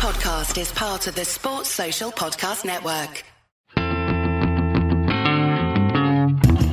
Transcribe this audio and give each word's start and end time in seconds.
podcast 0.00 0.58
is 0.58 0.72
part 0.72 1.06
of 1.06 1.14
the 1.14 1.26
Sports 1.26 1.68
Social 1.68 2.10
Podcast 2.10 2.64
Network. 2.64 3.22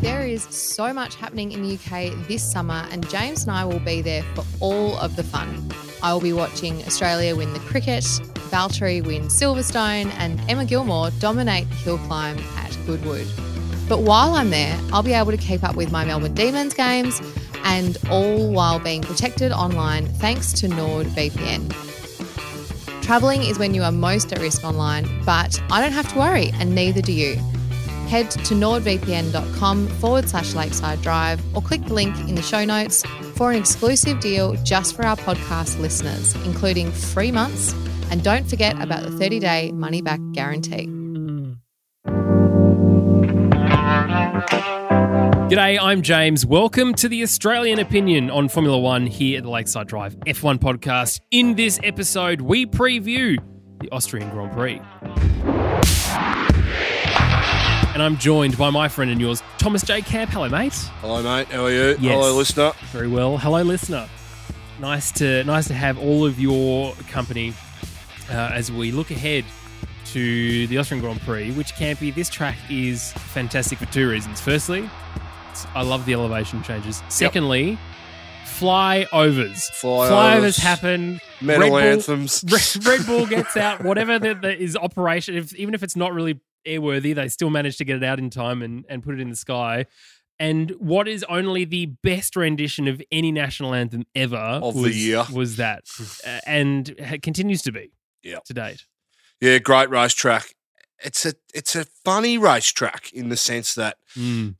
There 0.01 0.25
is 0.25 0.43
so 0.43 0.93
much 0.93 1.15
happening 1.15 1.51
in 1.51 1.61
the 1.61 1.73
UK 1.73 2.25
this 2.29 2.49
summer, 2.49 2.87
and 2.89 3.07
James 3.09 3.41
and 3.41 3.51
I 3.51 3.65
will 3.65 3.81
be 3.81 4.01
there 4.01 4.23
for 4.33 4.45
all 4.61 4.95
of 4.99 5.17
the 5.17 5.23
fun. 5.23 5.69
I 6.01 6.13
will 6.13 6.21
be 6.21 6.31
watching 6.31 6.81
Australia 6.83 7.35
win 7.35 7.51
the 7.51 7.59
cricket, 7.59 8.05
Valtteri 8.49 9.05
win 9.05 9.23
Silverstone, 9.23 10.09
and 10.17 10.39
Emma 10.49 10.63
Gilmour 10.63 11.11
dominate 11.19 11.67
the 11.67 11.75
hill 11.75 11.97
climb 11.97 12.37
at 12.55 12.77
Goodwood. 12.85 13.27
But 13.89 14.03
while 14.03 14.35
I'm 14.35 14.51
there, 14.51 14.79
I'll 14.93 15.03
be 15.03 15.11
able 15.11 15.31
to 15.31 15.37
keep 15.37 15.65
up 15.65 15.75
with 15.75 15.91
my 15.91 16.05
Melbourne 16.05 16.33
Demons 16.33 16.73
games, 16.73 17.19
and 17.65 17.97
all 18.09 18.49
while 18.49 18.79
being 18.79 19.01
protected 19.01 19.51
online 19.51 20.05
thanks 20.05 20.53
to 20.53 20.69
NordVPN. 20.69 21.86
Travelling 23.07 23.43
is 23.43 23.57
when 23.57 23.73
you 23.73 23.83
are 23.83 23.91
most 23.93 24.33
at 24.33 24.39
risk 24.39 24.65
online, 24.65 25.07
but 25.25 25.61
I 25.71 25.79
don't 25.79 25.93
have 25.93 26.11
to 26.11 26.19
worry, 26.19 26.51
and 26.55 26.75
neither 26.75 27.01
do 27.01 27.13
you. 27.13 27.35
Head 28.09 28.29
to 28.31 28.53
nordvpn.com 28.53 29.87
forward 29.87 30.27
slash 30.27 30.53
lakeside 30.53 31.01
drive 31.01 31.39
or 31.55 31.61
click 31.61 31.85
the 31.85 31.93
link 31.93 32.13
in 32.27 32.35
the 32.35 32.41
show 32.41 32.65
notes 32.65 33.05
for 33.35 33.51
an 33.51 33.57
exclusive 33.57 34.19
deal 34.19 34.55
just 34.65 34.93
for 34.93 35.05
our 35.05 35.15
podcast 35.15 35.79
listeners, 35.79 36.35
including 36.43 36.91
free 36.91 37.31
months. 37.31 37.73
And 38.11 38.25
don't 38.25 38.45
forget 38.49 38.75
about 38.81 39.03
the 39.03 39.11
30 39.11 39.39
day 39.39 39.71
money 39.71 40.01
back 40.01 40.19
guarantee. 40.33 40.96
G'day, 45.47 45.79
I'm 45.81 46.01
James. 46.01 46.45
Welcome 46.45 46.93
to 46.95 47.07
the 47.07 47.23
Australian 47.23 47.79
opinion 47.79 48.29
on 48.29 48.49
Formula 48.49 48.77
One 48.77 49.07
here 49.07 49.37
at 49.37 49.45
the 49.45 49.49
Lakeside 49.49 49.87
Drive 49.87 50.13
F1 50.25 50.57
podcast. 50.57 51.21
In 51.31 51.55
this 51.55 51.79
episode, 51.83 52.41
we 52.41 52.65
preview 52.65 53.37
the 53.79 53.89
Austrian 53.93 54.29
Grand 54.29 54.51
Prix. 54.51 54.81
And 57.93 58.03
I'm 58.03 58.17
joined 58.17 58.57
by 58.57 58.71
my 58.71 58.89
friend 58.89 59.09
and 59.09 59.21
yours, 59.21 59.41
Thomas 59.57 59.83
J. 59.83 60.01
Camp. 60.01 60.31
Hello, 60.31 60.49
mate. 60.49 60.73
Hello, 60.99 61.23
mate. 61.23 61.47
How 61.47 61.63
are 61.63 61.71
you? 61.71 61.95
Yes. 61.97 62.01
Hello, 62.01 62.35
listener. 62.35 62.73
Very 62.91 63.07
well. 63.07 63.37
Hello, 63.37 63.61
listener. 63.61 64.09
Nice 64.81 65.13
to 65.13 65.45
nice 65.45 65.69
to 65.69 65.73
have 65.73 65.97
all 65.97 66.25
of 66.25 66.41
your 66.41 66.93
company 67.09 67.53
uh, 68.29 68.51
as 68.53 68.69
we 68.69 68.91
look 68.91 69.11
ahead 69.11 69.45
to 70.07 70.67
the 70.67 70.77
Austrian 70.77 71.01
Grand 71.01 71.21
Prix. 71.21 71.51
Which 71.51 71.73
Campy, 71.75 72.13
this 72.13 72.29
track 72.29 72.57
is 72.69 73.13
fantastic 73.13 73.77
for 73.79 73.85
two 73.85 74.09
reasons. 74.09 74.41
Firstly, 74.41 74.89
it's- 75.65 75.75
I 75.75 75.81
love 75.81 76.05
the 76.05 76.13
elevation 76.13 76.63
changes. 76.63 77.01
Secondly, 77.09 77.77
flyovers. 78.45 79.69
Flyovers. 79.71 80.09
Flyovers 80.09 80.59
happen. 80.59 81.19
Metal 81.41 81.61
Red 81.63 81.69
Bull- 81.69 81.77
anthems. 81.79 82.43
Red, 82.49 82.85
Red 82.85 83.05
Bull 83.05 83.25
gets 83.25 83.55
out 83.57 83.83
whatever 83.83 84.17
that 84.19 84.41
that 84.41 84.59
is 84.59 84.75
operation. 84.75 85.35
If, 85.35 85.53
even 85.55 85.73
if 85.73 85.83
it's 85.83 85.95
not 85.95 86.13
really 86.13 86.39
airworthy, 86.65 87.13
they 87.15 87.27
still 87.29 87.49
manage 87.49 87.77
to 87.77 87.85
get 87.85 87.97
it 87.97 88.03
out 88.03 88.19
in 88.19 88.29
time 88.29 88.61
and, 88.61 88.85
and 88.89 89.03
put 89.03 89.13
it 89.15 89.19
in 89.21 89.29
the 89.29 89.35
sky. 89.35 89.85
And 90.39 90.71
what 90.77 91.07
is 91.07 91.23
only 91.29 91.65
the 91.65 91.87
best 92.03 92.35
rendition 92.35 92.87
of 92.87 93.01
any 93.11 93.31
national 93.31 93.73
anthem 93.73 94.05
ever 94.13 94.35
Of 94.37 94.75
the 94.75 94.93
year. 94.93 95.25
was 95.33 95.55
that, 95.55 95.85
and 96.45 96.95
continues 97.23 97.63
to 97.63 97.71
be 97.71 97.91
Yeah. 98.23 98.39
to 98.45 98.53
date. 98.53 98.85
Yeah, 99.41 99.57
great 99.59 99.89
racetrack. 99.89 100.53
It's 101.03 101.25
a 101.25 101.33
it's 101.53 101.75
a 101.75 101.85
funny 102.03 102.37
racetrack 102.37 103.11
in 103.13 103.29
the 103.29 103.37
sense 103.37 103.75
that 103.75 103.97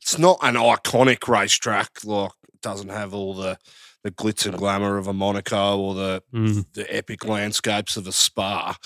it's 0.00 0.18
not 0.18 0.38
an 0.42 0.54
iconic 0.54 1.26
racetrack. 1.28 2.04
Like 2.04 2.30
it 2.52 2.60
doesn't 2.60 2.90
have 2.90 3.12
all 3.14 3.34
the 3.34 3.58
the 4.04 4.10
glitz 4.12 4.46
and 4.46 4.56
glamour 4.56 4.96
of 4.98 5.08
a 5.08 5.12
Monaco 5.12 5.78
or 5.78 5.94
the 5.94 6.22
Mm. 6.32 6.64
the 6.74 6.94
epic 6.94 7.24
landscapes 7.24 7.96
of 7.96 8.06
a 8.06 8.12
Spa. 8.12 8.76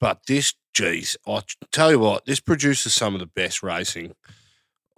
But 0.00 0.26
this, 0.26 0.52
geez, 0.74 1.16
I 1.26 1.42
tell 1.72 1.90
you 1.90 1.98
what, 2.00 2.26
this 2.26 2.40
produces 2.40 2.92
some 2.92 3.14
of 3.14 3.20
the 3.20 3.26
best 3.26 3.62
racing, 3.62 4.14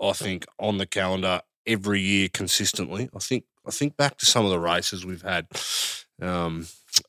I 0.03 0.13
think, 0.13 0.45
on 0.59 0.79
the 0.79 0.87
calendar 0.87 1.43
every 1.67 2.01
year 2.01 2.29
consistently. 2.33 3.09
I 3.15 3.19
think 3.19 3.45
I 3.67 3.71
think 3.71 3.97
back 3.99 4.17
to 4.19 4.27
some 4.27 4.45
of 4.47 4.51
the 4.51 4.59
races 4.59 5.05
we've 5.05 5.23
had. 5.23 5.47
Um, 6.23 6.67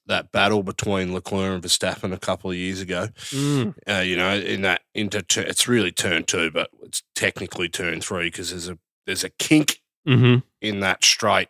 that 0.07 0.31
battle 0.31 0.63
between 0.63 1.13
Leclerc 1.13 1.53
and 1.53 1.63
Verstappen 1.63 2.13
a 2.13 2.19
couple 2.19 2.49
of 2.51 2.57
years 2.57 2.81
ago, 2.81 3.07
Mm. 3.31 3.75
uh, 3.89 4.01
you 4.01 4.15
know, 4.15 4.35
in 4.35 4.61
that 4.63 4.81
into 4.93 5.23
it's 5.37 5.67
really 5.67 5.91
turn 5.91 6.23
two, 6.23 6.51
but 6.51 6.69
it's 6.83 7.03
technically 7.15 7.69
turn 7.69 8.01
three 8.01 8.27
because 8.27 8.49
there's 8.51 8.69
a 8.69 8.77
there's 9.05 9.23
a 9.23 9.29
kink 9.29 9.81
Mm-hmm. 10.07 10.39
in 10.61 10.79
that 10.79 11.03
straight 11.03 11.49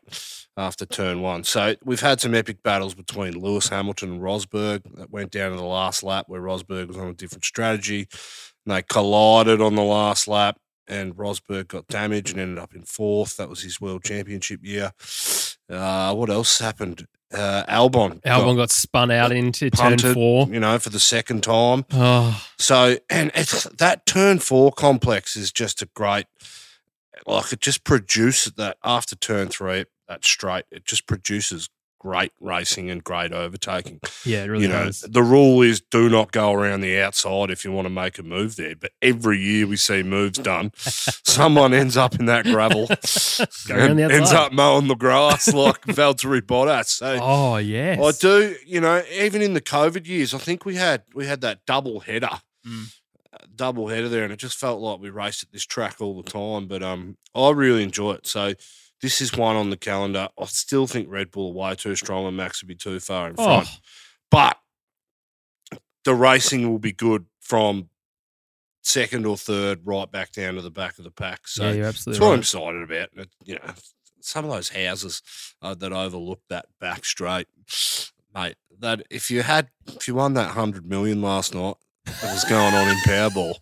after 0.57 0.85
turn 0.85 1.21
one. 1.21 1.43
So 1.45 1.75
we've 1.85 2.01
had 2.01 2.19
some 2.19 2.33
epic 2.35 2.61
battles 2.63 2.93
between 2.93 3.39
Lewis 3.39 3.69
Hamilton 3.69 4.13
and 4.13 4.21
Rosberg 4.21 4.81
that 4.97 5.11
went 5.11 5.31
down 5.31 5.51
to 5.51 5.57
the 5.57 5.63
last 5.63 6.03
lap 6.03 6.25
where 6.27 6.41
Rosberg 6.41 6.87
was 6.87 6.97
on 6.97 7.07
a 7.07 7.13
different 7.13 7.45
strategy. 7.45 8.07
And 8.65 8.75
they 8.75 8.81
collided 8.81 9.61
on 9.61 9.75
the 9.75 9.83
last 9.83 10.27
lap 10.27 10.57
and 10.87 11.15
Rosberg 11.15 11.67
got 11.69 11.87
damaged 11.87 12.31
and 12.31 12.39
ended 12.41 12.57
up 12.57 12.73
in 12.75 12.83
fourth. 12.83 13.37
That 13.37 13.49
was 13.49 13.61
his 13.61 13.79
world 13.79 14.03
championship 14.03 14.59
year. 14.65 14.91
Uh, 15.69 16.13
what 16.15 16.29
else 16.29 16.59
happened? 16.59 17.05
Uh, 17.31 17.63
Albon. 17.69 18.21
Albon 18.21 18.55
got 18.55 18.71
spun 18.71 19.11
out 19.11 19.31
into 19.31 19.69
turn 19.69 19.99
four. 19.99 20.47
you 20.47 20.59
know, 20.59 20.79
for 20.79 20.89
the 20.89 20.99
second 20.99 21.43
time. 21.43 21.85
Oh, 21.91 22.43
So, 22.57 22.97
and 23.09 23.31
it's 23.35 23.63
that 23.65 24.05
turn 24.07 24.39
four 24.39 24.71
complex 24.71 25.35
is 25.35 25.51
just 25.51 25.81
a 25.83 25.85
great, 25.93 26.25
like 27.27 27.53
it 27.53 27.61
just 27.61 27.83
produces 27.83 28.53
that 28.53 28.77
after 28.83 29.15
turn 29.15 29.49
three, 29.49 29.85
that 30.07 30.25
straight, 30.25 30.65
it 30.71 30.85
just 30.85 31.05
produces 31.05 31.69
great 31.99 32.31
racing 32.39 32.89
and 32.89 33.03
great 33.03 33.31
overtaking. 33.33 33.99
yeah, 34.25 34.43
it 34.43 34.47
really 34.47 34.63
you 34.63 34.69
know, 34.69 34.85
does. 34.85 35.01
the 35.01 35.21
rule 35.21 35.61
is 35.61 35.81
do 35.81 36.09
not 36.09 36.31
go 36.31 36.53
around 36.53 36.81
the 36.81 36.99
outside 36.99 37.51
if 37.51 37.63
you 37.65 37.71
want 37.71 37.85
to 37.85 37.89
make 37.89 38.17
a 38.17 38.23
move 38.23 38.55
there. 38.55 38.75
But 38.75 38.91
every 39.01 39.37
year 39.39 39.67
we 39.67 39.75
see 39.77 40.01
moves 40.01 40.39
done, 40.39 40.71
someone 40.77 41.73
ends 41.73 41.97
up 41.97 42.19
in 42.19 42.25
that 42.25 42.45
gravel, 42.45 42.87
Go 43.67 43.75
around 43.75 43.97
the 43.97 44.03
and 44.03 44.11
ends 44.11 44.31
up 44.31 44.51
mowing 44.53 44.87
the 44.87 44.95
grass 44.95 45.53
like 45.53 45.81
Valtteri 45.85 46.41
Bottas. 46.41 46.87
So 46.87 47.19
Oh, 47.21 47.57
yes. 47.57 47.99
I 48.01 48.11
do, 48.19 48.55
you 48.65 48.81
know, 48.81 49.03
even 49.13 49.41
in 49.41 49.53
the 49.53 49.61
COVID 49.61 50.07
years, 50.07 50.33
I 50.33 50.37
think 50.37 50.65
we 50.65 50.75
had 50.75 51.03
we 51.13 51.25
had 51.25 51.41
that 51.41 51.65
double 51.65 51.99
header, 51.99 52.29
Mm. 52.67 52.93
uh, 53.33 53.37
double 53.55 53.87
header 53.87 54.09
there, 54.09 54.23
and 54.23 54.33
it 54.33 54.37
just 54.39 54.57
felt 54.57 54.81
like 54.81 54.99
we 54.99 55.09
raced 55.09 55.43
at 55.43 55.51
this 55.51 55.65
track 55.65 55.97
all 56.01 56.21
the 56.21 56.29
time. 56.29 56.67
But 56.67 56.83
um, 56.83 57.17
I 57.35 57.51
really 57.51 57.83
enjoy 57.83 58.13
it. 58.13 58.27
So 58.27 58.53
this 59.01 59.21
is 59.21 59.35
one 59.35 59.55
on 59.55 59.69
the 59.69 59.77
calendar. 59.77 60.29
I 60.39 60.45
still 60.45 60.87
think 60.87 61.09
Red 61.09 61.31
Bull 61.31 61.51
are 61.51 61.53
way 61.69 61.75
too 61.75 61.95
strong, 61.95 62.25
and 62.27 62.35
Max 62.37 62.61
would 62.61 62.67
be 62.67 62.75
too 62.75 62.99
far 62.99 63.27
in 63.29 63.35
Oh, 63.37 63.43
front. 63.43 63.67
But 64.31 64.57
the 66.05 66.13
racing 66.15 66.69
will 66.69 66.79
be 66.79 66.91
good 66.91 67.25
from 67.41 67.89
second 68.81 69.25
or 69.25 69.37
third, 69.37 69.81
right 69.85 70.11
back 70.11 70.31
down 70.31 70.55
to 70.55 70.61
the 70.61 70.71
back 70.71 70.97
of 70.97 71.03
the 71.03 71.11
pack. 71.11 71.47
So 71.47 71.63
yeah, 71.65 71.71
you're 71.73 71.83
that's 71.85 71.97
absolutely 71.97 72.25
what 72.27 72.33
I'm 72.33 72.39
excited 72.39 72.81
about. 72.83 73.09
It- 73.15 73.29
You 73.45 73.55
know, 73.55 73.73
some 74.21 74.45
of 74.45 74.51
those 74.51 74.69
houses 74.69 75.21
uh, 75.61 75.75
that 75.75 75.93
overlook 75.93 76.41
that 76.49 76.65
back 76.79 77.05
straight, 77.05 77.47
mate. 78.33 78.55
That 78.79 79.03
if 79.09 79.29
you 79.29 79.43
had, 79.43 79.69
if 79.87 80.07
you 80.07 80.15
won 80.15 80.33
that 80.35 80.51
hundred 80.51 80.85
million 80.85 81.21
last 81.21 81.53
night, 81.53 81.75
that 82.05 82.33
was 82.33 82.43
going 82.45 82.73
on 82.73 82.87
in 82.87 82.95
Powerball, 83.05 83.53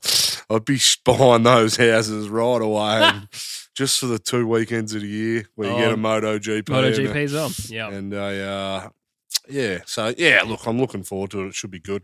I'd 0.49 0.65
be 0.65 0.79
buying 1.03 1.43
those 1.43 1.75
houses 1.77 2.29
right 2.29 2.61
away, 2.61 3.11
just 3.75 3.99
for 3.99 4.05
the 4.07 4.19
two 4.19 4.47
weekends 4.47 4.93
of 4.93 5.01
the 5.01 5.07
year 5.07 5.45
where 5.55 5.69
you 5.71 5.77
get 5.77 5.89
Oh, 5.89 5.93
a 5.93 5.97
Moto 5.97 6.39
GP. 6.39 6.63
MotoGP 6.63 7.23
as 7.25 7.33
well. 7.33 7.51
Yeah. 7.67 7.89
and 7.89 8.13
I, 8.15 8.39
uh, 8.39 8.89
yeah. 9.49 9.79
So 9.85 10.13
yeah, 10.17 10.43
look, 10.45 10.65
I'm 10.65 10.79
looking 10.79 11.03
forward 11.03 11.31
to 11.31 11.41
it. 11.43 11.47
It 11.47 11.55
should 11.55 11.71
be 11.71 11.79
good. 11.79 12.03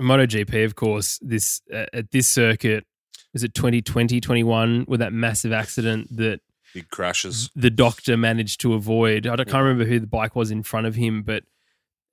MotoGP, 0.00 0.64
of 0.64 0.74
course, 0.74 1.18
this 1.22 1.62
uh, 1.72 1.86
at 1.92 2.10
this 2.10 2.26
circuit, 2.26 2.84
is 3.32 3.44
it 3.44 3.54
2020, 3.54 4.20
21, 4.20 4.84
with 4.88 5.00
that 5.00 5.12
massive 5.12 5.52
accident 5.52 6.08
that 6.16 6.40
Big 6.74 6.88
crashes. 6.90 7.50
the 7.54 7.70
doctor 7.70 8.16
managed 8.16 8.60
to 8.62 8.74
avoid. 8.74 9.26
I 9.26 9.36
can't 9.36 9.52
remember 9.54 9.84
who 9.84 10.00
the 10.00 10.06
bike 10.08 10.34
was 10.34 10.50
in 10.50 10.62
front 10.64 10.86
of 10.86 10.96
him, 10.96 11.22
but 11.22 11.44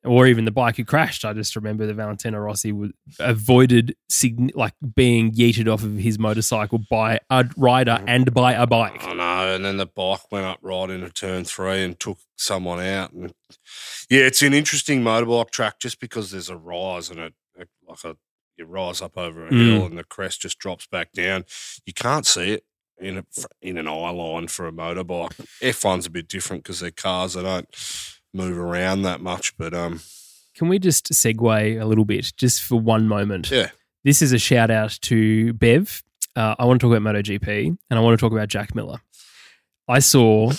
or 0.03 0.25
even 0.27 0.45
the 0.45 0.51
bike 0.51 0.77
who 0.77 0.83
crashed. 0.85 1.23
I 1.25 1.33
just 1.33 1.55
remember 1.55 1.85
that 1.85 1.93
Valentino 1.93 2.39
Rossi 2.39 2.71
was 2.71 2.91
avoided 3.19 3.95
sign- 4.09 4.51
like 4.55 4.73
being 4.95 5.31
yeeted 5.33 5.71
off 5.71 5.83
of 5.83 5.95
his 5.97 6.17
motorcycle 6.17 6.79
by 6.89 7.19
a 7.29 7.45
rider 7.57 8.03
and 8.07 8.33
by 8.33 8.53
a 8.53 8.65
bike. 8.65 9.03
I 9.03 9.13
know, 9.13 9.55
and 9.55 9.63
then 9.63 9.77
the 9.77 9.85
bike 9.85 10.31
went 10.31 10.45
up 10.45 10.59
right 10.61 10.89
into 10.89 11.09
turn 11.09 11.43
three 11.45 11.83
and 11.83 11.99
took 11.99 12.17
someone 12.35 12.79
out. 12.79 13.11
And 13.13 13.33
yeah, 14.09 14.21
it's 14.21 14.41
an 14.41 14.53
interesting 14.53 15.01
motorbike 15.03 15.51
track 15.51 15.79
just 15.79 15.99
because 15.99 16.31
there's 16.31 16.49
a 16.49 16.57
rise 16.57 17.09
and 17.09 17.19
a, 17.19 17.31
a 17.59 17.65
like 17.87 18.03
a 18.03 18.17
you 18.57 18.65
rise 18.65 19.01
up 19.01 19.17
over 19.17 19.47
a 19.47 19.49
Mm. 19.51 19.73
hill 19.73 19.85
and 19.85 19.97
the 19.97 20.03
crest 20.03 20.41
just 20.41 20.59
drops 20.59 20.85
back 20.87 21.13
down. 21.13 21.45
You 21.85 21.93
can't 21.93 22.25
see 22.25 22.51
it 22.53 22.63
in 22.99 23.17
a, 23.19 23.25
in 23.61 23.77
an 23.77 23.87
eye 23.87 24.09
line 24.11 24.47
for 24.47 24.67
a 24.67 24.71
motorbike. 24.71 25.33
F1's 25.61 26.05
a 26.05 26.09
bit 26.11 26.27
different 26.27 26.63
because 26.63 26.79
they're 26.79 26.91
cars. 26.91 27.33
They 27.33 27.43
don't 27.43 27.67
move 28.33 28.57
around 28.57 29.01
that 29.03 29.21
much, 29.21 29.55
but 29.57 29.73
um, 29.73 29.99
Can 30.55 30.67
we 30.69 30.79
just 30.79 31.11
segue 31.11 31.81
a 31.81 31.85
little 31.85 32.05
bit, 32.05 32.31
just 32.37 32.61
for 32.63 32.79
one 32.79 33.07
moment? 33.07 33.51
yeah, 33.51 33.69
This 34.03 34.21
is 34.21 34.31
a 34.33 34.39
shout 34.39 34.71
out 34.71 34.97
to 35.03 35.53
Bev. 35.53 36.03
Uh, 36.35 36.55
I 36.57 36.65
want 36.65 36.79
to 36.79 36.87
talk 36.87 36.95
about 36.95 37.13
MotoGP 37.15 37.67
and 37.67 37.77
I 37.89 37.99
want 37.99 38.17
to 38.17 38.23
talk 38.23 38.31
about 38.31 38.47
Jack 38.47 38.73
Miller. 38.73 39.01
I 39.87 39.99
saw 39.99 40.51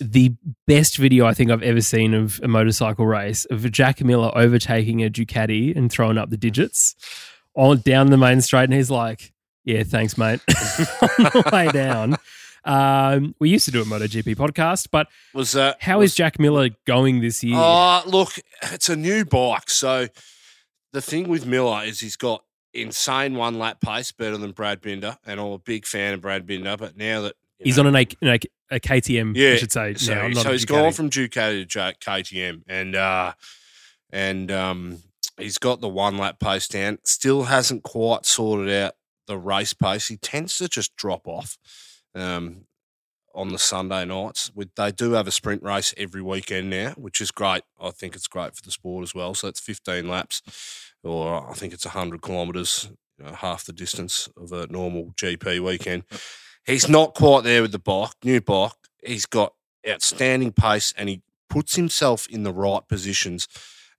the 0.00 0.32
best 0.66 0.96
video 0.96 1.26
I 1.26 1.34
think 1.34 1.50
I've 1.50 1.62
ever 1.62 1.80
seen 1.82 2.14
of 2.14 2.40
a 2.42 2.48
motorcycle 2.48 3.06
race 3.06 3.44
of 3.46 3.70
Jack 3.70 4.02
Miller 4.02 4.30
overtaking 4.34 5.04
a 5.04 5.10
Ducati 5.10 5.76
and 5.76 5.90
throwing 5.90 6.16
up 6.16 6.30
the 6.30 6.36
digits 6.38 6.94
on 7.54 7.80
down 7.80 8.06
the 8.06 8.16
main 8.16 8.40
straight, 8.40 8.64
and 8.64 8.72
he's 8.74 8.90
like, 8.90 9.32
"Yeah, 9.64 9.82
thanks, 9.82 10.16
mate." 10.16 10.40
on 10.48 10.54
the 11.24 11.50
way 11.52 11.68
down. 11.72 12.16
Um, 12.68 13.34
we 13.40 13.48
used 13.48 13.64
to 13.64 13.70
do 13.70 13.80
a 13.80 13.84
MotoGP 13.84 14.36
podcast, 14.36 14.88
but 14.90 15.08
Was 15.32 15.52
that 15.52 15.78
how 15.82 16.00
was, 16.00 16.10
is 16.10 16.16
Jack 16.16 16.38
Miller 16.38 16.68
going 16.86 17.20
this 17.20 17.42
year? 17.42 17.56
Oh, 17.58 18.02
look, 18.06 18.32
it's 18.62 18.88
a 18.88 18.96
new 18.96 19.24
bike. 19.24 19.70
So 19.70 20.08
the 20.92 21.00
thing 21.00 21.28
with 21.28 21.46
Miller 21.46 21.82
is 21.84 22.00
he's 22.00 22.16
got 22.16 22.44
insane 22.74 23.34
one 23.34 23.58
lap 23.58 23.80
pace, 23.80 24.12
better 24.12 24.36
than 24.36 24.52
Brad 24.52 24.80
Binder, 24.82 25.16
and 25.26 25.40
I'm 25.40 25.46
a 25.46 25.58
big 25.58 25.86
fan 25.86 26.14
of 26.14 26.20
Brad 26.20 26.46
Binder. 26.46 26.76
But 26.76 26.96
now 26.96 27.22
that 27.22 27.36
he's 27.58 27.76
know, 27.78 27.84
on 27.84 27.94
an 27.94 27.96
A, 27.96 28.06
an 28.20 28.28
A- 28.28 28.76
a 28.76 28.80
KTM, 28.80 29.32
yeah, 29.34 29.52
I 29.52 29.56
should 29.56 29.72
say. 29.72 29.94
so, 29.94 30.14
now, 30.14 30.28
not 30.28 30.42
so 30.42 30.52
he's 30.52 30.66
Ducati. 30.66 30.68
gone 30.68 30.92
from 30.92 31.08
Ducati 31.10 31.68
to 31.70 31.94
KTM, 32.00 32.62
and 32.68 32.94
uh, 32.94 33.32
and 34.10 34.52
um, 34.52 34.98
he's 35.38 35.56
got 35.56 35.80
the 35.80 35.88
one 35.88 36.18
lap 36.18 36.38
pace 36.38 36.68
down. 36.68 36.98
Still 37.04 37.44
hasn't 37.44 37.82
quite 37.82 38.26
sorted 38.26 38.70
out 38.70 38.92
the 39.26 39.38
race 39.38 39.72
pace. 39.72 40.08
He 40.08 40.18
tends 40.18 40.58
to 40.58 40.68
just 40.68 40.94
drop 40.96 41.26
off. 41.26 41.56
Um, 42.18 42.66
on 43.34 43.50
the 43.50 43.58
Sunday 43.58 44.04
nights, 44.04 44.50
with 44.54 44.74
they 44.74 44.90
do 44.90 45.12
have 45.12 45.28
a 45.28 45.30
sprint 45.30 45.62
race 45.62 45.94
every 45.96 46.20
weekend 46.20 46.70
now, 46.70 46.90
which 46.96 47.20
is 47.20 47.30
great. 47.30 47.62
I 47.80 47.90
think 47.90 48.16
it's 48.16 48.26
great 48.26 48.56
for 48.56 48.62
the 48.62 48.72
sport 48.72 49.04
as 49.04 49.14
well. 49.14 49.32
So 49.34 49.46
it's 49.46 49.60
15 49.60 50.08
laps, 50.08 50.42
or 51.04 51.48
I 51.48 51.54
think 51.54 51.72
it's 51.72 51.84
100 51.84 52.20
kilometres, 52.20 52.90
you 53.16 53.26
know, 53.26 53.32
half 53.32 53.64
the 53.64 53.72
distance 53.72 54.28
of 54.36 54.52
a 54.52 54.66
normal 54.66 55.12
GP 55.16 55.60
weekend. 55.60 56.02
He's 56.66 56.88
not 56.88 57.14
quite 57.14 57.44
there 57.44 57.62
with 57.62 57.72
the 57.72 57.78
bike, 57.78 58.12
new 58.24 58.40
bike. 58.40 58.72
He's 59.04 59.26
got 59.26 59.54
outstanding 59.88 60.52
pace 60.52 60.92
and 60.96 61.08
he 61.08 61.22
puts 61.48 61.76
himself 61.76 62.26
in 62.28 62.42
the 62.42 62.52
right 62.52 62.86
positions 62.88 63.46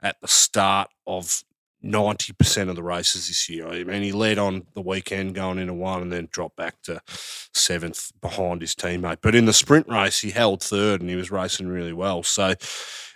at 0.01 0.17
the 0.21 0.27
start 0.27 0.89
of 1.07 1.43
90% 1.83 2.69
of 2.69 2.75
the 2.75 2.83
races 2.83 3.27
this 3.27 3.47
year. 3.49 3.67
I 3.67 3.83
mean, 3.83 4.03
he 4.03 4.11
led 4.11 4.37
on 4.37 4.63
the 4.73 4.81
weekend 4.81 5.33
going 5.35 5.59
into 5.59 5.73
one 5.73 6.01
and 6.01 6.11
then 6.11 6.27
dropped 6.31 6.57
back 6.57 6.81
to 6.83 7.01
seventh 7.07 8.11
behind 8.21 8.61
his 8.61 8.75
teammate. 8.75 9.19
But 9.21 9.35
in 9.35 9.45
the 9.45 9.53
sprint 9.53 9.87
race, 9.87 10.19
he 10.19 10.31
held 10.31 10.61
third 10.61 10.99
and 11.01 11.09
he 11.09 11.15
was 11.15 11.31
racing 11.31 11.67
really 11.69 11.93
well. 11.93 12.23
So 12.23 12.53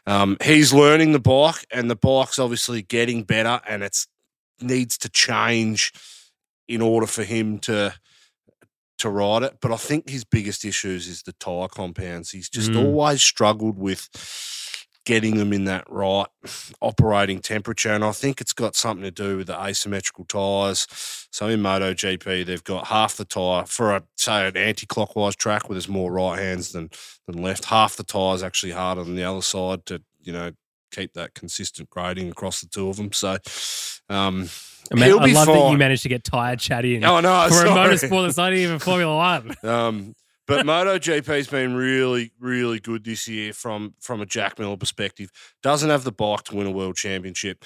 um, 0.06 0.38
he's 0.44 0.74
learning 0.74 1.12
the 1.12 1.19
bike 1.19 1.65
and 1.71 1.89
the 1.89 1.95
bike's 1.95 2.39
obviously 2.39 2.81
getting 2.81 3.24
better 3.24 3.60
and 3.68 3.83
it's 3.83 4.07
needs 4.62 4.98
to 5.00 5.09
change 5.09 5.92
in 6.69 6.81
order 6.81 7.07
for 7.07 7.24
him 7.24 7.59
to 7.59 7.94
to 9.00 9.09
ride 9.09 9.44
it. 9.44 9.57
But 9.59 9.74
I 9.74 9.75
think 9.75 10.07
his 10.07 10.24
biggest 10.24 10.63
issues 10.63 11.07
is 11.09 11.24
the 11.24 11.33
tyre 11.33 11.68
compounds. 11.68 12.31
He's 12.31 12.48
just 12.48 12.71
Mm. 12.71 12.86
always 12.86 13.21
struggled 13.21 13.77
with 13.77 14.07
getting 15.06 15.38
them 15.38 15.52
in 15.52 15.66
that 15.66 15.90
right 15.90 16.28
operating 16.82 17.40
temperature. 17.40 17.92
And 17.92 18.04
I 18.04 18.12
think 18.12 18.40
it's 18.40 18.54
got 18.54 18.76
something 18.76 19.04
to 19.04 19.12
do 19.12 19.38
with 19.38 19.48
the 19.48 19.62
asymmetrical 19.62 20.26
tyres. 20.26 20.88
So 21.32 21.48
in 21.48 21.62
MotoGP, 21.62 22.46
they've 22.46 22.64
got 22.64 22.88
half 22.88 23.18
the 23.18 23.26
tyre 23.26 23.66
for 23.66 23.96
a 23.96 24.04
say 24.16 24.48
an 24.48 24.58
anti-clockwise 24.58 25.36
track 25.36 25.68
where 25.68 25.76
there's 25.76 25.90
more 25.90 26.12
right 26.12 26.40
hands 26.40 26.72
than 26.72 26.90
than 27.28 27.42
left. 27.42 27.66
Half 27.66 27.98
the 27.98 28.04
tyre 28.04 28.36
is 28.36 28.44
actually 28.44 28.72
harder 28.72 29.04
than 29.04 29.16
the 29.16 29.24
other 29.24 29.42
side 29.42 29.86
to 29.88 30.02
you 30.22 30.34
know 30.34 30.52
keep 30.92 31.14
that 31.14 31.34
consistent 31.34 31.90
grading 31.90 32.30
across 32.30 32.62
the 32.62 32.68
two 32.68 32.88
of 32.88 32.98
them. 32.98 33.12
So 33.12 33.38
um, 34.10 34.50
I, 34.92 34.96
mean, 34.96 35.04
I 35.04 35.26
love 35.26 35.48
that 35.48 35.72
you 35.72 35.78
managed 35.78 36.04
to 36.04 36.10
get 36.10 36.24
tired 36.24 36.60
chatty 36.60 36.96
in 36.96 37.04
Oh 37.04 37.20
no, 37.20 37.48
for 37.50 37.56
a 37.56 37.58
sorry. 37.58 37.96
motorsport 37.96 38.26
that's 38.26 38.38
not 38.38 38.54
even 38.54 38.80
Formula 38.80 39.16
One. 39.16 39.56
Um, 39.64 40.16
but 40.48 40.66
MotoGP's 40.66 41.48
been 41.48 41.75
really, 41.75 42.31
really 42.40 42.80
good 42.80 43.04
this 43.04 43.28
year 43.28 43.54
from 43.54 43.94
from 44.00 44.22
a 44.22 44.25
Jack 44.25 44.60
Miller 44.60 44.78
perspective. 44.78 45.31
Doesn't 45.62 45.90
have 45.90 46.04
the 46.04 46.12
bike 46.12 46.44
to 46.44 46.56
win 46.56 46.68
a 46.68 46.72
world 46.72 46.95
championship. 46.95 47.63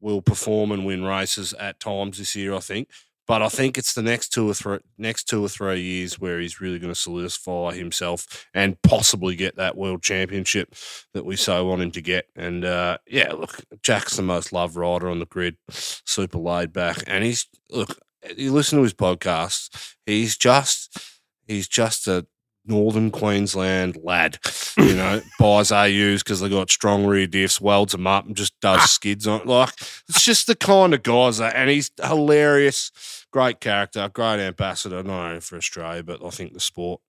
Will 0.00 0.22
perform 0.22 0.72
and 0.72 0.84
win 0.84 1.04
races 1.04 1.54
at 1.54 1.80
times 1.80 2.18
this 2.18 2.36
year, 2.36 2.54
I 2.54 2.60
think. 2.60 2.88
But 3.26 3.40
I 3.40 3.48
think 3.48 3.78
it's 3.78 3.94
the 3.94 4.02
next 4.02 4.30
two 4.30 4.50
or 4.50 4.54
three 4.54 4.78
next 4.98 5.24
two 5.24 5.42
or 5.44 5.48
three 5.48 5.80
years 5.80 6.20
where 6.20 6.40
he's 6.40 6.60
really 6.60 6.78
going 6.78 6.92
to 6.92 6.98
solidify 6.98 7.74
himself 7.74 8.46
and 8.52 8.80
possibly 8.82 9.34
get 9.34 9.56
that 9.56 9.76
world 9.76 10.02
championship 10.02 10.74
that 11.14 11.24
we 11.24 11.36
so 11.36 11.64
want 11.64 11.82
him 11.82 11.90
to 11.92 12.02
get. 12.02 12.26
And 12.36 12.64
uh, 12.64 12.98
yeah, 13.06 13.32
look, 13.32 13.62
Jack's 13.82 14.16
the 14.16 14.22
most 14.22 14.52
loved 14.52 14.76
rider 14.76 15.08
on 15.08 15.20
the 15.20 15.26
grid, 15.26 15.56
super 15.70 16.38
laid 16.38 16.72
back, 16.72 17.02
and 17.06 17.24
he's 17.24 17.46
look. 17.70 17.98
You 18.38 18.52
listen 18.52 18.78
to 18.78 18.82
his 18.82 18.94
podcast, 18.94 19.94
he's 20.06 20.34
just 20.34 21.13
he's 21.46 21.68
just 21.68 22.06
a 22.08 22.26
northern 22.66 23.10
Queensland 23.10 23.96
lad, 24.02 24.38
you 24.78 24.94
know, 24.94 25.20
buys 25.38 25.70
AUs 25.70 26.22
because 26.22 26.40
they 26.40 26.48
got 26.48 26.70
strong 26.70 27.04
rear 27.04 27.26
diffs, 27.26 27.60
welds 27.60 27.92
them 27.92 28.06
up 28.06 28.26
and 28.26 28.36
just 28.36 28.58
does 28.60 28.80
ah. 28.82 28.86
skids 28.86 29.26
on 29.26 29.42
it. 29.42 29.46
Like, 29.46 29.72
it's 30.08 30.24
just 30.24 30.46
the 30.46 30.56
kind 30.56 30.94
of 30.94 31.02
guys 31.02 31.38
that, 31.38 31.54
and 31.56 31.70
he's 31.70 31.90
hilarious, 32.02 33.26
great 33.30 33.60
character, 33.60 34.08
great 34.12 34.40
ambassador, 34.40 35.02
not 35.02 35.28
only 35.28 35.40
for 35.40 35.56
Australia, 35.56 36.02
but 36.02 36.24
I 36.24 36.30
think 36.30 36.52
the 36.52 36.60
sport 36.60 37.00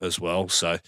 as 0.00 0.18
well. 0.20 0.48
So 0.48 0.78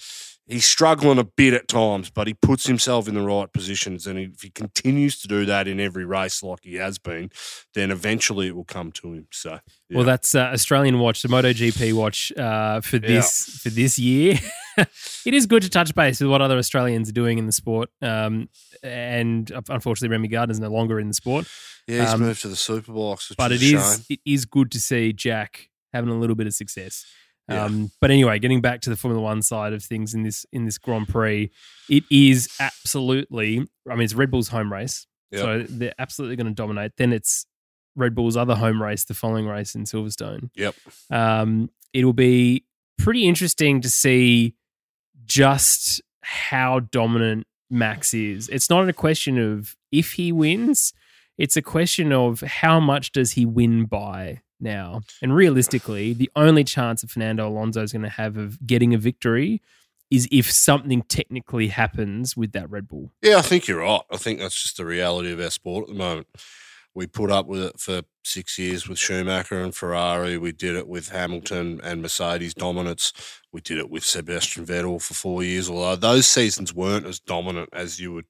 he's 0.47 0.67
struggling 0.67 1.19
a 1.19 1.25
bit 1.25 1.55
at 1.55 1.69
times, 1.69 2.11
but 2.11 2.27
he 2.27 2.35
puts 2.35 2.67
himself 2.67 3.09
in 3.09 3.15
the 3.15 3.23
right 3.23 3.53
positions. 3.53 4.07
And 4.07 4.19
if 4.19 4.43
he 4.43 4.51
continues 4.51 5.21
to 5.21 5.29
do 5.29 5.47
that 5.47 5.67
in 5.67 5.81
every 5.81 6.05
race 6.05 6.43
like 6.43 6.61
he 6.63 6.75
has 6.77 6.99
been, 6.99 7.31
then 7.75 7.91
eventually 7.91 8.49
it 8.49 8.57
will 8.57 8.65
come 8.65 8.93
to 8.93 9.13
him. 9.13 9.29
So, 9.33 9.59
yeah. 9.89 9.97
Well, 9.97 10.05
that's 10.05 10.35
uh, 10.35 10.51
Australian 10.53 10.99
watch, 10.99 11.23
the 11.23 11.29
MotoGP 11.29 11.93
watch 11.95 12.33
uh, 12.37 12.81
for 12.81 12.99
this 12.99 13.61
for 13.63 13.71
this 13.71 13.99
year. 13.99 14.39
it 14.77 15.35
is 15.35 15.47
good 15.47 15.63
to 15.63 15.71
touch 15.71 15.95
base 15.95 16.21
with 16.21 16.31
what 16.31 16.43
other 16.43 16.59
Australians 16.59 17.09
are 17.09 17.13
doing 17.13 17.39
in 17.39 17.47
the 17.47 17.53
sport. 17.53 17.91
Um, 18.03 18.49
and 18.83 19.51
unfortunately, 19.69 20.09
Remy 20.09 20.29
Gardner's 20.29 20.61
no 20.61 20.69
longer 20.69 21.01
in 21.01 21.09
the 21.09 21.15
sport. 21.15 21.47
yeah, 21.87 22.03
he's 22.03 22.15
um, 22.15 22.21
moved 22.21 22.43
to 22.43 22.49
the 22.49 22.55
which 22.75 23.37
but 23.37 23.53
is 23.53 23.63
it 23.63 23.75
is 23.75 24.07
it 24.11 24.21
is 24.25 24.45
good 24.45 24.71
to 24.73 24.81
see 24.81 25.13
Jack 25.13 25.71
having 25.93 26.11
a 26.11 26.19
little 26.19 26.37
bit 26.37 26.47
of 26.47 26.55
success. 26.55 27.07
Yeah. 27.49 27.65
Um, 27.65 27.91
but 28.01 28.11
anyway, 28.11 28.39
getting 28.39 28.61
back 28.63 28.81
to 28.83 28.91
the 28.91 28.97
Formula 28.97 29.23
One 29.23 29.43
side 29.43 29.73
of 29.75 29.83
things 29.85 30.15
in 30.15 30.23
this 30.23 30.47
in 30.53 30.65
this 30.65 30.79
Grand 30.79 31.09
Prix, 31.09 31.51
it 31.91 32.05
is 32.11 32.49
absolutely. 32.59 33.67
I 33.91 33.95
mean, 33.95 34.03
it's 34.03 34.15
Red 34.15 34.31
Bull's 34.31 34.49
home 34.49 34.73
race, 34.73 35.07
Yep. 35.31 35.41
so 35.43 35.63
they're 35.69 35.95
absolutely 35.99 36.37
going 36.37 36.47
to 36.47 36.55
dominate. 36.55 36.93
Then 36.97 37.13
it's 37.13 37.47
Red 37.97 38.15
Bull's 38.15 38.37
other 38.37 38.55
home 38.55 38.83
race, 38.83 39.05
the 39.05 39.15
following 39.15 39.47
race 39.47 39.75
in 39.75 39.85
Silverstone. 39.85 40.49
Yep. 40.57 40.75
Um, 41.11 41.71
it'll 41.93 42.13
be 42.15 42.65
pretty 42.99 43.29
interesting 43.29 43.81
to 43.83 43.91
see 43.91 44.55
just 45.27 46.01
how 46.23 46.81
dominant 46.81 47.47
Max 47.71 48.15
is. 48.15 48.49
It's 48.49 48.71
not 48.71 48.89
a 48.89 48.93
question 48.93 49.39
of 49.39 49.77
if 49.93 50.13
he 50.13 50.33
wins, 50.33 50.93
it's 51.39 51.57
a 51.57 51.63
question 51.63 52.13
of 52.13 52.41
how 52.41 52.81
much 52.81 53.13
does 53.13 53.33
he 53.33 53.45
win 53.47 53.85
by 53.87 54.41
now. 54.61 55.01
And 55.23 55.35
realistically, 55.35 56.13
the 56.13 56.31
only 56.37 56.65
chance 56.65 57.01
that 57.01 57.11
Fernando 57.11 57.49
Alonso 57.49 57.83
is 57.83 57.93
going 57.93 58.03
to 58.03 58.09
have 58.09 58.37
of 58.37 58.65
getting 58.67 58.95
a 58.95 58.99
victory 58.99 59.63
is 60.11 60.29
if 60.31 60.51
something 60.51 61.03
technically 61.03 61.69
happens 61.69 62.37
with 62.37 62.53
that 62.53 62.71
Red 62.71 62.89
Bull. 62.89 63.11
Yeah, 63.23 63.39
I 63.39 63.43
think 63.43 63.67
you're 63.67 63.81
right. 63.81 64.03
I 64.13 64.17
think 64.17 64.39
that's 64.39 64.61
just 64.61 64.77
the 64.77 64.85
reality 64.85 65.33
of 65.33 65.41
our 65.41 65.51
sport 65.51 65.85
at 65.85 65.89
the 65.89 65.99
moment. 65.99 66.29
We 66.95 67.09
put 67.09 67.31
up 67.33 67.47
with 67.47 67.63
it 67.63 67.81
for 67.81 68.03
six 68.23 68.57
years 68.57 68.89
with 68.89 68.99
Schumacher 68.99 69.61
and 69.61 69.75
Ferrari. 69.75 70.39
We 70.39 70.53
did 70.53 70.77
it 70.77 70.87
with 70.87 71.09
Hamilton 71.09 71.81
and 71.83 72.01
Mercedes 72.01 72.55
dominance. 72.55 73.13
We 73.53 73.61
did 73.61 73.79
it 73.79 73.91
with 73.91 74.05
Sebastian 74.05 74.65
Vettel 74.65 75.03
for 75.03 75.15
four 75.15 75.43
years, 75.43 75.69
although 75.69 75.97
those 75.97 76.29
seasons 76.29 76.73
weren't 76.73 77.07
as 77.07 77.19
dominant 77.19 77.71
as 77.73 77.99
you 77.99 78.13
would 78.13 78.27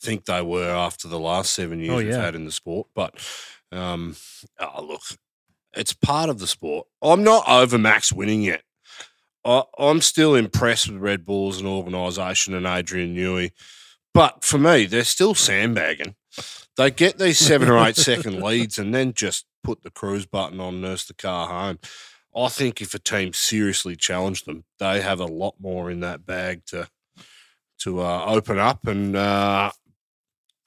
think 0.00 0.24
they 0.24 0.42
were 0.42 0.68
after 0.68 1.06
the 1.06 1.18
last 1.18 1.52
seven 1.52 1.78
years 1.78 1.92
Oh, 1.92 1.96
we've 1.98 2.14
had 2.14 2.34
in 2.34 2.44
the 2.44 2.52
sport. 2.52 2.88
But 2.94 3.14
um, 3.70 4.16
oh, 4.58 4.84
look, 4.84 5.02
it's 5.74 5.92
part 5.92 6.30
of 6.30 6.38
the 6.38 6.46
sport. 6.46 6.86
I'm 7.02 7.22
not 7.22 7.48
over 7.48 7.78
Max 7.78 8.12
winning 8.12 8.42
yet. 8.42 8.62
I, 9.44 9.62
I'm 9.78 10.00
still 10.00 10.34
impressed 10.34 10.88
with 10.90 11.00
Red 11.00 11.24
Bull 11.24 11.48
as 11.48 11.60
an 11.60 11.66
organisation 11.66 12.54
and 12.54 12.66
Adrian 12.66 13.14
Newey. 13.14 13.52
But 14.14 14.42
for 14.42 14.58
me, 14.58 14.86
they're 14.86 15.04
still 15.04 15.34
sandbagging. 15.34 16.16
They 16.76 16.90
get 16.90 17.18
these 17.18 17.38
seven 17.38 17.68
or 17.68 17.78
eight 17.86 17.96
second 18.10 18.42
leads 18.42 18.78
and 18.78 18.94
then 18.94 19.12
just 19.12 19.46
put 19.62 19.82
the 19.82 19.90
cruise 19.90 20.26
button 20.26 20.60
on, 20.60 20.80
nurse 20.80 21.04
the 21.04 21.14
car 21.14 21.48
home. 21.48 21.78
I 22.36 22.48
think 22.48 22.80
if 22.80 22.94
a 22.94 22.98
team 22.98 23.32
seriously 23.32 23.96
challenged 23.96 24.46
them, 24.46 24.64
they 24.78 25.00
have 25.00 25.20
a 25.20 25.26
lot 25.26 25.54
more 25.58 25.90
in 25.90 26.00
that 26.00 26.26
bag 26.26 26.64
to 26.66 26.88
to 27.80 28.00
uh, 28.00 28.24
open 28.26 28.58
up 28.58 28.86
and 28.88 29.14
uh, 29.14 29.70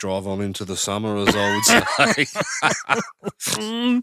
drive 0.02 0.26
on 0.26 0.42
into 0.42 0.66
the 0.66 0.76
summer, 0.76 1.16
as 1.18 1.36
I 1.36 1.56
would 1.56 1.64
say. 1.96 2.26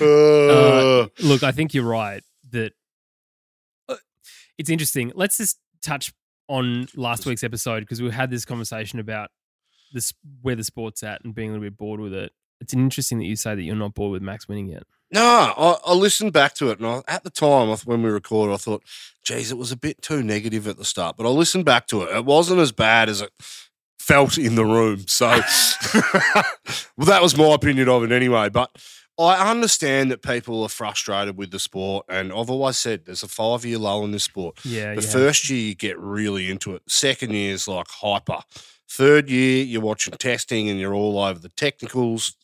Uh, 0.00 1.06
Look, 1.22 1.42
I 1.42 1.52
think 1.52 1.72
you're 1.72 1.84
right 1.84 2.22
that 2.50 2.72
uh, 3.88 3.94
it's 4.58 4.68
interesting. 4.68 5.12
Let's 5.14 5.38
just 5.38 5.58
touch 5.82 6.12
on 6.48 6.88
last 6.96 7.26
week's 7.26 7.44
episode 7.44 7.80
because 7.80 8.02
we 8.02 8.10
had 8.10 8.30
this 8.30 8.44
conversation 8.44 8.98
about 8.98 9.30
this 9.92 10.12
where 10.42 10.56
the 10.56 10.64
sport's 10.64 11.02
at 11.02 11.24
and 11.24 11.34
being 11.34 11.50
a 11.50 11.52
little 11.52 11.66
bit 11.66 11.76
bored 11.76 12.00
with 12.00 12.12
it. 12.12 12.32
It's 12.60 12.74
interesting 12.74 13.18
that 13.18 13.26
you 13.26 13.36
say 13.36 13.54
that 13.54 13.62
you're 13.62 13.76
not 13.76 13.94
bored 13.94 14.12
with 14.12 14.22
Max 14.22 14.48
winning 14.48 14.68
yet. 14.68 14.82
No, 15.12 15.22
I, 15.56 15.76
I 15.86 15.92
listened 15.94 16.32
back 16.32 16.54
to 16.54 16.70
it, 16.70 16.80
and 16.80 16.86
I, 16.88 17.02
at 17.06 17.22
the 17.22 17.30
time 17.30 17.68
when 17.84 18.02
we 18.02 18.10
recorded, 18.10 18.54
I 18.54 18.56
thought, 18.56 18.82
"Geez, 19.22 19.52
it 19.52 19.58
was 19.58 19.70
a 19.70 19.76
bit 19.76 20.02
too 20.02 20.22
negative 20.22 20.66
at 20.66 20.78
the 20.78 20.84
start." 20.84 21.16
But 21.16 21.26
I 21.26 21.30
listened 21.30 21.64
back 21.64 21.86
to 21.88 22.02
it; 22.02 22.16
it 22.16 22.24
wasn't 22.24 22.60
as 22.60 22.72
bad 22.72 23.08
as 23.08 23.20
it 23.20 23.30
felt 24.06 24.38
in 24.38 24.54
the 24.54 24.64
room. 24.64 25.04
So, 25.08 25.26
well, 26.96 27.06
that 27.06 27.22
was 27.22 27.36
my 27.36 27.52
opinion 27.54 27.88
of 27.88 28.04
it 28.04 28.12
anyway. 28.12 28.48
But 28.48 28.70
I 29.18 29.50
understand 29.50 30.10
that 30.10 30.22
people 30.22 30.62
are 30.62 30.68
frustrated 30.68 31.36
with 31.36 31.50
the 31.50 31.58
sport, 31.58 32.06
and 32.08 32.32
I've 32.32 32.50
always 32.50 32.76
said 32.76 33.04
there's 33.04 33.22
a 33.22 33.28
five-year 33.28 33.78
lull 33.78 34.04
in 34.04 34.12
this 34.12 34.24
sport. 34.24 34.58
Yeah, 34.64 34.94
The 34.94 35.02
yeah. 35.02 35.08
first 35.08 35.50
year 35.50 35.60
you 35.68 35.74
get 35.74 35.98
really 35.98 36.50
into 36.50 36.74
it. 36.74 36.82
Second 36.86 37.32
year 37.32 37.52
is 37.54 37.66
like 37.66 37.88
hyper. 37.88 38.40
Third 38.88 39.28
year 39.28 39.64
you're 39.64 39.82
watching 39.82 40.14
testing 40.14 40.68
and 40.68 40.78
you're 40.78 40.94
all 40.94 41.18
over 41.18 41.40
the 41.40 41.48
technicals. 41.48 42.36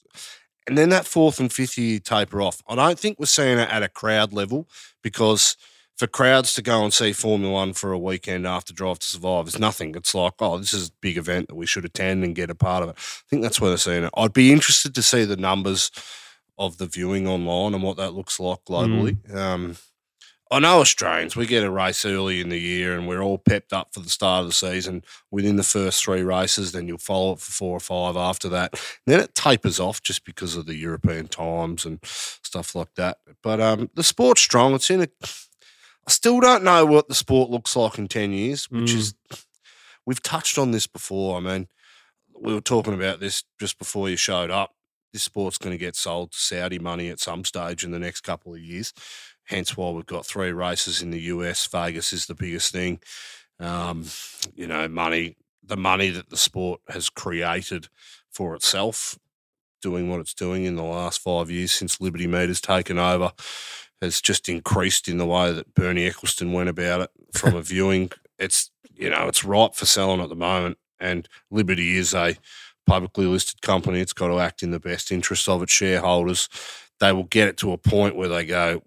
And 0.66 0.76
then 0.78 0.88
that 0.90 1.06
fourth 1.06 1.38
and 1.40 1.52
fifth 1.52 1.78
year 1.78 1.98
taper 2.00 2.40
off. 2.42 2.62
I 2.68 2.74
don't 2.74 2.98
think 2.98 3.18
we're 3.18 3.26
seeing 3.26 3.58
it 3.58 3.68
at 3.68 3.82
a 3.82 3.88
crowd 3.88 4.32
level 4.32 4.68
because 5.02 5.56
for 6.02 6.08
crowds 6.08 6.52
to 6.52 6.62
go 6.62 6.82
and 6.82 6.92
see 6.92 7.12
Formula 7.12 7.52
One 7.52 7.72
for 7.74 7.92
a 7.92 7.98
weekend 7.98 8.44
after 8.44 8.74
Drive 8.74 8.98
to 8.98 9.06
Survive 9.06 9.46
is 9.46 9.60
nothing. 9.60 9.94
It's 9.94 10.16
like, 10.16 10.32
oh, 10.40 10.58
this 10.58 10.74
is 10.74 10.88
a 10.88 10.92
big 11.00 11.16
event 11.16 11.46
that 11.46 11.54
we 11.54 11.64
should 11.64 11.84
attend 11.84 12.24
and 12.24 12.34
get 12.34 12.50
a 12.50 12.56
part 12.56 12.82
of 12.82 12.88
it. 12.88 12.96
I 12.98 13.22
think 13.30 13.40
that's 13.42 13.60
where 13.60 13.70
they're 13.70 13.78
seeing 13.78 14.02
it. 14.02 14.10
I'd 14.16 14.32
be 14.32 14.50
interested 14.50 14.96
to 14.96 15.02
see 15.02 15.24
the 15.24 15.36
numbers 15.36 15.92
of 16.58 16.78
the 16.78 16.86
viewing 16.86 17.28
online 17.28 17.72
and 17.72 17.84
what 17.84 17.98
that 17.98 18.14
looks 18.14 18.40
like 18.40 18.64
globally. 18.64 19.32
Um, 19.32 19.76
I 20.50 20.58
know 20.58 20.80
Australians, 20.80 21.36
we 21.36 21.46
get 21.46 21.62
a 21.62 21.70
race 21.70 22.04
early 22.04 22.40
in 22.40 22.48
the 22.48 22.58
year 22.58 22.98
and 22.98 23.06
we're 23.06 23.22
all 23.22 23.38
pepped 23.38 23.72
up 23.72 23.94
for 23.94 24.00
the 24.00 24.10
start 24.10 24.42
of 24.42 24.48
the 24.48 24.54
season 24.54 25.04
within 25.30 25.54
the 25.54 25.62
first 25.62 26.02
three 26.02 26.22
races. 26.22 26.72
Then 26.72 26.88
you'll 26.88 26.98
follow 26.98 27.34
it 27.34 27.38
for 27.38 27.52
four 27.52 27.76
or 27.76 27.80
five 27.80 28.16
after 28.16 28.48
that. 28.48 28.74
then 29.06 29.20
it 29.20 29.36
tapers 29.36 29.78
off 29.78 30.02
just 30.02 30.24
because 30.24 30.56
of 30.56 30.66
the 30.66 30.74
European 30.74 31.28
times 31.28 31.86
and 31.86 32.00
stuff 32.02 32.74
like 32.74 32.92
that. 32.96 33.18
But 33.40 33.60
um, 33.60 33.88
the 33.94 34.02
sport's 34.02 34.40
strong. 34.40 34.74
It's 34.74 34.90
in 34.90 35.02
a. 35.02 35.08
I 36.06 36.10
still 36.10 36.40
don't 36.40 36.64
know 36.64 36.84
what 36.84 37.08
the 37.08 37.14
sport 37.14 37.50
looks 37.50 37.76
like 37.76 37.98
in 37.98 38.08
10 38.08 38.32
years, 38.32 38.70
which 38.70 38.90
Mm. 38.90 38.96
is. 38.96 39.14
We've 40.04 40.22
touched 40.22 40.58
on 40.58 40.72
this 40.72 40.88
before. 40.88 41.36
I 41.36 41.40
mean, 41.40 41.68
we 42.34 42.52
were 42.52 42.60
talking 42.60 42.92
about 42.94 43.20
this 43.20 43.44
just 43.60 43.78
before 43.78 44.08
you 44.10 44.16
showed 44.16 44.50
up. 44.50 44.74
This 45.12 45.22
sport's 45.22 45.58
going 45.58 45.72
to 45.74 45.78
get 45.78 45.94
sold 45.94 46.32
to 46.32 46.38
Saudi 46.38 46.78
money 46.80 47.08
at 47.08 47.20
some 47.20 47.44
stage 47.44 47.84
in 47.84 47.92
the 47.92 48.00
next 48.00 48.22
couple 48.22 48.52
of 48.52 48.60
years. 48.60 48.92
Hence 49.44 49.76
why 49.76 49.90
we've 49.90 50.06
got 50.06 50.26
three 50.26 50.50
races 50.50 51.02
in 51.02 51.10
the 51.12 51.20
US. 51.20 51.66
Vegas 51.68 52.12
is 52.12 52.26
the 52.26 52.34
biggest 52.34 52.72
thing. 52.72 53.00
Um, 53.60 54.06
you 54.54 54.66
know, 54.66 54.88
money, 54.88 55.36
the 55.62 55.76
money 55.76 56.08
that 56.10 56.30
the 56.30 56.36
sport 56.36 56.80
has 56.88 57.08
created 57.08 57.88
for 58.30 58.56
itself, 58.56 59.18
doing 59.82 60.08
what 60.10 60.18
it's 60.20 60.34
doing 60.34 60.64
in 60.64 60.74
the 60.74 60.82
last 60.82 61.20
five 61.20 61.48
years 61.48 61.70
since 61.70 62.00
Liberty 62.00 62.26
Media 62.26 62.48
has 62.48 62.60
taken 62.60 62.98
over, 62.98 63.32
has 64.02 64.20
just 64.20 64.48
increased 64.48 65.08
in 65.08 65.18
the 65.18 65.26
way 65.26 65.52
that 65.52 65.74
Bernie 65.74 66.10
Ecclestone 66.10 66.52
went 66.52 66.68
about 66.68 67.02
it 67.02 67.10
from 67.32 67.54
a 67.54 67.62
viewing. 67.72 68.10
It's, 68.38 68.70
you 68.92 69.08
know, 69.08 69.28
it's 69.28 69.44
ripe 69.44 69.74
for 69.74 69.86
selling 69.86 70.20
at 70.20 70.28
the 70.28 70.34
moment. 70.34 70.76
And 70.98 71.28
Liberty 71.50 71.96
is 71.96 72.12
a 72.12 72.36
publicly 72.86 73.26
listed 73.26 73.62
company. 73.62 74.00
It's 74.00 74.12
got 74.12 74.28
to 74.28 74.40
act 74.40 74.62
in 74.62 74.72
the 74.72 74.80
best 74.80 75.12
interests 75.12 75.48
of 75.48 75.62
its 75.62 75.72
shareholders. 75.72 76.48
They 77.00 77.12
will 77.12 77.24
get 77.24 77.48
it 77.48 77.56
to 77.58 77.72
a 77.72 77.78
point 77.78 78.16
where 78.16 78.28
they 78.28 78.44
go, 78.44 78.82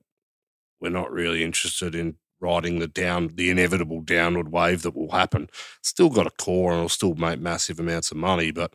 we're 0.81 0.89
not 0.89 1.11
really 1.11 1.43
interested 1.43 1.95
in 1.95 2.15
riding 2.41 2.79
the 2.79 2.87
down 2.87 3.31
the 3.35 3.49
inevitable 3.49 4.01
downward 4.01 4.51
wave 4.51 4.81
that 4.81 4.95
will 4.95 5.11
happen. 5.11 5.49
Still 5.81 6.09
got 6.09 6.27
a 6.27 6.31
core 6.31 6.71
and 6.71 6.79
it'll 6.79 6.89
still 6.89 7.15
make 7.15 7.39
massive 7.39 7.79
amounts 7.79 8.11
of 8.11 8.17
money, 8.17 8.51
but 8.51 8.73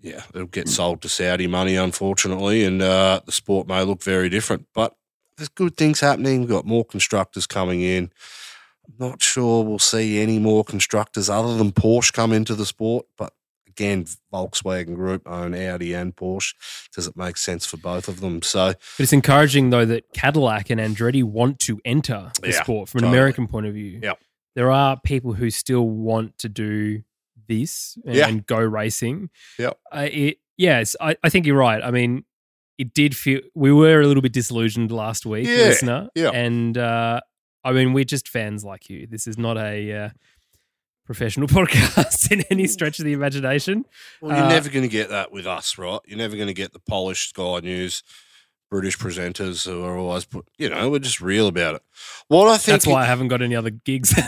yeah, 0.00 0.22
it'll 0.34 0.46
get 0.46 0.68
sold 0.68 1.02
to 1.02 1.08
Saudi 1.08 1.46
money, 1.46 1.74
unfortunately, 1.74 2.64
and 2.64 2.80
uh, 2.80 3.20
the 3.24 3.32
sport 3.32 3.66
may 3.66 3.82
look 3.82 4.02
very 4.02 4.28
different. 4.28 4.66
But 4.74 4.94
there's 5.38 5.48
good 5.48 5.76
things 5.76 6.00
happening. 6.00 6.40
We've 6.40 6.48
got 6.50 6.66
more 6.66 6.84
constructors 6.84 7.46
coming 7.46 7.80
in. 7.80 8.10
I'm 8.86 8.94
not 9.08 9.22
sure 9.22 9.64
we'll 9.64 9.78
see 9.78 10.20
any 10.20 10.38
more 10.38 10.64
constructors 10.64 11.30
other 11.30 11.56
than 11.56 11.72
Porsche 11.72 12.12
come 12.12 12.32
into 12.32 12.54
the 12.54 12.66
sport, 12.66 13.06
but 13.16 13.32
again, 13.66 14.06
Volkswagen 14.32 14.94
Group 14.94 15.22
own 15.26 15.54
Audi 15.54 15.92
and 15.94 16.14
Porsche. 16.16 16.54
Does 16.94 17.06
it 17.06 17.16
make 17.16 17.36
sense 17.36 17.64
for 17.66 17.76
both 17.76 18.08
of 18.08 18.20
them? 18.20 18.42
So 18.42 18.68
But 18.72 18.78
it's 18.98 19.12
encouraging 19.12 19.70
though 19.70 19.84
that 19.84 20.12
Cadillac 20.12 20.70
and 20.70 20.80
Andretti 20.80 21.22
want 21.22 21.60
to 21.60 21.80
enter 21.84 22.32
the 22.42 22.48
Yeah, 22.50 22.62
sport 22.62 22.88
from 22.88 22.98
an 22.98 23.02
totally. 23.04 23.18
American 23.18 23.46
point 23.46 23.66
of 23.66 23.74
view. 23.74 24.00
Yep. 24.02 24.18
There 24.56 24.70
are 24.72 24.98
people 25.04 25.34
who 25.34 25.50
still 25.50 25.88
want 25.88 26.38
to 26.38 26.48
do 26.48 27.02
this 27.46 27.96
and, 28.04 28.14
Yeah. 28.16 28.28
and 28.28 28.44
go 28.46 28.58
racing. 28.58 29.30
Yep. 29.58 29.78
Uh, 29.92 30.08
it, 30.10 30.38
yes, 30.56 30.96
I, 31.00 31.16
I 31.22 31.28
think 31.28 31.46
you're 31.46 31.56
right. 31.56 31.82
I 31.82 31.90
mean, 31.92 32.24
it 32.78 32.94
did 32.94 33.16
feel 33.16 33.40
we 33.54 33.72
were 33.72 34.00
a 34.00 34.06
little 34.06 34.22
bit 34.22 34.32
disillusioned 34.32 34.90
last 34.92 35.26
week, 35.26 35.46
Yeah, 35.46 35.54
listener. 35.56 36.08
yeah. 36.14 36.30
And 36.30 36.78
uh, 36.78 37.20
I 37.64 37.72
mean, 37.72 37.92
we're 37.92 38.04
just 38.04 38.28
fans 38.28 38.64
like 38.64 38.88
you. 38.88 39.06
This 39.06 39.26
is 39.26 39.36
not 39.36 39.58
a 39.58 39.92
uh, 39.92 40.08
professional 41.04 41.48
podcast 41.58 42.30
in 42.30 42.42
any 42.50 42.66
stretch 42.66 42.98
of 43.00 43.04
the 43.04 43.12
imagination. 43.12 43.84
Well, 44.22 44.36
you're 44.36 44.46
Uh, 44.46 44.48
never 44.48 44.68
going 44.70 44.82
to 44.84 44.88
get 44.88 45.08
that 45.10 45.32
with 45.32 45.46
us, 45.46 45.76
right? 45.76 45.98
You're 46.06 46.18
never 46.18 46.36
going 46.36 46.46
to 46.48 46.54
get 46.54 46.72
the 46.72 46.78
polished 46.80 47.30
Sky 47.30 47.60
News 47.60 48.02
British 48.70 48.98
presenters 48.98 49.64
who 49.66 49.82
are 49.84 49.96
always 49.96 50.24
put, 50.26 50.46
you 50.58 50.68
know, 50.68 50.90
we're 50.90 50.98
just 50.98 51.20
real 51.20 51.48
about 51.48 51.74
it. 51.76 51.82
What 52.28 52.48
I 52.48 52.58
think. 52.58 52.74
That's 52.74 52.86
why 52.86 53.02
I 53.02 53.06
haven't 53.06 53.28
got 53.28 53.42
any 53.42 53.56
other 53.56 53.70
gigs. 53.70 54.14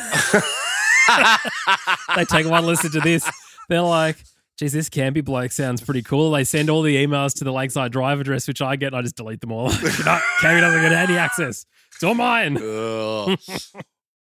they 2.17 2.25
take 2.25 2.47
one 2.47 2.65
listen 2.67 2.91
to 2.93 3.01
this. 3.01 3.29
They're 3.69 3.83
like, 3.83 4.17
geez, 4.61 4.73
this 4.75 4.91
campy 4.91 5.25
bloke 5.25 5.51
sounds 5.53 5.81
pretty 5.81 6.03
cool. 6.03 6.31
They 6.33 6.45
send 6.45 6.69
all 6.69 6.83
the 6.83 6.95
emails 6.95 7.35
to 7.39 7.45
the 7.45 7.53
Lakeside 7.53 7.91
Drive 7.93 8.21
address, 8.21 8.47
which 8.47 8.61
I 8.61 8.77
get, 8.77 8.89
and 8.89 8.97
I 8.97 9.03
just 9.03 9.17
delete 9.17 9.41
them 9.41 9.51
all. 9.53 9.69
no, 9.71 9.79
Campy 9.79 10.61
doesn't 10.61 10.83
get 10.83 10.93
any 10.93 11.17
access. 11.17 11.65
It's 11.95 12.05
all 12.05 12.15
mine. 12.15 12.57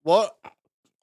What? 0.03 0.35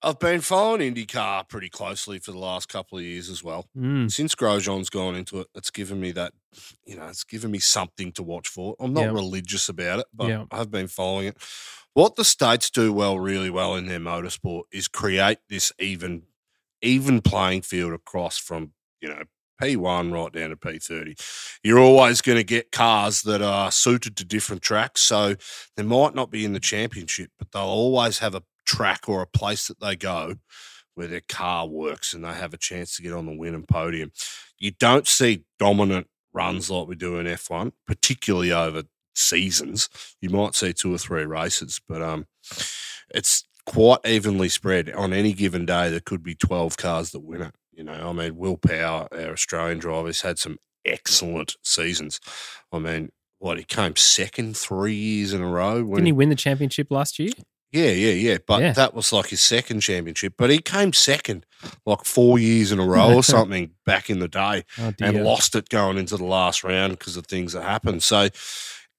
I've 0.03 0.19
been 0.19 0.41
following 0.41 0.95
IndyCar 0.95 1.49
pretty 1.49 1.69
closely 1.69 2.19
for 2.21 2.31
the 2.33 2.39
last 2.39 2.69
couple 2.69 2.99
of 2.99 3.05
years 3.05 3.29
as 3.29 3.43
well. 3.43 3.69
Mm, 3.77 4.11
Since 4.11 4.35
Grosjean's 4.37 4.91
gone 4.91 5.17
into 5.17 5.41
it, 5.41 5.49
it's 5.57 5.71
given 5.73 6.01
me 6.01 6.13
that, 6.13 6.33
you 6.85 6.97
know, 6.97 7.07
it's 7.09 7.25
given 7.25 7.51
me 7.51 7.59
something 7.59 8.13
to 8.13 8.23
watch 8.23 8.49
for. 8.49 8.77
I'm 8.81 8.93
not 8.93 9.03
Yeah. 9.07 9.11
religious 9.13 9.69
about 9.69 10.01
it, 10.01 10.07
but 10.13 10.29
Yeah. 10.29 10.45
I've 10.53 10.71
been 10.71 10.87
following 10.89 11.29
it. 11.29 11.37
What 11.95 12.15
the 12.17 12.25
states 12.25 12.71
do 12.71 12.93
well, 12.93 13.19
really 13.19 13.51
well 13.51 13.75
in 13.75 13.87
their 13.87 13.99
motorsport 14.01 14.65
is 14.73 14.87
create 14.87 15.39
this 15.49 15.73
even, 15.81 16.25
even 16.81 17.21
playing 17.21 17.63
field 17.63 17.93
across 17.93 18.39
from, 18.39 18.73
you 19.01 19.09
know, 19.09 19.23
P1 19.61 20.13
right 20.13 20.33
down 20.33 20.51
to 20.51 20.57
P30. 20.57 21.59
You're 21.63 21.81
always 21.81 22.21
going 22.21 22.39
to 22.39 22.45
get 22.45 22.73
cars 22.73 23.23
that 23.23 23.43
are 23.43 23.71
suited 23.71 24.17
to 24.17 24.25
different 24.25 24.63
tracks. 24.63 25.01
So 25.01 25.35
they 25.77 25.83
might 25.83 26.15
not 26.15 26.31
be 26.31 26.45
in 26.45 26.53
the 26.53 26.61
championship, 26.61 27.31
but 27.39 27.51
they'll 27.53 27.63
always 27.63 28.19
have 28.19 28.35
a 28.35 28.45
track 28.67 29.09
or 29.09 29.23
a 29.23 29.27
place 29.27 29.67
that 29.67 29.81
they 29.81 29.97
go 29.97 30.37
where 30.95 31.07
their 31.09 31.23
car 31.29 31.67
works 31.67 32.13
and 32.13 32.25
they 32.25 32.35
have 32.35 32.53
a 32.53 32.59
chance 32.59 32.97
to 32.97 33.03
get 33.03 33.13
on 33.13 33.27
the 33.27 33.37
win 33.37 33.55
and 33.55 33.69
podium. 33.69 34.13
You 34.59 34.73
don't 34.73 35.07
see 35.07 35.45
dominant 35.59 36.09
runs 36.33 36.71
like 36.71 36.89
we 36.89 36.97
do 36.97 37.19
in 37.19 37.27
F1, 37.27 37.73
particularly 37.87 38.53
over 38.53 38.83
seasons. 39.15 39.89
You 40.21 40.31
might 40.31 40.55
see 40.55 40.73
two 40.73 40.93
or 40.93 40.99
three 40.99 41.25
races, 41.25 41.81
but 41.89 42.03
um, 42.03 42.27
it's 43.15 43.45
quite 43.67 44.01
evenly 44.05 44.49
spread. 44.49 44.91
On 44.91 45.13
any 45.13 45.33
given 45.33 45.67
day, 45.67 45.91
there 45.91 46.01
could 46.01 46.23
be 46.23 46.35
12 46.35 46.77
cars 46.77 47.11
that 47.13 47.21
win 47.21 47.43
it. 47.43 47.55
You 47.79 47.85
know, 47.85 48.11
I 48.11 48.13
mean, 48.13 48.37
Will 48.37 48.57
Power, 48.57 49.07
our 49.13 49.31
Australian 49.33 49.79
driver, 49.79 50.09
has 50.09 50.23
had 50.23 50.37
some 50.41 50.59
excellent 50.85 51.55
seasons. 51.63 52.19
I 52.73 52.81
mean, 52.81 53.11
what, 53.39 53.57
he 53.57 53.63
came 53.63 53.95
second 53.95 54.57
three 54.57 54.97
years 54.97 55.33
in 55.33 55.41
a 55.43 55.47
row? 55.49 55.85
when 55.85 55.99
Didn't 55.99 56.07
he 56.07 56.13
win 56.13 56.29
the 56.29 56.35
championship 56.35 56.89
last 56.91 57.21
year? 57.21 57.31
yeah, 57.71 57.91
yeah, 57.91 58.13
yeah. 58.15 58.39
But 58.45 58.63
Yeah. 58.63 58.73
that 58.73 58.95
was 58.95 59.13
like 59.13 59.27
his 59.29 59.41
second 59.43 59.79
championship. 59.81 60.35
But 60.37 60.51
he 60.51 60.59
came 60.59 60.93
second 60.93 61.47
like 61.87 62.05
four 62.05 62.37
years 62.41 62.73
in 62.73 62.81
a 62.81 62.85
row 62.85 63.15
or 63.15 63.23
something 63.23 63.71
back 63.87 64.11
in 64.11 64.19
the 64.19 64.27
day 64.29 64.65
Oh, 64.77 64.93
and 65.01 65.23
lost 65.23 65.55
it 65.55 65.69
going 65.69 65.99
into 65.99 66.17
the 66.17 66.25
last 66.25 66.65
round 66.65 66.99
because 66.99 67.17
of 67.17 67.27
things 67.27 67.53
that 67.53 67.63
happened. 67.63 68.03
So 68.03 68.29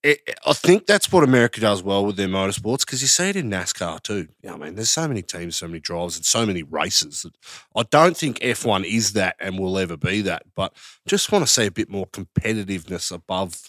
it, 0.02 0.38
I 0.46 0.54
think 0.54 0.86
that's 0.86 1.12
what 1.12 1.24
America 1.24 1.60
does 1.60 1.84
well 1.84 2.06
with 2.06 2.16
their 2.16 2.28
motorsports 2.28 2.82
because 2.82 3.02
you 3.02 3.08
see 3.08 3.30
it 3.30 3.36
in 3.36 3.50
NASCAR 3.50 4.02
too. 4.02 4.30
What 4.42 4.54
I 4.54 4.58
mean, 4.58 4.76
there's 4.76 4.92
so 4.92 5.08
many 5.08 5.22
teams, 5.22 5.58
so 5.58 5.68
many 5.68 5.80
drivers, 5.80 6.16
and 6.16 6.26
so 6.26 6.46
many 6.46 6.64
races. 6.64 7.24
That 7.24 7.36
I 7.76 7.84
don't 7.84 8.16
think 8.16 8.40
F1 8.40 8.86
is 8.86 9.14
that 9.14 9.36
and 9.40 9.60
will 9.60 9.78
ever 9.78 9.98
be 9.98 10.22
that. 10.22 10.44
But 10.56 10.74
just 11.06 11.32
want 11.32 11.46
to 11.46 11.52
see 11.52 11.66
a 11.66 11.72
bit 11.72 11.90
more 11.90 12.08
competitiveness 12.08 13.12
above, 13.12 13.62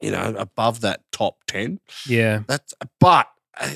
you 0.00 0.10
know, 0.10 0.34
above 0.36 0.80
that 0.80 1.02
top 1.12 1.44
ten. 1.46 1.78
Yeah. 2.08 2.42
That's 2.48 2.74
but 2.98 3.28
uh, 3.58 3.74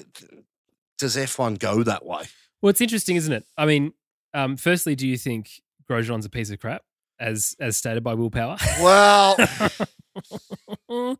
does 0.98 1.16
F1 1.16 1.58
go 1.58 1.82
that 1.84 2.04
way? 2.04 2.24
Well, 2.60 2.70
it's 2.70 2.80
interesting, 2.80 3.16
isn't 3.16 3.32
it? 3.32 3.46
I 3.56 3.66
mean, 3.66 3.92
um, 4.34 4.56
firstly, 4.56 4.94
do 4.94 5.06
you 5.06 5.16
think 5.16 5.62
Grosjean's 5.88 6.26
a 6.26 6.30
piece 6.30 6.50
of 6.50 6.60
crap, 6.60 6.82
as 7.20 7.54
as 7.60 7.76
stated 7.76 8.02
by 8.02 8.14
Will 8.14 8.30
Power? 8.30 8.56
Well, 8.80 9.36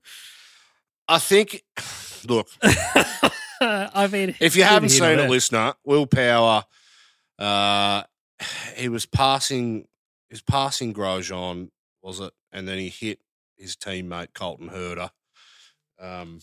I 1.09 1.19
think. 1.19 1.63
Look, 2.27 2.49
I 3.61 4.09
mean, 4.13 4.35
if 4.41 4.57
you 4.57 4.63
haven't 4.63 4.91
seen 4.91 5.19
it, 5.19 5.31
listener, 5.31 5.75
Will 5.85 6.07
Power, 6.07 6.65
uh, 7.39 8.03
he 8.77 8.89
was 8.89 9.07
passing, 9.07 9.87
he 10.29 10.33
was 10.33 10.43
passing 10.43 10.93
Grosjean, 10.93 11.71
was 12.03 12.21
it? 12.21 12.33
And 12.53 12.67
then 12.69 12.79
he 12.79 12.89
hit 12.89 13.21
his 13.57 13.77
teammate 13.77 14.35
Colton 14.35 14.69
Herta 14.71 15.11
Um, 15.99 16.41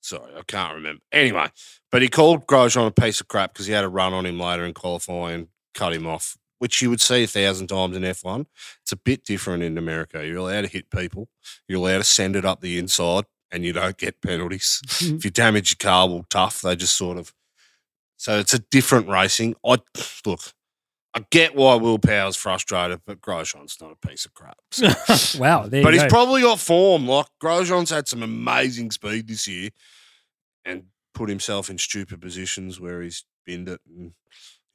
sorry, 0.00 0.32
I 0.36 0.42
can't 0.46 0.74
remember. 0.74 1.02
Anyway, 1.12 1.48
but 1.90 2.02
he 2.02 2.08
called 2.08 2.46
Grosjean 2.46 2.86
a 2.86 2.90
piece 2.90 3.20
of 3.20 3.28
crap 3.28 3.52
because 3.54 3.66
he 3.66 3.72
had 3.72 3.84
a 3.84 3.88
run 3.88 4.12
on 4.12 4.26
him 4.26 4.38
later 4.38 4.64
in 4.64 4.74
qualifying, 4.74 5.48
cut 5.74 5.92
him 5.94 6.06
off, 6.06 6.36
which 6.64 6.80
you 6.80 6.88
would 6.88 7.00
see 7.02 7.24
a 7.24 7.26
thousand 7.26 7.66
times 7.66 7.94
in 7.94 8.02
F1. 8.02 8.46
It's 8.80 8.92
a 8.92 8.96
bit 8.96 9.22
different 9.22 9.62
in 9.62 9.76
America. 9.76 10.26
You're 10.26 10.38
allowed 10.38 10.62
to 10.62 10.68
hit 10.68 10.88
people, 10.88 11.28
you're 11.68 11.78
allowed 11.78 11.98
to 11.98 12.04
send 12.04 12.36
it 12.36 12.46
up 12.46 12.62
the 12.62 12.78
inside, 12.78 13.26
and 13.52 13.66
you 13.66 13.74
don't 13.74 13.98
get 13.98 14.22
penalties. 14.22 14.80
Mm-hmm. 14.86 15.16
if 15.16 15.24
you 15.26 15.30
damage 15.30 15.72
your 15.78 15.90
car, 15.90 16.08
well, 16.08 16.24
tough. 16.30 16.62
They 16.62 16.74
just 16.74 16.96
sort 16.96 17.18
of. 17.18 17.34
So 18.16 18.38
it's 18.38 18.54
a 18.54 18.60
different 18.60 19.08
racing. 19.10 19.56
I 19.62 19.76
look. 20.24 20.40
I 21.12 21.22
get 21.30 21.54
why 21.54 21.74
Will 21.74 21.98
Power's 21.98 22.34
frustrated, 22.34 23.02
but 23.06 23.20
Grosjean's 23.20 23.76
not 23.78 23.92
a 23.92 24.08
piece 24.08 24.24
of 24.24 24.32
crap. 24.32 24.56
So- 24.72 25.38
wow, 25.38 25.66
there 25.66 25.82
but 25.82 25.92
he's 25.92 26.02
go. 26.04 26.08
probably 26.08 26.40
got 26.40 26.60
form. 26.60 27.06
Like 27.06 27.26
Grosjean's 27.42 27.90
had 27.90 28.08
some 28.08 28.22
amazing 28.22 28.90
speed 28.90 29.28
this 29.28 29.46
year, 29.46 29.68
and 30.64 30.84
put 31.12 31.28
himself 31.28 31.68
in 31.68 31.76
stupid 31.76 32.22
positions 32.22 32.80
where 32.80 33.02
he's 33.02 33.26
binned 33.44 33.68
it 33.68 33.82
and 33.86 34.12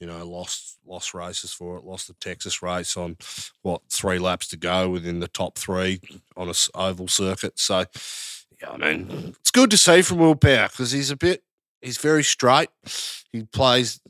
you 0.00 0.06
know 0.06 0.26
lost 0.26 0.78
lost 0.84 1.14
races 1.14 1.52
for 1.52 1.76
it. 1.76 1.84
Lost 1.84 2.08
the 2.08 2.14
Texas 2.14 2.62
race 2.62 2.96
on 2.96 3.16
what 3.62 3.82
three 3.90 4.18
laps 4.18 4.48
to 4.48 4.56
go 4.56 4.88
within 4.90 5.20
the 5.20 5.28
top 5.28 5.56
three 5.58 6.00
on 6.36 6.48
a 6.48 6.54
oval 6.74 7.06
circuit. 7.06 7.58
So 7.58 7.84
yeah, 8.60 8.70
I 8.70 8.76
mean 8.76 9.34
it's 9.40 9.50
good 9.52 9.70
to 9.70 9.78
see 9.78 10.02
from 10.02 10.18
Will 10.18 10.34
Power 10.34 10.68
because 10.68 10.90
he's 10.90 11.10
a 11.10 11.16
bit 11.16 11.44
he's 11.80 11.98
very 11.98 12.24
straight. 12.24 12.70
He 13.32 13.44
plays 13.44 14.00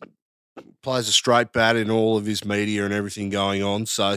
plays 0.83 1.09
a 1.09 1.13
straight 1.13 1.53
bat 1.53 1.77
in 1.77 1.91
all 1.91 2.17
of 2.17 2.25
his 2.25 2.45
media 2.45 2.85
and 2.85 2.95
everything 2.95 3.29
going 3.29 3.63
on. 3.63 3.87
So. 3.87 4.17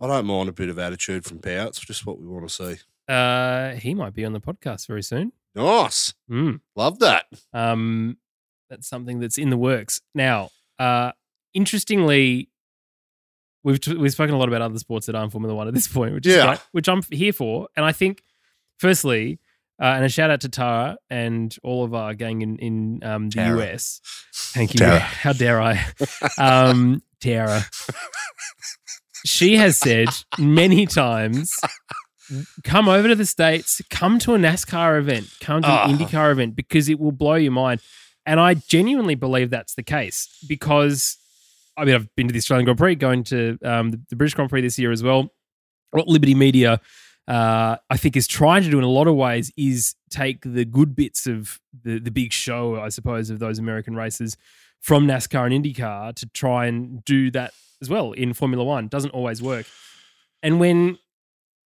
I 0.00 0.06
don't 0.06 0.26
mind 0.26 0.48
a 0.48 0.52
bit 0.52 0.68
of 0.68 0.78
attitude 0.78 1.24
from 1.24 1.40
Power. 1.40 1.66
It's 1.66 1.80
just 1.80 2.06
what 2.06 2.20
we 2.20 2.26
want 2.28 2.48
to 2.48 2.54
see. 2.54 3.12
uh, 3.12 3.72
he 3.74 3.94
might 3.94 4.14
be 4.14 4.24
on 4.24 4.32
the 4.32 4.40
podcast 4.40 4.86
very 4.86 5.02
soon. 5.02 5.32
Nice. 5.56 6.14
Mm. 6.30 6.60
Love 6.76 7.00
that. 7.00 7.24
Um, 7.52 8.16
that's 8.70 8.86
something 8.86 9.18
that's 9.18 9.38
in 9.38 9.50
the 9.50 9.56
works 9.56 10.00
now. 10.14 10.50
Uh, 10.78 11.12
interestingly, 11.54 12.48
we've 13.64 13.80
t- 13.80 13.94
we've 13.96 14.12
spoken 14.12 14.34
a 14.34 14.38
lot 14.38 14.48
about 14.48 14.62
other 14.62 14.78
sports 14.78 15.06
that 15.06 15.14
aren't 15.14 15.32
Formula 15.32 15.54
One 15.54 15.68
at 15.68 15.74
this 15.74 15.88
point, 15.92 16.14
which 16.14 16.26
is 16.26 16.36
Yeah. 16.36 16.46
great, 16.46 16.60
which 16.72 16.88
I'm 16.88 17.02
here 17.10 17.32
for. 17.32 17.68
And 17.76 17.84
I 17.84 17.92
think, 17.92 18.22
firstly, 18.78 19.38
uh, 19.80 19.84
and 19.86 20.04
a 20.04 20.08
shout 20.08 20.30
out 20.30 20.40
to 20.42 20.48
Tara 20.48 20.96
and 21.10 21.54
all 21.62 21.84
of 21.84 21.94
our 21.94 22.14
gang 22.14 22.42
in 22.42 22.58
in 22.58 23.04
um, 23.04 23.28
the 23.30 23.34
Tara. 23.36 23.62
US. 23.72 24.00
Thank 24.34 24.74
you. 24.74 24.78
Tara. 24.78 24.98
How 25.00 25.32
dare 25.32 25.60
I? 25.60 25.84
Um, 26.38 27.02
Tara. 27.20 27.64
she 29.26 29.56
has 29.56 29.76
said 29.76 30.08
many 30.38 30.86
times 30.86 31.52
come 32.62 32.88
over 32.88 33.08
to 33.08 33.14
the 33.16 33.26
states 33.26 33.80
come 33.90 34.18
to 34.20 34.34
a 34.34 34.38
nascar 34.38 34.98
event 34.98 35.26
come 35.40 35.62
to 35.62 35.68
Ah. 35.68 35.88
an 35.88 35.96
indycar 35.98 36.30
event 36.30 36.54
because 36.54 36.88
it 36.88 37.00
will 37.00 37.10
blow 37.12 37.34
your 37.34 37.50
mind 37.52 37.80
and 38.28 38.40
i 38.40 38.54
genuinely 38.54 39.14
believe 39.14 39.50
that's 39.50 39.74
the 39.74 39.82
case 39.82 40.28
because 40.48 41.16
i 41.76 41.84
mean 41.84 41.94
i've 41.94 42.14
been 42.14 42.28
to 42.28 42.32
the 42.32 42.38
australian 42.38 42.64
grand 42.64 42.78
prix 42.78 42.94
going 42.94 43.24
to 43.24 43.58
um, 43.64 43.90
the, 43.90 44.16
british 44.16 44.34
grand 44.34 44.50
prix 44.50 44.60
this 44.60 44.78
year 44.78 44.92
as 44.92 45.02
well. 45.02 45.30
What 45.90 46.06
liberty 46.06 46.34
media 46.34 46.80
uh, 47.26 47.76
i 47.90 47.96
think 47.96 48.16
is 48.16 48.26
trying 48.26 48.62
to 48.62 48.70
do 48.70 48.78
in 48.78 48.84
a 48.84 48.88
lot 48.88 49.06
of 49.06 49.14
ways 49.16 49.50
is 49.56 49.94
take 50.10 50.42
the 50.44 50.64
good 50.64 50.94
bits 50.94 51.26
of 51.26 51.58
the, 51.82 51.98
the 51.98 52.10
big 52.10 52.32
show 52.32 52.80
i 52.80 52.88
suppose 52.88 53.30
of 53.30 53.38
those 53.38 53.58
american 53.58 53.96
races 53.96 54.36
from 54.80 55.06
nascar 55.06 55.52
and 55.52 55.64
indycar 55.64 56.14
to 56.14 56.26
try 56.26 56.66
and 56.66 57.04
do 57.04 57.30
that 57.30 57.52
as 57.80 57.88
well 57.88 58.12
in 58.12 58.32
formula 58.32 58.64
one. 58.64 58.88
Doesn't 58.88 59.10
always 59.10 59.42
work. 59.42 59.66
And 60.42 60.60
when 60.60 60.98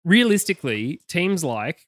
realistically, 0.04 1.01
teams 1.08 1.44
like 1.44 1.88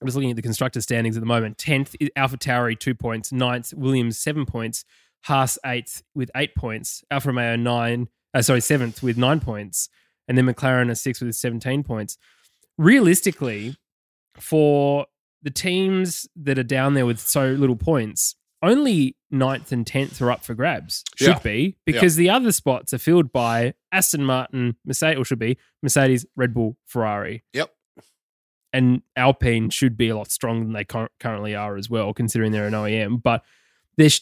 I'm 0.00 0.06
just 0.06 0.16
looking 0.16 0.30
at 0.30 0.36
the 0.36 0.42
constructor 0.42 0.80
standings 0.80 1.16
at 1.16 1.20
the 1.20 1.26
moment. 1.26 1.58
Tenth, 1.58 1.94
is 2.00 2.08
Alpha 2.16 2.36
Tauri 2.38 2.78
two 2.78 2.94
points. 2.94 3.32
Ninth, 3.32 3.74
Williams 3.74 4.18
seven 4.18 4.46
points. 4.46 4.84
Haas 5.24 5.58
eighth 5.66 6.02
with 6.14 6.30
eight 6.34 6.54
points. 6.54 7.04
Alfa 7.10 7.28
Romeo 7.28 7.56
nine, 7.56 8.08
uh, 8.32 8.40
sorry 8.40 8.62
seventh 8.62 9.02
with 9.02 9.18
nine 9.18 9.38
points, 9.40 9.90
and 10.26 10.38
then 10.38 10.46
McLaren 10.46 10.90
a 10.90 10.94
sixth 10.94 11.20
with 11.20 11.34
seventeen 11.34 11.82
points. 11.84 12.16
Realistically, 12.78 13.76
for 14.36 15.06
the 15.42 15.50
teams 15.50 16.26
that 16.36 16.58
are 16.58 16.62
down 16.62 16.94
there 16.94 17.04
with 17.04 17.18
so 17.20 17.50
little 17.50 17.76
points, 17.76 18.36
only 18.62 19.16
ninth 19.30 19.72
and 19.72 19.86
tenth 19.86 20.20
are 20.22 20.30
up 20.30 20.42
for 20.44 20.54
grabs. 20.54 21.04
Should 21.16 21.28
Yeah. 21.28 21.38
be 21.40 21.76
because 21.84 22.16
the 22.16 22.30
other 22.30 22.52
spots 22.52 22.94
are 22.94 22.98
filled 22.98 23.32
by 23.32 23.74
Aston 23.92 24.24
Martin, 24.24 24.76
Mercedes, 24.86 25.18
or 25.18 25.24
should 25.26 25.38
be 25.38 25.58
Mercedes, 25.82 26.24
Red 26.36 26.54
Bull, 26.54 26.76
Ferrari 26.86 27.42
Yep. 27.52 27.70
And 28.72 29.02
Alpine 29.16 29.70
should 29.70 29.96
be 29.96 30.08
a 30.08 30.16
lot 30.16 30.30
stronger 30.30 30.64
than 30.64 30.72
they 30.72 30.84
cur- 30.84 31.08
currently 31.18 31.54
are 31.54 31.76
as 31.76 31.90
well, 31.90 32.12
considering 32.12 32.52
they're 32.52 32.66
an 32.66 32.72
OEM. 32.74 33.22
But 33.22 33.42
there's 33.96 34.20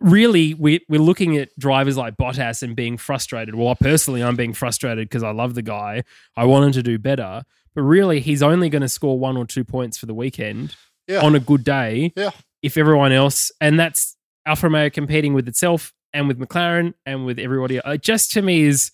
really 0.00 0.54
we 0.54 0.84
we're 0.88 1.00
looking 1.00 1.36
at 1.36 1.48
drivers 1.58 1.96
like 1.96 2.16
Bottas 2.16 2.62
and 2.62 2.74
being 2.76 2.96
frustrated. 2.96 3.54
Well, 3.54 3.74
personally, 3.74 4.22
I'm 4.22 4.36
being 4.36 4.52
frustrated 4.52 5.08
because 5.08 5.22
I 5.22 5.30
love 5.30 5.54
the 5.54 5.62
guy. 5.62 6.04
I 6.36 6.44
want 6.44 6.66
him 6.66 6.72
to 6.72 6.82
do 6.82 6.98
better, 6.98 7.42
but 7.74 7.82
really, 7.82 8.20
he's 8.20 8.42
only 8.42 8.68
going 8.68 8.82
to 8.82 8.88
score 8.88 9.18
one 9.18 9.36
or 9.36 9.46
two 9.46 9.64
points 9.64 9.96
for 9.98 10.06
the 10.06 10.14
weekend 10.14 10.74
Yeah. 11.08 11.24
on 11.24 11.34
a 11.34 11.40
good 11.40 11.64
day. 11.64 12.12
Yeah. 12.16 12.30
If 12.62 12.76
everyone 12.76 13.12
else, 13.12 13.50
and 13.60 13.78
that's 13.80 14.16
Alfa 14.46 14.66
Romeo 14.66 14.90
competing 14.90 15.32
with 15.34 15.48
itself 15.48 15.92
and 16.12 16.28
with 16.28 16.38
McLaren 16.38 16.94
and 17.06 17.24
with 17.24 17.38
everybody. 17.38 17.80
It 17.84 18.02
just 18.02 18.32
to 18.32 18.42
me 18.42 18.62
is 18.62 18.90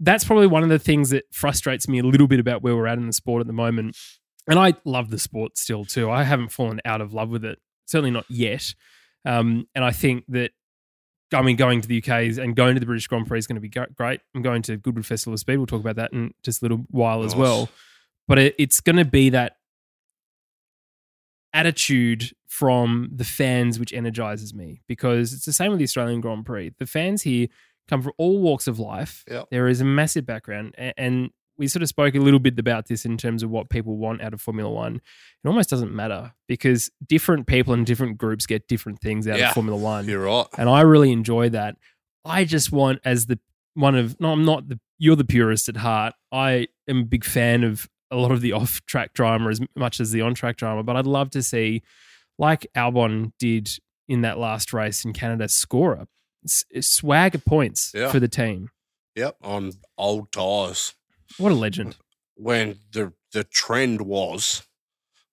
that's 0.00 0.24
probably 0.24 0.46
one 0.46 0.62
of 0.62 0.68
the 0.68 0.78
things 0.78 1.10
that 1.10 1.24
frustrates 1.32 1.88
me 1.88 1.98
a 1.98 2.02
little 2.02 2.26
bit 2.26 2.40
about 2.40 2.62
where 2.62 2.76
we're 2.76 2.86
at 2.86 2.98
in 2.98 3.06
the 3.06 3.12
sport 3.12 3.40
at 3.40 3.46
the 3.46 3.52
moment. 3.52 3.96
And 4.48 4.58
I 4.58 4.74
love 4.84 5.10
the 5.10 5.18
sport 5.18 5.58
still 5.58 5.84
too. 5.84 6.10
I 6.10 6.22
haven't 6.22 6.50
fallen 6.50 6.80
out 6.84 7.00
of 7.00 7.12
love 7.12 7.30
with 7.30 7.44
it, 7.44 7.58
certainly 7.86 8.10
not 8.10 8.26
yet. 8.28 8.74
Um, 9.24 9.66
and 9.74 9.84
I 9.84 9.90
think 9.90 10.24
that, 10.28 10.52
I 11.32 11.42
mean, 11.42 11.56
going 11.56 11.80
to 11.80 11.88
the 11.88 11.98
UK 11.98 12.38
and 12.38 12.54
going 12.54 12.74
to 12.74 12.80
the 12.80 12.86
British 12.86 13.08
Grand 13.08 13.26
Prix 13.26 13.38
is 13.38 13.46
going 13.46 13.60
to 13.60 13.60
be 13.60 13.68
great. 13.68 14.20
I'm 14.34 14.42
going 14.42 14.62
to 14.62 14.76
Goodwood 14.76 15.06
Festival 15.06 15.34
of 15.34 15.40
Speed. 15.40 15.56
We'll 15.56 15.66
talk 15.66 15.80
about 15.80 15.96
that 15.96 16.12
in 16.12 16.32
just 16.44 16.62
a 16.62 16.64
little 16.64 16.84
while 16.90 17.24
as 17.24 17.34
well. 17.34 17.68
But 18.28 18.38
it, 18.38 18.54
it's 18.58 18.80
going 18.80 18.96
to 18.96 19.04
be 19.04 19.30
that 19.30 19.56
attitude 21.52 22.32
from 22.46 23.08
the 23.12 23.24
fans 23.24 23.80
which 23.80 23.92
energizes 23.92 24.54
me 24.54 24.82
because 24.86 25.32
it's 25.32 25.46
the 25.46 25.52
same 25.52 25.70
with 25.70 25.78
the 25.78 25.84
Australian 25.84 26.20
Grand 26.20 26.44
Prix. 26.46 26.72
The 26.78 26.86
fans 26.86 27.22
here 27.22 27.48
come 27.88 28.02
from 28.02 28.12
all 28.18 28.40
walks 28.40 28.66
of 28.66 28.78
life. 28.78 29.24
Yep. 29.30 29.48
There 29.50 29.68
is 29.68 29.80
a 29.80 29.84
massive 29.84 30.26
background, 30.26 30.74
and 30.96 31.30
we 31.58 31.68
sort 31.68 31.82
of 31.82 31.88
spoke 31.88 32.14
a 32.14 32.18
little 32.18 32.38
bit 32.40 32.58
about 32.58 32.86
this 32.88 33.04
in 33.06 33.16
terms 33.16 33.42
of 33.42 33.50
what 33.50 33.70
people 33.70 33.96
want 33.96 34.20
out 34.20 34.34
of 34.34 34.40
Formula 34.42 34.70
One. 34.70 34.96
It 34.96 35.48
almost 35.48 35.70
doesn't 35.70 35.92
matter 35.94 36.32
because 36.48 36.90
different 37.06 37.46
people 37.46 37.72
and 37.72 37.86
different 37.86 38.18
groups 38.18 38.44
get 38.46 38.68
different 38.68 39.00
things 39.00 39.26
out 39.26 39.38
Yeah. 39.38 39.48
of 39.48 39.54
Formula 39.54 39.78
One, 39.80 40.06
You're 40.06 40.24
right. 40.24 40.46
and 40.58 40.68
I 40.68 40.82
really 40.82 41.12
enjoy 41.12 41.48
that. 41.50 41.76
I 42.24 42.44
just 42.44 42.72
want 42.72 43.00
as 43.04 43.26
the 43.26 43.38
one 43.74 43.94
of 43.94 44.18
no, 44.20 44.32
I'm 44.32 44.44
not 44.44 44.68
the 44.68 44.78
you're 44.98 45.16
the 45.16 45.24
purist 45.24 45.68
at 45.68 45.76
heart. 45.78 46.14
I 46.32 46.68
am 46.88 47.00
a 47.00 47.04
big 47.04 47.24
fan 47.24 47.62
of 47.64 47.88
a 48.10 48.16
lot 48.16 48.32
of 48.32 48.40
the 48.40 48.52
off 48.52 48.84
track 48.86 49.12
drama 49.14 49.48
as 49.50 49.60
much 49.76 50.00
as 50.00 50.10
the 50.12 50.20
on 50.22 50.34
track 50.34 50.56
drama, 50.56 50.82
but 50.82 50.96
I'd 50.96 51.06
love 51.06 51.30
to 51.30 51.42
see, 51.42 51.82
like 52.38 52.66
Albon 52.76 53.32
did 53.38 53.70
in 54.08 54.20
that 54.22 54.38
last 54.38 54.72
race 54.72 55.04
in 55.04 55.12
Canada, 55.12 55.48
score 55.48 55.92
a 55.94 56.06
swag 56.48 57.34
of 57.34 57.44
points 57.44 57.92
Yeah. 57.94 58.10
for 58.10 58.20
the 58.20 58.28
team. 58.28 58.70
Yep. 59.14 59.36
On 59.42 59.72
old 59.96 60.30
tires. 60.32 60.94
What 61.38 61.52
a 61.52 61.54
legend! 61.54 61.96
When 62.36 62.78
the 62.92 63.12
the 63.32 63.44
trend 63.44 64.02
was 64.02 64.62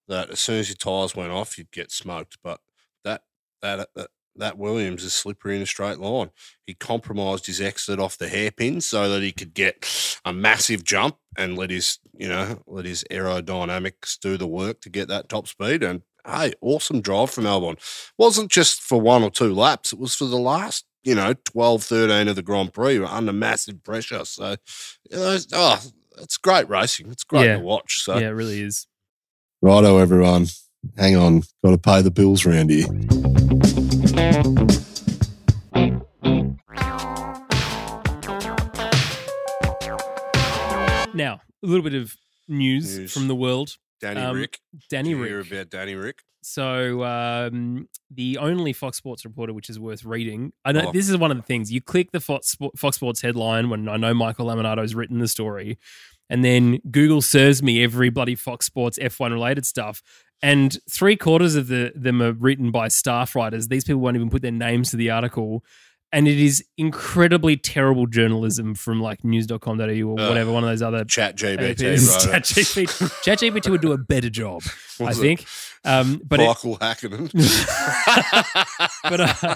that 0.08 0.30
as 0.30 0.40
soon 0.40 0.58
as 0.58 0.68
your 0.68 0.76
tires 0.76 1.14
went 1.16 1.32
off, 1.32 1.56
you'd 1.58 1.70
get 1.70 1.90
smoked. 1.92 2.38
But 2.42 2.60
that 3.04 3.22
that 3.62 3.80
uh, 3.80 3.84
that 3.94 4.10
that 4.36 4.58
Williams 4.58 5.04
is 5.04 5.12
slippery 5.12 5.54
in 5.56 5.62
a 5.62 5.66
straight 5.66 5.98
line. 5.98 6.30
He 6.66 6.74
compromised 6.74 7.46
his 7.46 7.60
exit 7.60 8.00
off 8.00 8.18
the 8.18 8.28
hairpin 8.28 8.80
so 8.80 9.08
that 9.08 9.22
he 9.22 9.30
could 9.32 9.54
get 9.54 10.18
a 10.24 10.32
massive 10.32 10.82
jump 10.82 11.16
and 11.36 11.56
let 11.56 11.70
his 11.70 11.98
you 12.18 12.28
know 12.28 12.62
let 12.66 12.84
his 12.86 13.04
aerodynamics 13.10 14.18
do 14.18 14.36
the 14.36 14.46
work 14.46 14.80
to 14.80 14.90
get 14.90 15.08
that 15.08 15.28
top 15.28 15.46
speed. 15.46 15.82
And 15.82 16.02
hey, 16.26 16.54
awesome 16.60 17.00
drive 17.00 17.30
from 17.30 17.44
Albon. 17.44 17.76
Wasn't 18.18 18.50
just 18.50 18.80
for 18.82 19.00
one 19.00 19.22
or 19.22 19.30
two 19.30 19.54
laps; 19.54 19.92
it 19.92 19.98
was 19.98 20.14
for 20.14 20.24
the 20.24 20.38
last 20.38 20.84
you 21.04 21.14
know 21.14 21.34
12, 21.44 21.84
13 21.84 22.28
of 22.28 22.36
the 22.36 22.42
Grand 22.42 22.72
Prix 22.72 23.02
under 23.04 23.32
massive 23.32 23.82
pressure. 23.84 24.24
So 24.24 24.56
you 25.10 25.16
know, 25.16 25.32
it's- 25.32 25.46
oh, 25.52 25.80
it's 26.18 26.36
great 26.36 26.68
racing. 26.68 27.10
It's 27.10 27.24
great 27.24 27.46
Yeah. 27.46 27.54
to 27.56 27.60
watch. 27.60 28.02
So 28.02 28.18
yeah, 28.18 28.28
it 28.28 28.30
really 28.30 28.60
is. 28.60 28.86
righto, 29.62 29.98
everyone. 29.98 30.46
Hang 30.98 31.16
on, 31.16 31.40
got 31.64 31.70
to 31.70 31.78
pay 31.78 32.02
the 32.02 32.10
bills 32.10 32.44
round 32.44 32.68
here. 32.70 32.86
Now, 41.14 41.40
a 41.62 41.66
little 41.66 41.82
bit 41.84 41.94
of 41.94 42.16
news, 42.48 42.98
News. 42.98 43.12
from 43.12 43.28
the 43.28 43.36
world. 43.36 43.76
Danny 44.00 44.20
Um, 44.20 44.36
Rick. 44.36 44.58
Danny 44.90 45.10
Did 45.10 45.16
you 45.16 45.22
Rick. 45.22 45.30
hear 45.30 45.40
about 45.60 45.70
Danny 45.70 45.94
Rick? 45.94 46.22
So 46.44 47.02
um, 47.04 47.88
the 48.10 48.38
only 48.38 48.72
Fox 48.72 48.96
Sports 48.98 49.24
reporter 49.24 49.52
which 49.52 49.70
is 49.70 49.80
worth 49.80 50.04
reading. 50.04 50.52
I 50.64 50.72
know 50.72 50.88
Oh. 50.88 50.92
this 50.92 51.08
is 51.08 51.16
one 51.16 51.30
of 51.30 51.36
the 51.36 51.42
things. 51.42 51.72
You 51.72 51.80
click 51.80 52.12
the 52.12 52.20
Fox, 52.20 52.56
Fox 52.76 52.96
Sports 52.96 53.20
headline 53.22 53.70
when 53.70 53.88
I 53.88 53.96
know 53.96 54.12
Michael 54.14 54.46
Lamonato's 54.46 54.94
written 54.94 55.18
the 55.18 55.28
story, 55.28 55.78
and 56.30 56.44
then 56.44 56.80
Google 56.90 57.22
serves 57.22 57.62
me 57.62 57.82
every 57.82 58.10
bloody 58.10 58.34
Fox 58.34 58.66
Sports 58.66 58.98
F1 58.98 59.30
related 59.32 59.64
stuff. 59.66 60.02
And 60.42 60.76
three 60.90 61.16
quarters 61.16 61.54
of 61.54 61.68
the 61.68 61.92
them 61.94 62.20
are 62.20 62.32
written 62.32 62.70
by 62.70 62.88
staff 62.88 63.34
writers. 63.34 63.68
These 63.68 63.84
people 63.84 64.00
won't 64.02 64.16
even 64.16 64.28
put 64.30 64.42
their 64.42 64.50
names 64.52 64.90
to 64.90 64.96
the 64.98 65.10
article. 65.10 65.64
And 66.14 66.28
it 66.28 66.38
is 66.38 66.64
incredibly 66.78 67.56
terrible 67.56 68.06
journalism 68.06 68.76
from 68.76 69.02
like 69.02 69.24
news.com.au 69.24 69.82
or 69.82 70.20
Ugh. 70.20 70.28
whatever, 70.28 70.52
one 70.52 70.62
of 70.62 70.70
those 70.70 70.80
other 70.80 71.04
Chat 71.04 71.36
GPT, 71.36 71.74
APs. 71.74 72.30
right? 72.30 72.40
ChatGPT 72.44 72.86
ChatGPT 73.24 73.68
would 73.70 73.80
do 73.80 73.90
a 73.90 73.98
better 73.98 74.30
job, 74.30 74.62
I 75.00 75.12
think. 75.12 75.44
Um, 75.84 76.20
but 76.24 76.38
it, 76.38 76.46
Michael 76.46 76.78
but 79.02 79.20
uh, 79.20 79.54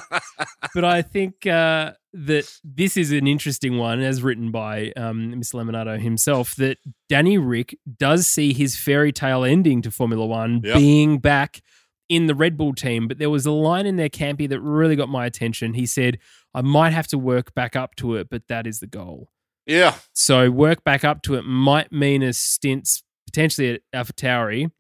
but 0.75 0.85
I 0.85 1.03
think 1.03 1.47
uh, 1.47 1.93
that 2.13 2.51
this 2.65 2.97
is 2.97 3.13
an 3.13 3.27
interesting 3.29 3.79
one, 3.79 4.01
as 4.01 4.23
written 4.23 4.51
by 4.51 4.93
um, 4.97 5.35
Mr. 5.37 5.55
Lamonato 5.55 6.01
himself. 6.01 6.57
That 6.57 6.79
Danny 7.09 7.39
Rick 7.39 7.79
does 7.99 8.27
see 8.27 8.53
his 8.53 8.77
fairy 8.77 9.13
tale 9.13 9.45
ending 9.45 9.83
to 9.83 9.91
Formula 9.91 10.27
One 10.27 10.61
Yep. 10.65 10.77
being 10.77 11.19
back 11.19 11.61
in 12.09 12.27
the 12.27 12.35
Red 12.35 12.57
Bull 12.57 12.73
team. 12.75 13.07
But 13.09 13.19
there 13.19 13.31
was 13.31 13.45
a 13.47 13.51
line 13.53 13.87
in 13.87 13.97
there, 13.97 14.09
Campy, 14.09 14.49
that 14.49 14.61
really 14.61 14.97
got 14.97 15.09
my 15.09 15.27
attention. 15.27 15.75
He 15.75 15.87
said, 15.87 16.19
"I 16.55 16.63
might 16.63 16.93
have 16.93 17.07
to 17.09 17.19
work 17.19 17.55
back 17.55 17.77
up 17.77 17.95
to 17.97 18.17
it, 18.17 18.29
but 18.31 18.43
that 18.49 18.67
is 18.67 18.81
the 18.81 18.87
goal." 18.87 19.31
yeah. 19.67 19.97
So 20.15 20.51
work 20.51 20.83
back 20.85 21.05
up 21.05 21.23
to 21.25 21.35
it 21.35 21.43
might 21.43 21.93
mean 21.93 22.23
a 22.23 22.33
stint 22.33 23.03
potentially 23.27 23.75
at 23.75 23.83
AlphaTauri 23.95 24.71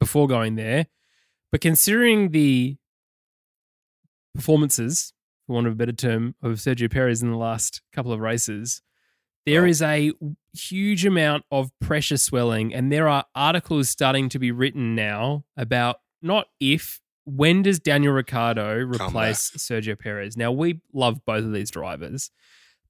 before 0.00 0.26
going 0.26 0.54
there. 0.54 0.86
But 1.50 1.60
considering 1.60 2.30
the 2.30 2.78
performances, 4.34 5.12
for 5.46 5.52
want 5.54 5.66
of 5.66 5.74
a 5.74 5.76
better 5.76 5.92
term, 5.92 6.34
of 6.42 6.52
Sergio 6.52 6.90
Perez 6.90 7.22
in 7.22 7.30
the 7.30 7.36
last 7.36 7.82
couple 7.92 8.12
of 8.12 8.20
races, 8.20 8.80
there 9.44 9.64
Oh. 9.64 9.68
is 9.68 9.82
a 9.82 10.12
huge 10.54 11.04
amount 11.04 11.44
of 11.50 11.70
pressure 11.80 12.16
swelling, 12.16 12.72
and 12.72 12.90
there 12.90 13.08
are 13.08 13.26
articles 13.34 13.90
starting 13.90 14.28
to 14.30 14.38
be 14.38 14.50
written 14.50 14.94
now 14.94 15.44
about 15.56 16.00
not 16.22 16.46
if, 16.60 17.00
when 17.24 17.62
does 17.62 17.78
Daniel 17.78 18.12
Ricciardo 18.12 18.78
replace 18.78 19.50
Sergio 19.52 19.98
Perez? 19.98 20.36
Now, 20.36 20.52
we 20.52 20.80
love 20.92 21.24
both 21.24 21.44
of 21.44 21.52
these 21.52 21.70
drivers, 21.70 22.30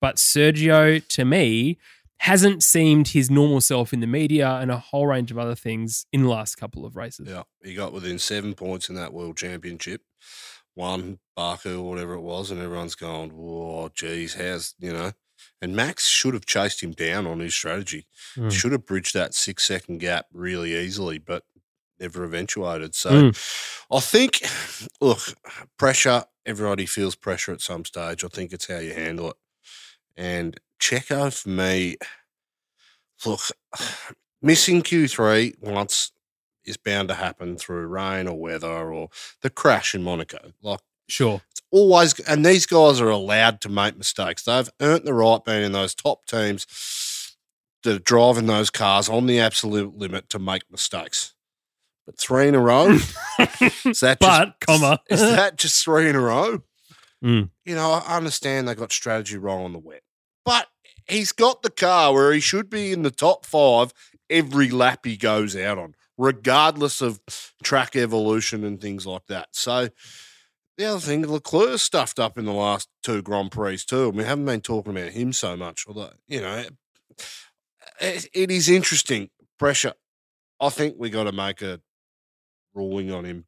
but 0.01 0.17
Sergio, 0.17 1.07
to 1.09 1.25
me, 1.25 1.79
hasn't 2.19 2.63
seemed 2.63 3.09
his 3.09 3.31
normal 3.31 3.61
self 3.61 3.93
in 3.93 3.99
the 3.99 4.07
media 4.07 4.49
and 4.49 4.71
a 4.71 4.79
whole 4.79 5.09
range 5.09 5.33
of 5.33 5.39
other 5.39 5.57
things 5.57 6.07
in 6.13 6.23
the 6.23 6.29
last 6.29 6.55
couple 6.55 6.87
of 6.87 6.95
races. 6.95 7.29
Yeah, 7.29 7.43
he 7.65 7.75
got 7.75 7.93
within 7.93 8.19
seven 8.21 8.55
points 8.55 8.89
in 8.89 8.95
that 8.95 9.13
world 9.13 9.37
championship. 9.37 10.03
One 10.75 11.19
Baku 11.37 11.81
or 11.81 11.91
whatever 11.91 12.15
it 12.15 12.21
was, 12.21 12.51
and 12.51 12.61
everyone's 12.61 12.95
going, 12.95 13.31
"Whoa, 13.31 13.91
geez, 13.95 14.35
how's 14.35 14.75
you 14.79 14.93
know?" 14.93 15.13
And 15.61 15.75
Max 15.75 16.07
should 16.09 16.35
have 16.35 16.47
chased 16.47 16.83
him 16.83 16.93
down 16.93 17.27
on 17.27 17.41
his 17.41 17.55
strategy. 17.55 18.07
Mm. 18.37 18.53
Should 18.53 18.73
have 18.73 18.87
bridged 18.87 19.15
that 19.15 19.35
six 19.35 19.65
second 19.65 19.99
gap 19.99 20.27
really 20.33 20.77
easily, 20.77 21.19
but 21.19 21.45
never 22.03 22.25
eventuated. 22.25 22.95
So 22.95 23.11
mm. 23.11 23.77
I 23.91 24.01
think, 24.01 24.43
look, 25.01 25.21
pressure. 25.79 26.25
Everybody 26.45 26.87
feels 26.87 27.15
pressure 27.15 27.53
at 27.53 27.61
some 27.61 27.85
stage. 27.85 28.25
I 28.25 28.29
think 28.29 28.53
it's 28.53 28.67
how 28.67 28.79
you 28.79 28.93
handle 28.93 29.31
it. 29.31 29.37
And 30.17 30.61
Checo 30.81 31.33
for 31.33 31.49
me, 31.49 31.97
look, 33.25 33.41
missing 34.43 34.83
Q3 34.83 35.55
once 35.63 36.13
is 36.65 36.77
bound 36.77 37.09
to 37.09 37.15
happen 37.15 37.57
through 37.57 37.87
rain 37.87 38.29
or 38.29 38.39
weather 38.39 38.93
or 38.93 39.09
the 39.41 39.51
crash 39.51 39.95
in 39.95 40.03
Monaco. 40.03 40.53
Like 40.63 40.81
Sure. 41.09 41.43
it's 41.51 41.61
always, 41.71 42.19
and 42.21 42.45
these 42.47 42.67
guys 42.67 43.01
are 43.01 43.11
allowed 43.11 43.61
to 43.63 43.69
make 43.69 43.97
mistakes. 43.97 44.45
They've 44.45 44.71
earned 44.81 45.05
the 45.05 45.15
right 45.15 45.45
being 45.45 45.65
in 45.65 45.73
those 45.73 45.95
top 45.95 46.27
teams 46.27 46.67
that 47.83 47.97
are 47.97 47.99
driving 47.99 48.47
those 48.47 48.71
cars 48.71 49.09
on 49.09 49.27
the 49.27 49.41
absolute 49.41 49.97
limit 49.97 50.29
to 50.31 50.39
make 50.39 50.63
mistakes. 50.71 51.32
Three 52.19 52.49
in 52.49 52.55
a 52.55 52.61
row, 52.61 52.89
is 52.91 54.01
that 54.01 54.19
But, 54.21 54.45
just, 54.47 54.61
comma. 54.61 55.01
is 55.09 55.21
that 55.21 55.57
just 55.59 55.85
three 55.85 56.09
in 56.09 56.17
a 56.17 56.21
row? 56.21 56.63
Mm. 57.25 57.51
You 57.65 57.75
know, 57.75 57.93
I 57.93 58.17
understand 58.17 58.67
they 58.69 58.75
got 58.75 58.93
strategy 58.93 59.37
wrong 59.39 59.65
on 59.65 59.73
the 59.73 59.79
wet, 59.79 60.03
but 60.45 60.67
he's 61.09 61.33
got 61.33 61.63
the 61.63 61.71
car 61.71 62.13
where 62.13 62.33
he 62.33 62.41
should 62.41 62.69
be 62.69 62.93
in 62.93 63.03
the 63.03 63.11
top 63.11 63.47
five 63.47 63.93
every 64.29 64.71
lap 64.71 65.01
he 65.05 65.17
goes 65.17 65.55
out 65.57 65.79
on, 65.79 65.95
regardless 66.19 67.01
of 67.01 67.21
track 67.63 67.95
evolution 67.95 68.65
and 68.65 68.81
things 68.81 69.07
like 69.07 69.27
that. 69.27 69.49
So 69.53 69.91
the 70.79 70.85
other 70.87 71.01
thing, 71.01 71.25
Leclerc 71.31 71.79
stuffed 71.79 72.19
up 72.19 72.39
in 72.39 72.45
the 72.45 72.53
last 72.53 72.89
two 73.03 73.23
Grand 73.23 73.53
Prix 73.53 73.79
too. 73.87 74.09
and 74.09 74.17
We 74.17 74.25
haven't 74.25 74.47
been 74.47 74.61
talking 74.63 74.97
about 74.97 75.13
him 75.13 75.33
so 75.33 75.57
much, 75.57 75.85
although 75.87 76.11
you 76.27 76.41
know, 76.41 76.65
it, 78.01 78.29
it 78.33 78.51
is 78.51 78.69
interesting. 78.69 79.31
Pressure. 79.59 79.93
I 80.61 80.71
think 80.71 80.97
we 80.99 81.11
got 81.11 81.25
to 81.25 81.33
make 81.33 81.63
a 81.63 81.81
ruling 82.75 83.11
on 83.13 83.25
him 83.25 83.45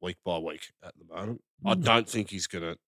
week 0.00 0.16
by 0.24 0.38
week 0.38 0.68
at 0.82 0.94
the 0.98 1.04
moment. 1.14 1.42
I 1.64 1.74
Mm. 1.74 1.84
don't 1.84 2.08
think 2.08 2.30
he's 2.30 2.46
going 2.46 2.64
to 2.64 2.78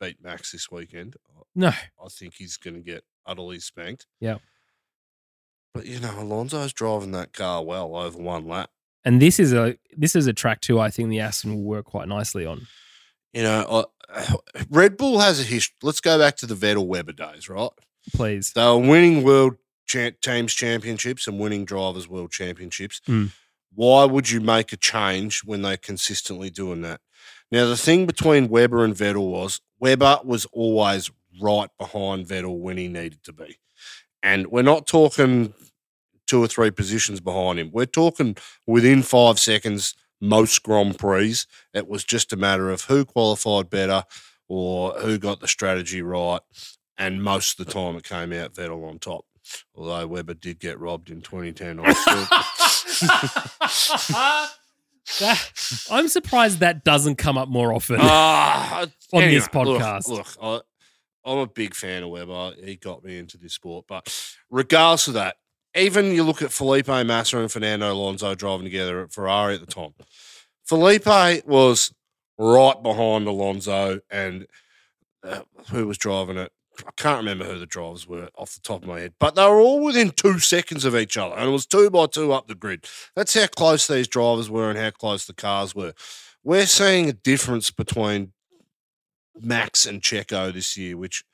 beat 0.00 0.22
Max 0.22 0.50
this 0.52 0.70
weekend. 0.70 1.16
No. 1.54 1.68
I 1.68 2.08
think 2.10 2.34
he's 2.34 2.56
going 2.56 2.74
to 2.74 2.80
get 2.80 3.04
utterly 3.26 3.60
spanked. 3.60 4.06
Yeah. 4.20 4.38
But 5.74 5.86
you 5.86 6.00
know, 6.00 6.18
Alonso's 6.20 6.72
driving 6.72 7.12
that 7.12 7.32
car 7.32 7.62
well 7.64 7.96
over 7.96 8.18
one 8.18 8.46
lap. 8.46 8.70
And 9.04 9.20
this 9.22 9.40
is 9.40 9.52
a 9.52 9.76
this 9.96 10.14
is 10.14 10.26
a 10.26 10.32
track 10.32 10.60
too. 10.60 10.78
I 10.78 10.90
think 10.90 11.08
the 11.08 11.20
Aston 11.20 11.54
will 11.54 11.62
work 11.62 11.86
quite 11.86 12.08
nicely 12.08 12.44
on. 12.46 12.66
You 13.32 13.42
know, 13.42 13.86
I, 14.08 14.34
Red 14.70 14.96
Bull 14.96 15.18
has 15.20 15.40
a 15.40 15.44
history. 15.44 15.74
Let's 15.82 16.00
go 16.00 16.18
back 16.18 16.36
to 16.36 16.46
the 16.46 16.54
Vettel 16.54 16.86
Webber 16.86 17.12
days, 17.12 17.48
right? 17.48 17.70
Please. 18.14 18.52
They 18.54 18.62
were 18.64 18.78
winning 18.78 19.22
world 19.24 19.54
cha- 19.86 20.10
teams 20.20 20.52
championships 20.54 21.26
and 21.26 21.40
winning 21.40 21.64
drivers 21.64 22.06
world 22.08 22.30
championships. 22.30 23.00
Mm. 23.08 23.32
Why 23.74 24.04
would 24.04 24.30
you 24.30 24.40
make 24.40 24.72
a 24.72 24.76
change 24.76 25.42
when 25.44 25.62
they're 25.62 25.76
consistently 25.76 26.50
doing 26.50 26.82
that? 26.82 27.00
Now, 27.50 27.66
the 27.66 27.76
thing 27.76 28.06
between 28.06 28.48
Webber 28.48 28.84
and 28.84 28.94
Vettel 28.94 29.30
was 29.30 29.60
Webber 29.78 30.20
was 30.24 30.46
always 30.52 31.10
right 31.40 31.68
behind 31.78 32.26
Vettel 32.26 32.58
when 32.58 32.76
he 32.76 32.88
needed 32.88 33.22
to 33.24 33.32
be. 33.32 33.58
And 34.22 34.46
we're 34.48 34.62
not 34.62 34.86
talking 34.86 35.54
two 36.26 36.42
or 36.42 36.46
three 36.46 36.70
positions 36.70 37.20
behind 37.20 37.58
him. 37.58 37.70
We're 37.72 37.86
talking 37.86 38.36
within 38.66 39.02
five 39.02 39.38
seconds, 39.38 39.94
most 40.20 40.62
Grand 40.62 40.98
Prix. 40.98 41.36
It 41.74 41.88
was 41.88 42.04
just 42.04 42.32
a 42.32 42.36
matter 42.36 42.70
of 42.70 42.82
who 42.82 43.04
qualified 43.04 43.68
better 43.70 44.04
or 44.48 44.92
who 45.00 45.18
got 45.18 45.40
the 45.40 45.48
strategy 45.48 46.00
right. 46.02 46.40
And 46.96 47.22
most 47.22 47.58
of 47.58 47.66
the 47.66 47.72
time 47.72 47.96
it 47.96 48.04
came 48.04 48.32
out 48.32 48.54
Vettel 48.54 48.88
on 48.88 48.98
top. 48.98 49.24
Although 49.74 50.06
Webber 50.06 50.34
did 50.34 50.60
get 50.60 50.78
robbed 50.78 51.10
in 51.10 51.20
2010. 51.20 51.80
I 51.80 51.92
still- 51.92 52.28
That- 55.20 55.86
I'm 55.90 56.08
surprised 56.08 56.60
that 56.60 56.84
doesn't 56.84 57.16
come 57.16 57.36
up 57.36 57.48
more 57.48 57.72
often. 57.72 57.96
Ah, 58.00 58.86
On 59.12 59.20
this 59.20 59.48
look- 59.52 59.66
podcast. 59.80 60.08
Look, 60.08 60.26
I, 60.40 60.60
I'm 61.24 61.38
a 61.38 61.46
big 61.46 61.74
fan 61.74 62.02
of 62.04 62.10
Webber. 62.10 62.52
He 62.64 62.76
got 62.76 63.02
me 63.04 63.18
into 63.18 63.36
this 63.36 63.52
sport. 63.54 63.86
But 63.88 64.08
regardless 64.50 65.08
of 65.08 65.14
that, 65.14 65.36
even 65.74 66.12
you 66.12 66.22
look 66.22 66.40
at 66.42 66.52
Felipe 66.52 66.86
Massa 66.88 67.38
and 67.38 67.50
Fernando 67.50 67.92
Alonso 67.92 68.34
driving 68.34 68.64
together 68.64 69.02
at 69.02 69.12
Ferrari 69.12 69.54
at 69.54 69.60
the 69.60 69.66
time. 69.66 69.94
Felipe 70.64 71.06
was 71.46 71.92
right 72.38 72.80
behind 72.82 73.26
Alonso 73.26 74.00
and 74.10 74.46
uh, 75.24 75.40
who 75.70 75.86
was 75.86 75.98
driving 75.98 76.36
it? 76.38 76.52
I 76.86 76.90
can't 76.96 77.18
remember 77.18 77.44
who 77.44 77.58
the 77.58 77.66
drivers 77.66 78.06
were 78.06 78.28
off 78.36 78.54
the 78.54 78.60
top 78.60 78.82
of 78.82 78.88
my 78.88 79.00
head, 79.00 79.14
but 79.18 79.34
they 79.34 79.44
were 79.44 79.60
all 79.60 79.82
within 79.84 80.10
two 80.10 80.38
seconds 80.38 80.84
of 80.84 80.96
each 80.96 81.16
other, 81.16 81.34
and 81.34 81.48
it 81.48 81.52
was 81.52 81.66
two 81.66 81.90
by 81.90 82.06
two 82.06 82.32
up 82.32 82.48
the 82.48 82.54
grid. 82.54 82.86
That's 83.14 83.34
how 83.34 83.46
close 83.46 83.86
these 83.86 84.08
drivers 84.08 84.50
were 84.50 84.70
and 84.70 84.78
how 84.78 84.90
close 84.90 85.26
the 85.26 85.34
cars 85.34 85.74
were. 85.74 85.94
We're 86.44 86.66
seeing 86.66 87.08
a 87.08 87.12
difference 87.12 87.70
between 87.70 88.32
Max 89.40 89.86
and 89.86 90.02
Checo 90.02 90.52
this 90.52 90.76
year, 90.76 90.96
which 90.96 91.24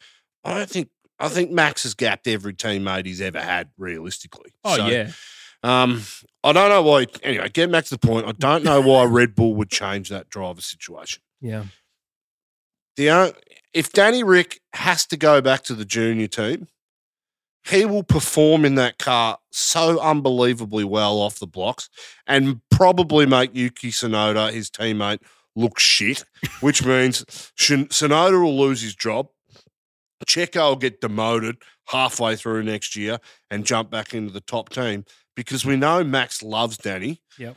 I 0.44 0.54
don't 0.54 0.70
think. 0.70 0.90
I 1.20 1.28
think 1.28 1.50
Max 1.50 1.82
has 1.82 1.94
gapped 1.94 2.28
every 2.28 2.54
teammate 2.54 3.04
he's 3.06 3.20
ever 3.20 3.40
had, 3.40 3.70
realistically. 3.76 4.52
oh 4.64 4.76
So, 4.76 4.86
yeah. 4.86 5.10
um, 5.64 6.02
I 6.44 6.52
don't 6.52 6.68
know 6.68 6.82
why. 6.82 7.06
Anyway, 7.24 7.48
getting 7.48 7.72
back 7.72 7.84
to 7.86 7.90
the 7.90 7.98
point, 7.98 8.26
I 8.26 8.32
don't 8.32 8.62
know 8.62 8.80
why 8.80 9.04
Red 9.04 9.34
Bull 9.34 9.54
would 9.56 9.68
change 9.68 10.10
that 10.10 10.30
driver 10.30 10.60
situation. 10.60 11.22
Yeah. 11.40 11.64
The 12.96 13.34
if 13.74 13.92
Danny 13.92 14.22
Rick 14.22 14.60
has 14.72 15.06
to 15.06 15.16
go 15.16 15.40
back 15.40 15.62
to 15.64 15.74
the 15.74 15.84
junior 15.84 16.26
team, 16.26 16.68
he 17.68 17.84
will 17.84 18.02
perform 18.02 18.64
in 18.64 18.76
that 18.76 18.98
car 18.98 19.38
so 19.50 20.00
unbelievably 20.00 20.84
well 20.84 21.18
off 21.18 21.38
the 21.38 21.46
blocks, 21.46 21.88
and 22.26 22.60
probably 22.70 23.26
make 23.26 23.54
Yuki 23.54 23.90
Tsunoda, 23.90 24.52
his 24.52 24.70
teammate, 24.70 25.20
look 25.54 25.78
shit. 25.78 26.24
Which 26.60 26.84
means 26.84 27.24
Tsunoda 27.58 28.42
will 28.42 28.58
lose 28.58 28.80
his 28.80 28.94
job. 28.94 29.28
Checo 30.26 30.70
will 30.70 30.76
get 30.76 31.00
demoted 31.00 31.56
halfway 31.86 32.36
through 32.36 32.62
next 32.62 32.96
year 32.96 33.18
and 33.50 33.64
jump 33.64 33.90
back 33.90 34.14
into 34.14 34.32
the 34.32 34.40
top 34.40 34.68
team 34.68 35.04
because 35.36 35.64
we 35.64 35.76
know 35.76 36.02
Max 36.02 36.42
loves 36.42 36.76
Danny. 36.76 37.20
Yep. 37.38 37.56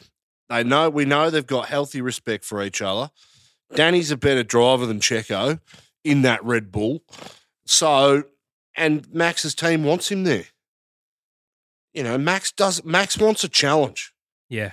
They 0.50 0.64
know 0.64 0.90
we 0.90 1.06
know 1.06 1.30
they've 1.30 1.46
got 1.46 1.70
healthy 1.70 2.02
respect 2.02 2.46
for 2.46 2.62
each 2.62 2.82
other. 2.82 3.10
Danny's 3.74 4.12
a 4.12 4.18
better 4.18 4.44
driver 4.44 4.86
than 4.86 5.00
Checo 5.00 5.60
in 6.04 6.22
that 6.24 6.44
Red 6.44 6.72
Bull. 6.72 7.04
So, 7.66 8.24
and 8.76 9.12
Max's 9.14 9.54
team 9.56 9.84
wants 9.84 10.10
him 10.12 10.24
there. 10.24 10.46
you 11.94 12.04
know, 12.04 12.18
Max 12.18 12.52
does. 12.52 12.84
Max 12.86 13.18
wants 13.18 13.44
a 13.44 13.50
challenge. 13.50 14.14
Yeah. 14.50 14.72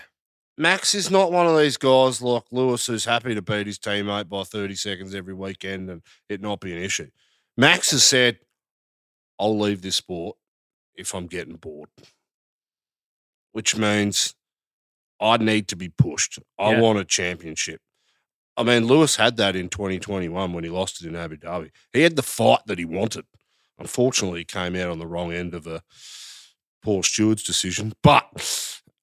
Max 0.57 0.95
is 0.95 1.11
not 1.11 1.31
one 1.33 1.47
of 1.47 1.57
these 1.59 1.77
guys 1.77 2.21
like 2.23 2.45
Lewis 2.51 2.87
who's 2.87 3.05
happy 3.05 3.35
to 3.35 3.43
beat 3.43 3.67
his 3.67 3.79
teammate 3.79 4.29
by 4.29 4.43
30 4.43 4.75
seconds 4.75 5.15
every 5.15 5.35
weekend 5.35 5.89
and 5.91 6.03
it 6.29 6.41
not 6.41 6.61
be 6.61 6.73
an 6.73 6.79
issue. 6.83 7.11
Max 7.57 7.91
has 7.93 8.03
said, 8.05 8.39
I'll 9.39 9.57
leave 9.59 9.83
this 9.83 9.97
sport 9.97 10.37
if 10.97 11.15
I'm 11.15 11.27
getting 11.29 11.55
bored, 11.57 11.89
which 13.53 13.77
means 13.77 14.35
I 15.21 15.37
need 15.37 15.69
to 15.69 15.77
be 15.77 15.89
pushed. 15.89 16.39
I 16.59 16.73
Yeah. 16.73 16.81
want 16.81 16.99
a 16.99 17.05
championship. 17.05 17.81
I 18.59 18.65
mean, 18.65 18.87
Lewis 18.87 19.15
had 19.15 19.37
that 19.37 19.55
in 19.55 19.69
2021 19.69 20.53
when 20.53 20.65
he 20.65 20.71
lost 20.71 21.01
it 21.01 21.07
in 21.07 21.15
Abu 21.15 21.37
Dhabi. 21.37 21.71
He 21.93 22.03
had 22.03 22.17
the 22.17 22.23
fight 22.25 22.61
that 22.67 22.79
he 22.79 22.85
wanted. 22.85 23.25
Unfortunately, 23.79 24.41
he 24.41 24.45
came 24.45 24.75
out 24.75 24.91
on 24.91 24.99
the 24.99 25.07
wrong 25.07 25.33
end 25.33 25.55
of 25.55 25.69
a 25.69 25.83
Paul 26.83 27.05
Stewart's 27.05 27.45
decision. 27.45 27.93
But 28.03 28.25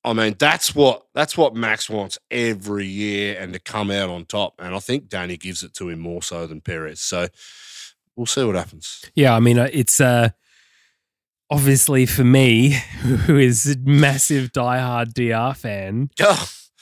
I 0.04 0.12
mean, 0.12 0.36
that's 0.38 0.76
what 0.76 1.08
that's 1.14 1.38
what 1.38 1.56
Max 1.56 1.90
wants 1.90 2.18
every 2.30 2.86
year, 2.86 3.38
and 3.40 3.54
to 3.54 3.60
come 3.60 3.92
out 3.92 4.10
on 4.10 4.26
top. 4.26 4.56
And 4.60 4.76
I 4.76 4.80
think 4.80 5.08
Danny 5.08 5.38
gives 5.38 5.64
it 5.64 5.74
to 5.76 5.90
him 5.90 6.00
more 6.00 6.22
so 6.22 6.46
than 6.46 6.60
Perez. 6.60 7.00
So 7.00 7.28
we'll 8.18 8.26
see 8.26 8.44
what 8.44 8.56
happens. 8.56 9.06
Yeah, 9.16 9.34
I 9.36 9.40
mean, 9.40 9.58
uh, 9.58 9.70
it's 9.72 10.02
uh, 10.02 10.30
obviously 11.50 12.06
for 12.06 12.26
me, 12.26 12.72
who 13.02 13.38
is 13.38 13.66
a 13.66 13.78
massive 13.80 14.52
diehard 14.52 15.14
DR 15.14 15.56
fan, 15.56 16.10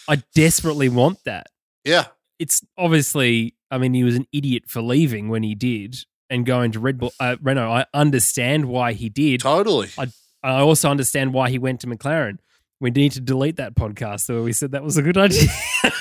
I 0.07 0.23
desperately 0.33 0.89
want 0.89 1.19
that. 1.25 1.47
yeah, 1.85 2.07
It's 2.43 2.61
obviously, 2.77 3.55
I 3.71 3.77
mean, 3.77 3.93
he 3.93 4.03
was 4.03 4.15
an 4.15 4.27
idiot 4.33 4.63
for 4.67 4.81
leaving 4.81 5.29
when 5.29 5.43
he 5.43 5.55
did 5.55 5.95
and 6.29 6.45
going 6.45 6.71
to 6.73 6.79
Red 6.79 6.97
Bull, 6.97 7.13
uh, 7.19 7.37
Renault. 7.41 7.71
I 7.71 7.85
understand 7.93 8.65
why 8.65 8.91
he 8.93 9.07
did. 9.07 9.39
totally. 9.41 9.87
I 9.97 10.59
also 10.59 10.89
understand 10.89 11.33
why 11.33 11.49
he 11.49 11.57
went 11.57 11.79
to 11.81 11.87
McLaren. 11.87 12.39
We 12.81 12.91
need 12.91 13.13
to 13.13 13.21
delete 13.21 13.55
that 13.57 13.75
podcast 13.75 14.27
where 14.27 14.41
we 14.43 14.51
said 14.51 14.71
that 14.73 14.83
was 14.83 14.97
a 14.97 15.01
good 15.01 15.17
idea. 15.17 15.47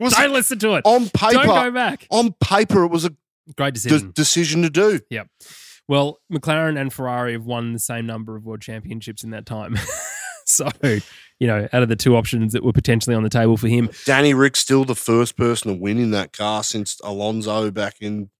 Was 0.00 0.12
Don't 0.14 0.32
listen 0.32 0.60
to 0.60 0.74
it. 0.74 0.82
on 0.84 1.08
paper, 1.08 1.42
Don't 1.42 1.46
go 1.46 1.70
back. 1.72 2.06
on 2.10 2.32
paper, 2.40 2.84
it 2.84 2.88
was 2.92 3.04
a 3.04 3.10
Great 3.56 3.74
de- 3.74 3.80
decision. 3.80 4.12
decision 4.14 4.62
to 4.62 4.70
do. 4.70 5.00
Yeah. 5.10 5.24
Well, 5.88 6.20
McLaren 6.32 6.80
and 6.80 6.92
Ferrari 6.92 7.32
have 7.32 7.44
won 7.46 7.72
the 7.72 7.78
same 7.80 8.06
number 8.06 8.36
of 8.36 8.44
world 8.44 8.60
championships 8.60 9.24
in 9.24 9.30
that 9.30 9.44
time. 9.46 9.76
so, 10.54 10.68
you 10.82 11.46
know, 11.46 11.68
out 11.72 11.82
of 11.82 11.88
the 11.88 11.96
two 11.96 12.16
options 12.16 12.52
that 12.52 12.64
were 12.64 12.72
potentially 12.72 13.14
on 13.14 13.22
the 13.22 13.28
table 13.28 13.56
for 13.56 13.68
him, 13.68 13.90
Danny 14.04 14.34
Rick's 14.34 14.60
still 14.60 14.84
the 14.84 14.94
first 14.94 15.36
person 15.36 15.72
to 15.72 15.78
win 15.78 15.98
in 15.98 16.10
that 16.12 16.32
car 16.32 16.62
since 16.64 17.00
Alonso 17.04 17.70
back 17.70 17.96
in. 18.00 18.30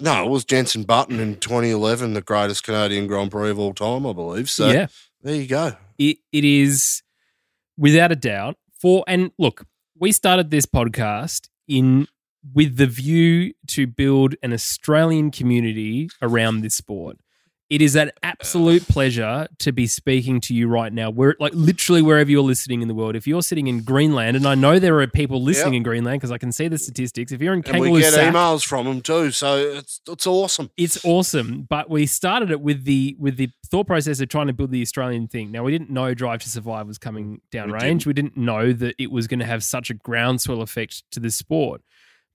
No, 0.00 0.24
it 0.24 0.28
was 0.28 0.44
Jenson 0.44 0.82
Button 0.82 1.20
in 1.20 1.36
2011, 1.36 2.14
the 2.14 2.20
greatest 2.20 2.64
Canadian 2.64 3.06
Grand 3.06 3.30
Prix 3.30 3.50
of 3.50 3.58
all 3.58 3.72
time, 3.72 4.06
I 4.06 4.12
believe. 4.12 4.50
So 4.50 4.68
yeah, 4.68 4.88
there 5.22 5.36
you 5.36 5.46
go. 5.46 5.76
it, 5.98 6.18
it 6.32 6.44
is 6.44 7.02
without 7.76 8.12
a 8.12 8.16
doubt 8.16 8.56
for 8.80 9.04
and 9.06 9.30
look 9.38 9.64
we 9.98 10.12
started 10.12 10.50
this 10.50 10.66
podcast 10.66 11.48
in 11.68 12.06
with 12.52 12.76
the 12.76 12.86
view 12.86 13.52
to 13.66 13.86
build 13.86 14.34
an 14.42 14.52
australian 14.52 15.30
community 15.30 16.08
around 16.22 16.60
this 16.60 16.76
sport 16.76 17.16
it 17.70 17.80
is 17.80 17.96
an 17.96 18.10
absolute 18.22 18.86
pleasure 18.86 19.48
to 19.58 19.72
be 19.72 19.86
speaking 19.86 20.38
to 20.42 20.54
you 20.54 20.68
right 20.68 20.92
now. 20.92 21.08
We're 21.08 21.34
like 21.40 21.54
literally 21.54 22.02
wherever 22.02 22.30
you're 22.30 22.42
listening 22.42 22.82
in 22.82 22.88
the 22.88 22.94
world. 22.94 23.16
If 23.16 23.26
you're 23.26 23.42
sitting 23.42 23.66
in 23.68 23.82
greenland 23.82 24.36
and 24.36 24.46
i 24.46 24.54
know 24.54 24.78
there 24.78 25.00
are 25.00 25.06
people 25.06 25.42
listening 25.42 25.72
Yep. 25.74 25.78
in 25.78 25.82
greenland 25.82 26.20
because 26.20 26.30
i 26.30 26.38
can 26.38 26.52
see 26.52 26.68
the 26.68 26.78
statistics. 26.78 27.32
If 27.32 27.40
you're 27.40 27.54
in 27.54 27.62
And 27.66 27.80
we 27.80 28.00
get 28.00 28.12
emails 28.14 28.64
from 28.66 28.84
them 28.86 29.00
too. 29.00 29.30
So 29.30 29.56
it's 29.56 30.00
it's 30.06 30.26
awesome. 30.26 30.70
it's 30.76 31.02
awesome. 31.04 31.62
But 31.68 31.88
we 31.88 32.06
started 32.06 32.50
it 32.50 32.60
with 32.60 32.84
the 32.84 33.16
with 33.18 33.36
the 33.38 33.50
thought 33.70 33.86
process 33.86 34.20
of 34.20 34.28
trying 34.28 34.48
to 34.48 34.52
build 34.52 34.70
the 34.70 34.82
australian 34.82 35.26
thing. 35.28 35.50
Now 35.50 35.64
we 35.64 35.72
didn't 35.72 35.90
know 35.90 36.12
drive 36.14 36.42
to 36.42 36.50
survive 36.50 36.86
was 36.86 36.98
coming 36.98 37.36
mm, 37.36 37.40
down 37.50 37.68
We 37.72 37.78
range. 37.78 38.06
we 38.06 38.12
didn't 38.12 38.36
know 38.36 38.72
that 38.72 38.94
it 38.98 39.10
was 39.10 39.26
going 39.26 39.40
to 39.40 39.46
have 39.46 39.64
such 39.64 39.90
a 39.90 39.94
groundswell 39.94 40.60
effect 40.60 41.02
to 41.12 41.20
the 41.20 41.30
sport. 41.30 41.80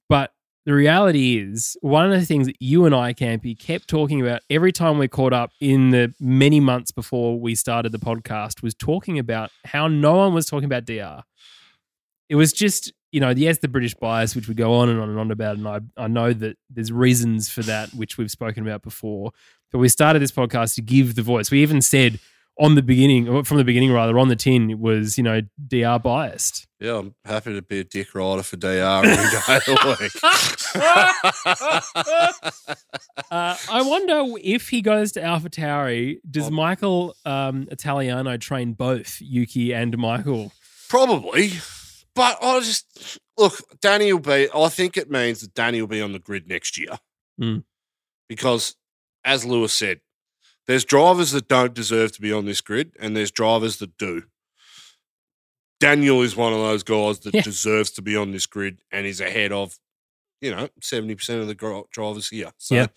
But 0.10 0.32
the 0.66 0.74
reality 0.74 1.38
is 1.40 1.78
one 1.82 2.12
of 2.12 2.20
the 2.20 2.26
things 2.26 2.48
that 2.48 2.56
you 2.60 2.86
and 2.86 2.94
i 2.96 3.14
campy 3.14 3.58
kept 3.58 3.88
talking 3.88 4.22
about 4.22 4.42
every 4.50 4.72
time 4.72 4.98
we 4.98 5.08
caught 5.08 5.34
up 5.34 5.52
in 5.60 5.90
the 5.92 6.14
many 6.20 6.60
months 6.60 6.92
before 6.92 7.40
we 7.40 7.56
started 7.56 7.92
the 7.92 8.00
podcast 8.00 8.62
was 8.62 8.74
talking 8.76 9.20
about 9.20 9.52
how 9.66 9.88
no 9.88 10.16
one 10.16 10.34
was 10.34 10.46
talking 10.46 10.66
about 10.66 10.86
dr 10.86 11.24
it 12.30 12.36
was 12.36 12.54
just 12.54 12.94
you 13.12 13.20
know 13.20 13.30
yes 13.30 13.58
the 13.60 13.68
british 13.68 13.96
bias 13.96 14.36
which 14.36 14.48
we 14.48 14.54
go 14.54 14.74
on 14.74 14.90
and 14.90 15.00
on 15.00 15.10
and 15.10 15.20
on 15.20 15.32
about 15.32 15.58
and 15.58 15.68
i, 15.68 15.80
I 15.98 16.08
know 16.08 16.34
that 16.34 16.58
there's 16.70 16.92
reasons 16.92 17.50
for 17.50 17.64
that 17.64 17.90
which 17.94 18.18
we've 18.18 18.32
spoken 18.32 18.66
about 18.66 18.82
before. 18.84 19.32
But 19.72 19.80
we 19.80 19.90
started 19.90 20.20
this 20.20 20.32
podcast 20.32 20.76
to 20.76 20.82
give 20.82 21.16
the 21.16 21.22
voice. 21.22 21.52
We 21.52 21.62
even 21.62 21.82
said 21.82 22.20
on 22.60 22.76
the 22.76 22.82
beginning 22.82 23.44
from 23.44 23.58
the 23.58 23.64
beginning 23.64 23.92
rather 23.92 24.20
on 24.20 24.28
the 24.28 24.36
tin 24.36 24.70
it 24.70 24.80
was 24.80 25.18
you 25.18 25.24
know 25.24 25.42
dr 25.68 26.00
biased 26.04 26.68
Yeah, 26.80 26.98
I'm 26.98 27.16
happy 27.26 27.54
to 27.54 27.62
be 27.62 27.80
a 27.80 27.84
dick 27.84 28.14
rider 28.14 28.44
for 28.44 28.58
DR 28.58 29.04
every 29.06 29.16
day 29.16 29.56
of 29.56 29.66
the 29.66 29.98
week. 30.02 30.12
uh, 33.32 33.56
i 33.70 33.82
wonder 33.82 34.24
if 34.44 34.70
he 34.70 34.82
goes 34.82 35.12
to 35.14 35.24
alpha 35.24 35.50
tauri 35.50 36.18
does 36.30 36.48
Oh. 36.48 36.52
michael 36.52 37.16
um, 37.26 37.68
italiano 37.72 38.38
train 38.38 38.74
both 38.74 39.18
yuki 39.22 39.74
and 39.74 39.98
michael 39.98 40.52
Probably. 40.90 41.52
But 42.16 42.40
I 42.42 42.60
just 42.62 43.20
look, 43.38 43.54
Danny 43.80 44.12
will 44.12 44.20
be 44.22 44.48
I 44.54 44.70
think 44.70 44.98
it 44.98 45.10
means 45.12 45.42
that 45.42 45.54
Danny 45.54 45.80
will 45.82 45.88
be 45.88 46.02
on 46.02 46.14
the 46.14 46.20
grid 46.20 46.48
next 46.50 46.80
year. 46.80 46.98
Mm. 47.40 47.64
Because 48.28 48.76
as 49.24 49.46
Lewis 49.46 49.72
said, 49.72 50.00
there's 50.70 50.86
drivers 50.86 51.32
that 51.32 51.48
don't 51.48 51.74
deserve 51.74 52.12
to 52.12 52.22
be 52.22 52.32
on 52.32 52.46
this 52.46 52.62
grid, 52.62 52.92
and 53.00 53.18
there's 53.18 53.32
drivers 53.32 53.78
that 53.78 53.98
do. 53.98 54.22
Daniel 55.80 56.22
is 56.22 56.36
one 56.36 56.54
of 56.54 56.60
those 56.60 56.84
guys 56.84 57.20
that 57.22 57.34
Yeah. 57.34 57.42
deserves 57.42 57.90
to 57.92 58.04
be 58.04 58.16
on 58.16 58.32
this 58.32 58.46
grid 58.46 58.82
and 58.92 59.08
is 59.08 59.20
ahead 59.20 59.52
of, 59.52 59.80
you 60.42 60.52
know, 60.52 60.70
70% 60.80 61.42
of 61.42 61.48
the 61.48 61.56
drivers 61.92 62.30
here. 62.30 62.52
So 62.60 62.76
Yeah. 62.76 62.88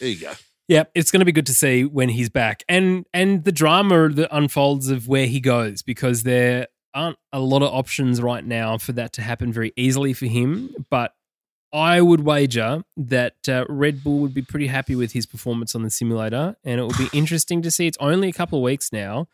there 0.00 0.08
you 0.08 0.16
go. 0.20 0.32
Yeah, 0.68 0.84
it's 0.94 1.10
going 1.10 1.20
to 1.20 1.26
be 1.26 1.32
good 1.32 1.44
to 1.46 1.54
see 1.54 1.84
when 1.84 2.08
he's 2.08 2.30
back, 2.30 2.62
and 2.66 3.04
and 3.12 3.44
the 3.44 3.52
drama 3.52 4.08
that 4.08 4.34
unfolds 4.34 4.88
of 4.88 5.06
where 5.06 5.26
he 5.26 5.38
goes 5.38 5.82
because 5.82 6.22
there 6.22 6.68
aren't 6.94 7.18
a 7.30 7.40
lot 7.40 7.62
of 7.62 7.74
options 7.74 8.22
right 8.22 8.44
now 8.46 8.78
for 8.78 8.92
that 8.92 9.12
to 9.14 9.22
happen 9.22 9.52
very 9.52 9.74
easily 9.76 10.14
for 10.14 10.24
him. 10.26 10.74
But 10.88 11.14
I 11.72 12.00
would 12.00 12.20
wager 12.20 12.84
that 12.96 13.48
uh, 13.48 13.64
Red 13.68 14.04
Bull 14.04 14.18
would 14.18 14.34
be 14.34 14.42
pretty 14.42 14.66
happy 14.66 14.94
with 14.94 15.12
his 15.12 15.24
performance 15.26 15.74
on 15.74 15.82
the 15.82 15.90
simulator, 15.90 16.56
and 16.64 16.78
it 16.78 16.82
will 16.82 16.98
be 16.98 17.08
interesting 17.16 17.62
to 17.62 17.70
see. 17.70 17.86
It's 17.86 17.98
only 17.98 18.28
a 18.28 18.32
couple 18.32 18.58
of 18.58 18.62
weeks 18.62 18.92
now 18.92 19.28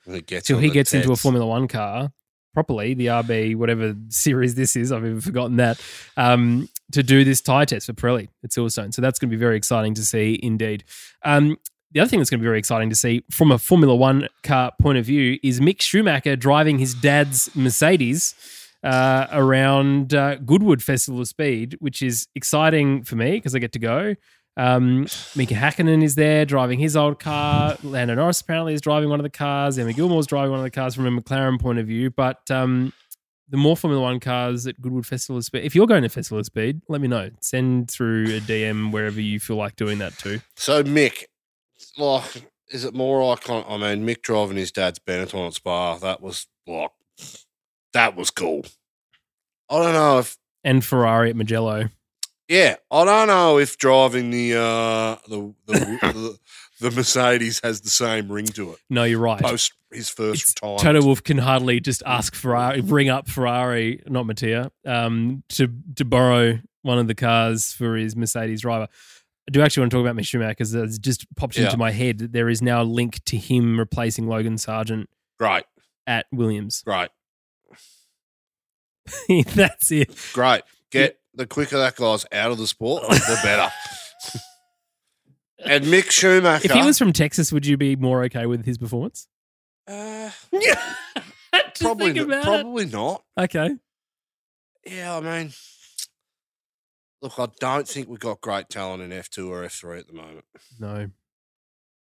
till 0.46 0.58
he 0.58 0.70
gets 0.70 0.94
into 0.94 1.12
a. 1.12 1.16
Formula 1.16 1.46
One 1.46 1.66
car 1.66 2.12
properly, 2.54 2.94
the 2.94 3.06
RB 3.06 3.56
whatever 3.56 3.94
series 4.08 4.54
this 4.54 4.76
is. 4.76 4.92
I've 4.92 5.04
even 5.04 5.20
forgotten 5.20 5.56
that. 5.56 5.80
Um, 6.16 6.68
to 6.92 7.02
do 7.02 7.22
this 7.22 7.42
tire 7.42 7.66
test 7.66 7.86
for 7.86 7.92
Pirelli 7.92 8.28
at 8.42 8.50
Silverstone, 8.50 8.94
so 8.94 9.02
that's 9.02 9.18
going 9.18 9.28
to 9.28 9.36
be 9.36 9.40
very 9.40 9.56
exciting 9.56 9.94
to 9.94 10.02
see 10.02 10.38
indeed. 10.42 10.84
Um, 11.22 11.58
the 11.92 12.00
other 12.00 12.08
thing 12.08 12.18
that's 12.18 12.30
going 12.30 12.38
to 12.38 12.42
be 12.42 12.46
very 12.48 12.58
exciting 12.58 12.90
to 12.90 12.96
see 12.96 13.24
from 13.30 13.50
a 13.50 13.58
Formula 13.58 13.94
One 13.94 14.28
car 14.42 14.72
point 14.80 14.98
of 14.98 15.04
view 15.04 15.38
is 15.42 15.60
Mick 15.60 15.80
Schumacher 15.80 16.36
driving 16.36 16.78
his 16.78 16.94
dad's 16.94 17.54
Mercedes 17.54 18.34
uh, 18.82 19.26
around 19.32 20.14
uh, 20.14 20.36
Goodwood 20.36 20.82
Festival 20.82 21.20
of 21.20 21.28
Speed, 21.28 21.76
which 21.80 22.02
is 22.02 22.28
exciting 22.34 23.02
for 23.02 23.16
me 23.16 23.32
because 23.32 23.54
I 23.54 23.58
get 23.58 23.72
to 23.72 23.78
go. 23.78 24.14
Um, 24.56 25.06
Mika 25.36 25.54
Hakkinen 25.54 26.02
is 26.02 26.16
there 26.16 26.44
driving 26.44 26.80
his 26.80 26.96
old 26.96 27.20
car. 27.20 27.76
Lando 27.84 28.16
Norris 28.16 28.40
apparently 28.40 28.74
is 28.74 28.80
driving 28.80 29.08
one 29.08 29.20
of 29.20 29.24
the 29.24 29.30
cars. 29.30 29.78
Emma 29.78 29.92
Gilmour's 29.92 30.26
driving 30.26 30.50
one 30.50 30.58
of 30.60 30.64
the 30.64 30.70
cars 30.70 30.96
from 30.96 31.06
a 31.06 31.20
McLaren 31.20 31.60
point 31.60 31.78
of 31.78 31.86
view. 31.86 32.10
But 32.10 32.50
um, 32.50 32.92
the 33.48 33.56
more 33.56 33.76
Formula 33.76 34.02
One 34.02 34.18
cars 34.18 34.66
at 34.66 34.80
Goodwood 34.80 35.06
Festival 35.06 35.38
of 35.38 35.44
Speed, 35.44 35.64
if 35.64 35.76
you're 35.76 35.86
going 35.86 36.02
to 36.02 36.08
Festival 36.08 36.40
of 36.40 36.46
Speed, 36.46 36.82
let 36.88 37.00
me 37.00 37.06
know. 37.06 37.30
Send 37.40 37.88
through 37.88 38.24
a 38.24 38.40
DM 38.40 38.90
wherever 38.90 39.20
you 39.20 39.38
feel 39.38 39.56
like 39.56 39.76
doing 39.76 39.98
that 39.98 40.18
too. 40.18 40.40
So 40.56 40.82
Mick, 40.82 41.24
like, 41.96 42.50
is 42.70 42.84
it 42.84 42.94
more 42.94 43.36
iconic? 43.36 43.64
I 43.68 43.76
mean, 43.76 44.06
Mick 44.06 44.22
driving 44.22 44.56
his 44.56 44.72
dad's 44.72 44.98
Benetton 44.98 45.46
at 45.46 45.54
Spa. 45.54 45.96
That 45.98 46.20
was 46.20 46.48
like, 46.66 46.90
that 47.98 48.16
was 48.16 48.30
cool. 48.30 48.64
I 49.70 49.82
don't 49.82 49.92
know 49.92 50.18
if, 50.20 50.36
And 50.64 50.84
Ferrari 50.84 51.30
at 51.30 51.36
Mugello. 51.36 51.90
yeah, 52.48 52.76
I 52.90 53.04
don't 53.04 53.26
know 53.28 53.58
if 53.58 53.76
driving 53.76 54.30
the 54.30 54.54
uh 54.54 55.16
the 55.28 55.54
the, 55.66 55.74
the, 55.76 56.38
the 56.80 56.90
Mercedes 56.92 57.60
has 57.62 57.80
the 57.80 57.90
same 57.90 58.30
ring 58.30 58.46
to 58.46 58.72
it 58.72 58.78
No, 58.88 59.04
you're 59.04 59.18
right. 59.18 59.40
post 59.40 59.72
his 59.92 60.08
first 60.08 60.42
It's- 60.42 60.54
retirement. 60.62 60.80
Toto 60.82 61.02
Wolff 61.06 61.22
can 61.24 61.38
hardly 61.38 61.80
just 61.80 62.02
ask 62.06 62.34
Ferrari, 62.34 62.80
bring 62.82 63.08
up 63.08 63.28
Ferrari, 63.28 64.02
not 64.06 64.26
Mattia, 64.26 64.70
um, 64.86 65.42
to 65.50 65.68
to 65.96 66.04
borrow 66.04 66.58
one 66.82 66.98
of 66.98 67.06
the 67.08 67.14
cars 67.14 67.72
for 67.72 67.96
his 67.96 68.14
Mercedes 68.16 68.60
driver. 68.62 68.86
I 69.48 69.50
do 69.50 69.62
actually 69.62 69.82
want 69.82 69.92
to 69.92 69.96
talk 69.96 70.06
about 70.06 70.16
Mick 70.16 70.26
Schumacher 70.26 70.50
because 70.50 70.74
it's 70.74 70.98
just 70.98 71.26
popped 71.36 71.56
Yeah. 71.58 71.64
into 71.66 71.76
my 71.78 71.90
head 71.90 72.18
that 72.18 72.32
there 72.32 72.48
is 72.50 72.60
now 72.62 72.82
a 72.82 72.84
link 72.84 73.22
to 73.24 73.36
him 73.38 73.78
replacing 73.78 74.26
Logan 74.28 74.56
Sargeant 74.56 75.06
Right. 75.40 75.64
at 76.06 76.26
Williams. 76.32 76.82
great, 76.82 77.08
That's 79.54 79.90
it. 79.92 80.14
great. 80.32 80.62
Get 80.90 81.18
the 81.34 81.46
quicker 81.46 81.78
that 81.78 81.96
guy's 81.96 82.26
out 82.32 82.50
of 82.50 82.58
the 82.58 82.66
sport, 82.66 83.02
the 83.08 83.40
better. 83.42 83.70
and 85.64 85.84
Mick 85.84 86.10
Schumacher. 86.10 86.66
If 86.66 86.72
he 86.72 86.82
was 86.82 86.98
from 86.98 87.12
Texas, 87.12 87.52
would 87.52 87.66
you 87.66 87.76
be 87.76 87.96
more 87.96 88.24
okay 88.24 88.46
with 88.46 88.64
his 88.64 88.78
performance? 88.78 89.28
Uh, 89.86 90.30
probably, 91.80 92.18
about 92.18 92.44
probably 92.44 92.86
not. 92.86 93.22
Okay. 93.38 93.70
Yeah, 94.86 95.16
I 95.16 95.20
mean, 95.20 95.52
look, 97.22 97.38
I 97.38 97.48
don't 97.60 97.86
think 97.86 98.08
we've 98.08 98.18
got 98.18 98.40
great 98.40 98.68
talent 98.68 99.02
in 99.02 99.12
F 99.12 99.28
two 99.30 99.52
or 99.52 99.64
F 99.64 99.72
three 99.72 99.98
at 99.98 100.06
the 100.06 100.14
moment. 100.14 100.44
No. 100.78 101.10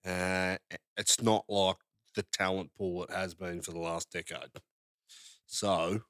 Uh, 0.06 0.58
it's 0.96 1.22
not 1.22 1.46
like 1.50 1.78
the 2.16 2.24
talent 2.24 2.72
pool 2.78 3.04
it 3.04 3.12
has 3.12 3.34
been 3.34 3.62
for 3.62 3.72
the 3.72 3.80
last 3.80 4.12
decade. 4.12 4.50
So, 5.46 6.02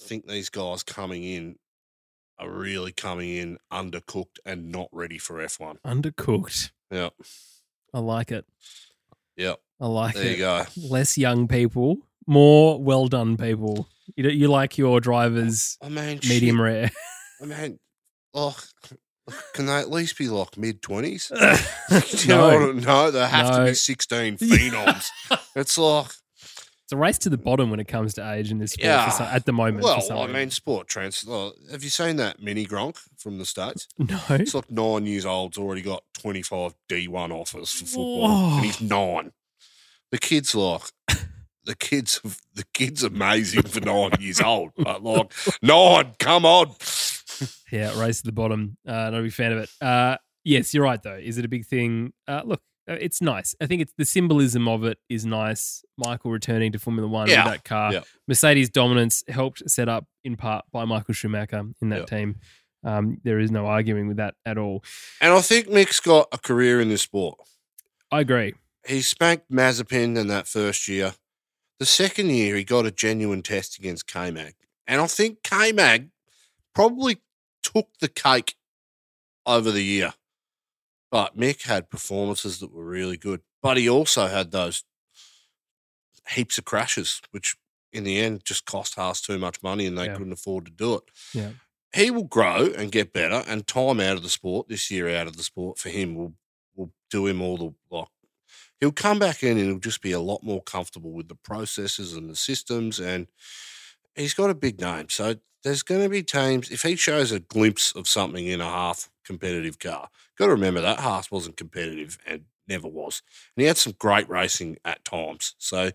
I 0.00 0.04
think 0.04 0.26
these 0.26 0.48
guys 0.48 0.82
coming 0.82 1.24
in 1.24 1.56
are 2.38 2.50
really 2.50 2.92
coming 2.92 3.30
in 3.30 3.58
undercooked 3.72 4.38
and 4.46 4.70
not 4.70 4.88
ready 4.92 5.18
for 5.18 5.40
F 5.40 5.58
one. 5.58 5.78
Undercooked. 5.84 6.70
Yeah. 6.90 7.10
I 7.92 7.98
like 7.98 8.30
it. 8.30 8.46
Yeah. 9.36 9.54
I 9.80 9.86
like 9.86 10.14
it. 10.14 10.18
There 10.18 10.30
you 10.30 10.36
go. 10.38 10.64
Less 10.76 11.18
young 11.18 11.48
people, 11.48 11.98
more 12.26 12.80
well 12.80 13.08
done 13.08 13.36
people. 13.36 13.88
You 14.16 14.28
you 14.30 14.48
like 14.48 14.78
your 14.78 14.96
oh, 14.96 15.00
drivers 15.00 15.76
oh, 15.82 15.86
I 15.86 15.88
mean, 15.90 16.20
medium 16.28 16.56
shit, 16.56 16.62
rare. 16.62 16.90
Oh, 17.40 17.44
I 17.44 17.46
mean, 17.46 17.78
oh, 18.34 18.56
can 19.54 19.66
they 19.66 19.74
at 19.74 19.90
least 19.90 20.16
be 20.18 20.28
like 20.28 20.56
mid 20.56 20.82
twenties? 20.82 21.28
Do 21.28 21.36
you 22.10 22.28
know 22.28 22.72
no, 22.72 22.72
no, 22.72 23.10
they 23.10 23.26
have 23.26 23.56
to 23.56 23.64
be 23.64 23.74
16 23.74 24.38
phenoms. 24.38 25.08
it's 25.56 25.78
like, 25.78 26.10
it's 26.88 26.94
a 26.94 26.96
race 26.96 27.18
to 27.18 27.28
the 27.28 27.36
bottom 27.36 27.68
when 27.70 27.80
it 27.80 27.86
comes 27.86 28.14
to 28.14 28.32
age 28.32 28.50
in 28.50 28.56
this 28.56 28.72
sport 28.72 28.86
Yeah. 28.86 29.10
some, 29.10 29.26
at 29.26 29.44
the 29.44 29.52
moment. 29.52 29.84
for 29.84 29.98
well, 30.14 30.22
I 30.22 30.26
mean, 30.26 30.48
sport 30.48 30.88
trends. 30.88 31.22
oh, 31.28 31.52
have 31.70 31.84
you 31.84 31.90
seen 31.90 32.16
that 32.16 32.40
mini 32.42 32.64
Gronk 32.64 32.96
from 33.18 33.36
the 33.36 33.44
States? 33.44 33.86
no. 33.98 34.18
It's 34.30 34.54
like 34.54 34.70
nine 34.70 35.04
years 35.04 35.26
old. 35.26 35.38
old's 35.38 35.58
already 35.58 35.82
got 35.82 36.02
25 36.22 36.74
D1 36.88 37.30
offers 37.30 37.70
for 37.72 37.84
football, 37.84 38.20
Whoa. 38.28 38.56
and 38.56 38.64
he's 38.64 38.80
nine. 38.80 39.32
The 40.12 40.16
kid's 40.18 40.54
like, 40.54 40.80
the 41.66 41.76
kid's 41.78 42.22
the 42.54 42.64
kid's 42.72 43.02
amazing 43.04 43.64
for 43.64 43.80
nine 43.80 44.12
years 44.18 44.40
old, 44.40 44.70
but 44.78 45.02
like 45.04 45.30
nine, 45.60 46.14
come 46.18 46.46
on. 46.46 46.74
Yeah, 47.70 48.00
race 48.00 48.22
to 48.22 48.24
the 48.24 48.32
bottom. 48.32 48.78
Uh, 48.86 49.10
not 49.10 49.14
a 49.14 49.22
big 49.22 49.32
fan 49.34 49.52
of 49.52 49.58
it. 49.58 49.70
Uh, 49.80 50.16
yes, 50.42 50.72
you're 50.72 50.82
right 50.84 51.00
though. 51.02 51.18
Is 51.22 51.36
it 51.36 51.44
a 51.44 51.48
big 51.48 51.66
thing? 51.66 52.14
Uh, 52.26 52.40
look, 52.44 52.62
it's 52.94 53.20
nice. 53.20 53.54
I 53.60 53.66
think 53.66 53.82
it's 53.82 53.92
the 53.98 54.04
symbolism 54.04 54.66
of 54.68 54.84
it 54.84 54.98
is 55.08 55.24
nice. 55.26 55.84
Michael 55.96 56.30
returning 56.30 56.72
to 56.72 56.78
Formula 56.78 57.08
One 57.08 57.28
Yeah, 57.28 57.44
with 57.44 57.54
that 57.54 57.64
car. 57.64 57.92
yeah. 57.92 58.00
Mercedes 58.26 58.68
dominance 58.70 59.24
helped 59.28 59.68
set 59.70 59.88
up 59.88 60.06
in 60.24 60.36
part 60.36 60.64
by 60.72 60.84
Michael 60.84 61.14
Schumacher 61.14 61.64
in 61.82 61.88
that 61.90 62.00
Yeah. 62.10 62.18
team. 62.18 62.36
Um, 62.84 63.18
there 63.24 63.38
is 63.40 63.50
no 63.50 63.66
arguing 63.66 64.06
with 64.08 64.18
that 64.18 64.34
at 64.46 64.56
all. 64.56 64.84
And 65.20 65.32
I 65.32 65.40
think 65.40 65.68
Mick's 65.68 66.00
got 66.00 66.28
a 66.32 66.38
career 66.38 66.80
in 66.80 66.88
this 66.88 67.02
sport. 67.02 67.38
I 68.10 68.20
agree. 68.20 68.54
He 68.86 69.02
spanked 69.02 69.50
Mazepin 69.50 70.16
in 70.16 70.28
that 70.28 70.46
first 70.46 70.88
year. 70.88 71.14
The 71.78 71.86
second 71.86 72.30
year, 72.30 72.56
he 72.56 72.64
got 72.64 72.86
a 72.86 72.90
genuine 72.90 73.42
test 73.42 73.78
against 73.78 74.06
K 74.06 74.30
Mag. 74.30 74.54
And 74.86 75.00
I 75.00 75.06
think 75.06 75.42
K 75.42 75.72
Mag 75.72 76.10
probably 76.74 77.20
took 77.62 77.88
the 78.00 78.08
cake 78.08 78.54
over 79.44 79.70
the 79.70 79.82
year. 79.84 80.14
But 81.10 81.36
Mick 81.38 81.62
had 81.62 81.90
performances 81.90 82.60
that 82.60 82.72
were 82.72 82.84
really 82.84 83.16
good. 83.16 83.40
But 83.62 83.76
he 83.76 83.88
also 83.88 84.26
had 84.26 84.50
those 84.50 84.84
heaps 86.30 86.58
of 86.58 86.64
crashes, 86.64 87.20
which 87.30 87.56
in 87.92 88.04
the 88.04 88.18
end 88.18 88.44
just 88.44 88.66
cost 88.66 88.94
Haas 88.96 89.20
too 89.22 89.38
much 89.38 89.62
money 89.62 89.86
and 89.86 89.96
they 89.96 90.06
Yeah. 90.06 90.14
couldn't 90.16 90.32
afford 90.32 90.66
to 90.66 90.70
do 90.70 90.94
it. 90.96 91.04
Yeah. 91.32 91.52
He 91.94 92.10
will 92.10 92.24
grow 92.24 92.66
and 92.76 92.92
get 92.92 93.14
better, 93.14 93.42
and 93.46 93.66
time 93.66 93.98
out 94.00 94.18
of 94.18 94.22
the 94.22 94.28
sport, 94.28 94.68
this 94.68 94.90
year 94.90 95.08
out 95.08 95.26
of 95.26 95.36
the 95.38 95.42
sport 95.42 95.78
for 95.78 95.88
him 95.88 96.14
will 96.14 96.34
will 96.74 96.92
do 97.10 97.26
him 97.26 97.40
all 97.40 97.56
the 97.56 97.74
like 97.90 98.08
he'll 98.78 98.92
come 98.92 99.18
back 99.18 99.42
in 99.42 99.58
and 99.58 99.66
he'll 99.68 99.78
just 99.80 100.00
be 100.02 100.12
a 100.12 100.20
lot 100.20 100.42
more 100.44 100.62
comfortable 100.62 101.10
with 101.12 101.26
the 101.28 101.34
processes 101.34 102.12
and 102.12 102.30
the 102.30 102.36
systems 102.36 103.00
and 103.00 103.26
he's 104.14 104.34
got 104.34 104.48
a 104.50 104.54
big 104.54 104.80
name 104.80 105.08
so 105.08 105.34
there's 105.64 105.82
going 105.82 106.02
to 106.02 106.08
be 106.08 106.22
teams 106.22 106.70
if 106.70 106.82
he 106.82 106.94
shows 106.94 107.32
a 107.32 107.40
glimpse 107.40 107.90
of 107.96 108.06
something 108.06 108.46
in 108.46 108.60
a 108.60 108.64
half 108.70 109.10
competitive 109.28 109.78
car. 109.78 110.08
Got 110.36 110.46
to 110.46 110.52
remember 110.52 110.80
that 110.80 111.00
Haas 111.00 111.30
wasn't 111.30 111.56
competitive 111.56 112.18
and 112.26 112.42
never 112.66 112.88
was. 112.88 113.22
And 113.56 113.62
he 113.62 113.66
had 113.68 113.76
some 113.76 113.94
great 113.98 114.28
racing 114.28 114.78
at 114.84 115.04
times. 115.04 115.54
So 115.58 115.84
if 115.84 115.94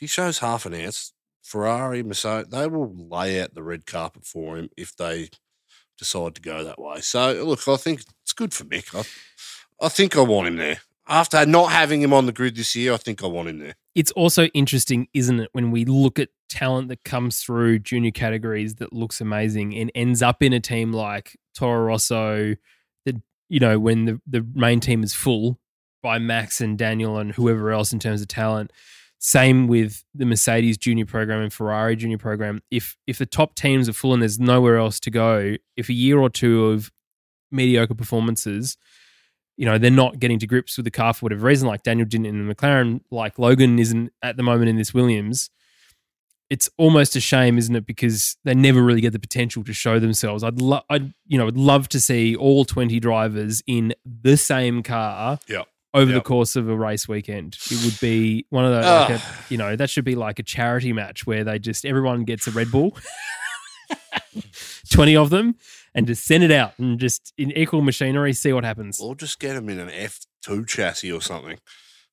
he 0.00 0.06
shows 0.08 0.40
half 0.40 0.66
an 0.66 0.74
ounce 0.74 1.12
Ferrari 1.42 2.02
Mercedes 2.02 2.50
they 2.50 2.66
will 2.66 2.94
lay 2.94 3.40
out 3.40 3.54
the 3.54 3.62
red 3.62 3.84
carpet 3.86 4.24
for 4.24 4.56
him 4.56 4.70
if 4.76 4.96
they 4.96 5.28
decide 5.98 6.34
to 6.34 6.40
go 6.42 6.64
that 6.64 6.80
way. 6.80 7.00
So 7.00 7.32
look 7.44 7.66
I 7.68 7.76
think 7.76 8.02
it's 8.22 8.32
good 8.32 8.54
for 8.54 8.64
Mick. 8.64 8.94
I, 8.98 9.86
I 9.86 9.88
think 9.88 10.16
I 10.16 10.20
want 10.22 10.48
him 10.48 10.56
there. 10.56 10.80
After 11.06 11.44
not 11.44 11.72
having 11.72 12.00
him 12.00 12.12
on 12.12 12.26
the 12.26 12.32
grid 12.32 12.56
this 12.56 12.74
year, 12.76 12.94
I 12.94 12.96
think 12.96 13.22
I 13.22 13.26
want 13.26 13.48
him 13.48 13.58
there. 13.58 13.74
It's 13.94 14.12
also 14.12 14.46
interesting, 14.46 15.08
isn't 15.12 15.40
it, 15.40 15.50
when 15.52 15.70
we 15.70 15.84
look 15.84 16.18
at 16.18 16.30
talent 16.48 16.88
that 16.88 17.04
comes 17.04 17.40
through 17.40 17.80
junior 17.80 18.10
categories 18.10 18.76
that 18.76 18.92
looks 18.92 19.20
amazing 19.20 19.74
and 19.76 19.90
ends 19.94 20.22
up 20.22 20.42
in 20.42 20.52
a 20.52 20.60
team 20.60 20.92
like 20.92 21.38
Toro 21.54 21.84
Rosso, 21.84 22.54
that 23.04 23.16
you 23.48 23.60
know, 23.60 23.78
when 23.78 24.04
the, 24.06 24.20
the 24.26 24.46
main 24.54 24.80
team 24.80 25.02
is 25.02 25.12
full 25.12 25.58
by 26.02 26.18
Max 26.18 26.60
and 26.60 26.76
Daniel 26.76 27.18
and 27.18 27.32
whoever 27.32 27.70
else 27.70 27.92
in 27.92 27.98
terms 27.98 28.20
of 28.20 28.28
talent. 28.28 28.72
Same 29.18 29.68
with 29.68 30.02
the 30.14 30.26
Mercedes 30.26 30.76
junior 30.76 31.06
program 31.06 31.42
and 31.42 31.52
Ferrari 31.52 31.94
junior 31.94 32.18
program. 32.18 32.60
If 32.72 32.96
if 33.06 33.18
the 33.18 33.26
top 33.26 33.54
teams 33.54 33.88
are 33.88 33.92
full 33.92 34.12
and 34.12 34.20
there's 34.20 34.40
nowhere 34.40 34.78
else 34.78 34.98
to 35.00 35.10
go, 35.10 35.56
if 35.76 35.88
a 35.88 35.92
year 35.92 36.18
or 36.18 36.28
two 36.28 36.66
of 36.66 36.90
mediocre 37.52 37.94
performances 37.94 38.76
you 39.56 39.66
know, 39.66 39.78
they're 39.78 39.90
not 39.90 40.18
getting 40.18 40.38
to 40.40 40.46
grips 40.46 40.76
with 40.76 40.84
the 40.84 40.90
car 40.90 41.12
for 41.14 41.26
whatever 41.26 41.46
reason, 41.46 41.68
like 41.68 41.82
Daniel 41.82 42.06
didn't 42.08 42.26
in 42.26 42.46
the 42.46 42.54
McLaren, 42.54 43.00
like 43.10 43.38
Logan 43.38 43.78
isn't 43.78 44.12
at 44.22 44.36
the 44.36 44.42
moment 44.42 44.68
in 44.70 44.76
this 44.76 44.92
Williams. 44.94 45.50
It's 46.50 46.68
almost 46.76 47.16
a 47.16 47.20
shame, 47.20 47.56
isn't 47.56 47.74
it? 47.74 47.86
Because 47.86 48.36
they 48.44 48.54
never 48.54 48.82
really 48.82 49.00
get 49.00 49.12
the 49.14 49.18
potential 49.18 49.64
to 49.64 49.72
show 49.72 49.98
themselves. 49.98 50.42
I'd 50.44 50.60
love, 50.60 50.82
I'd, 50.90 51.14
you 51.26 51.38
know, 51.38 51.46
I'd 51.46 51.56
love 51.56 51.88
to 51.90 52.00
see 52.00 52.36
all 52.36 52.64
20 52.66 53.00
drivers 53.00 53.62
in 53.66 53.94
the 54.04 54.36
same 54.36 54.82
car 54.82 55.38
Yeah. 55.48 55.62
over 55.94 56.12
the 56.12 56.20
course 56.20 56.54
of 56.56 56.68
a 56.68 56.76
race 56.76 57.08
weekend. 57.08 57.56
It 57.70 57.82
would 57.84 57.98
be 58.00 58.44
one 58.50 58.66
of 58.66 58.70
those, 58.72 58.84
like 58.84 59.10
a, 59.10 59.22
you 59.48 59.56
know, 59.56 59.76
that 59.76 59.88
should 59.88 60.04
be 60.04 60.14
like 60.14 60.38
a 60.38 60.42
charity 60.42 60.92
match 60.92 61.26
where 61.26 61.42
they 61.42 61.58
just, 61.58 61.86
everyone 61.86 62.24
gets 62.24 62.46
a 62.46 62.50
Red 62.50 62.70
Bull, 62.70 62.96
20 64.90 65.16
of 65.16 65.30
them, 65.30 65.56
and 65.94 66.06
just 66.06 66.24
send 66.24 66.42
it 66.42 66.50
out 66.50 66.78
and 66.78 66.98
just 66.98 67.32
in 67.36 67.50
equal 67.52 67.82
machinery, 67.82 68.32
see 68.32 68.52
what 68.52 68.64
happens. 68.64 69.00
Or 69.00 69.14
just 69.14 69.38
get 69.38 69.54
them 69.54 69.68
in 69.68 69.78
an 69.78 69.88
F2 69.88 70.66
chassis 70.66 71.12
or 71.12 71.20
something, 71.20 71.58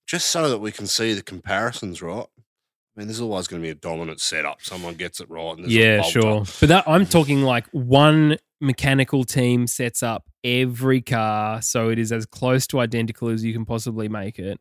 just 0.08 0.28
so 0.28 0.50
that 0.50 0.60
we 0.60 0.72
can 0.72 0.88
see 0.88 1.14
the 1.14 1.24
comparisons, 1.24 2.02
right? 2.02 2.26
I 2.26 3.00
mean, 3.00 3.08
there's 3.08 3.22
always 3.22 3.48
going 3.48 3.62
to 3.62 3.66
be 3.66 3.70
a 3.72 3.76
dominant 3.76 4.20
setup. 4.20 4.62
Someone 4.62 4.96
gets 4.96 5.22
it 5.22 5.30
right. 5.30 5.58
And 5.58 5.72
yeah, 5.72 6.02
sure. 6.02 6.44
But 6.60 6.70
that 6.70 6.84
I'm 6.88 7.06
talking 7.06 7.44
like 7.44 7.68
one 7.72 8.38
mechanical 8.60 9.24
team 9.24 9.68
sets 9.68 10.04
up 10.04 10.26
every 10.44 11.02
car 11.02 11.62
so 11.62 11.90
it 11.90 11.98
is 11.98 12.12
as 12.12 12.26
close 12.26 12.68
to 12.68 12.80
identical 12.80 13.30
as 13.30 13.44
you 13.44 13.54
can 13.54 13.64
possibly 13.64 14.10
make 14.10 14.38
it. 14.38 14.60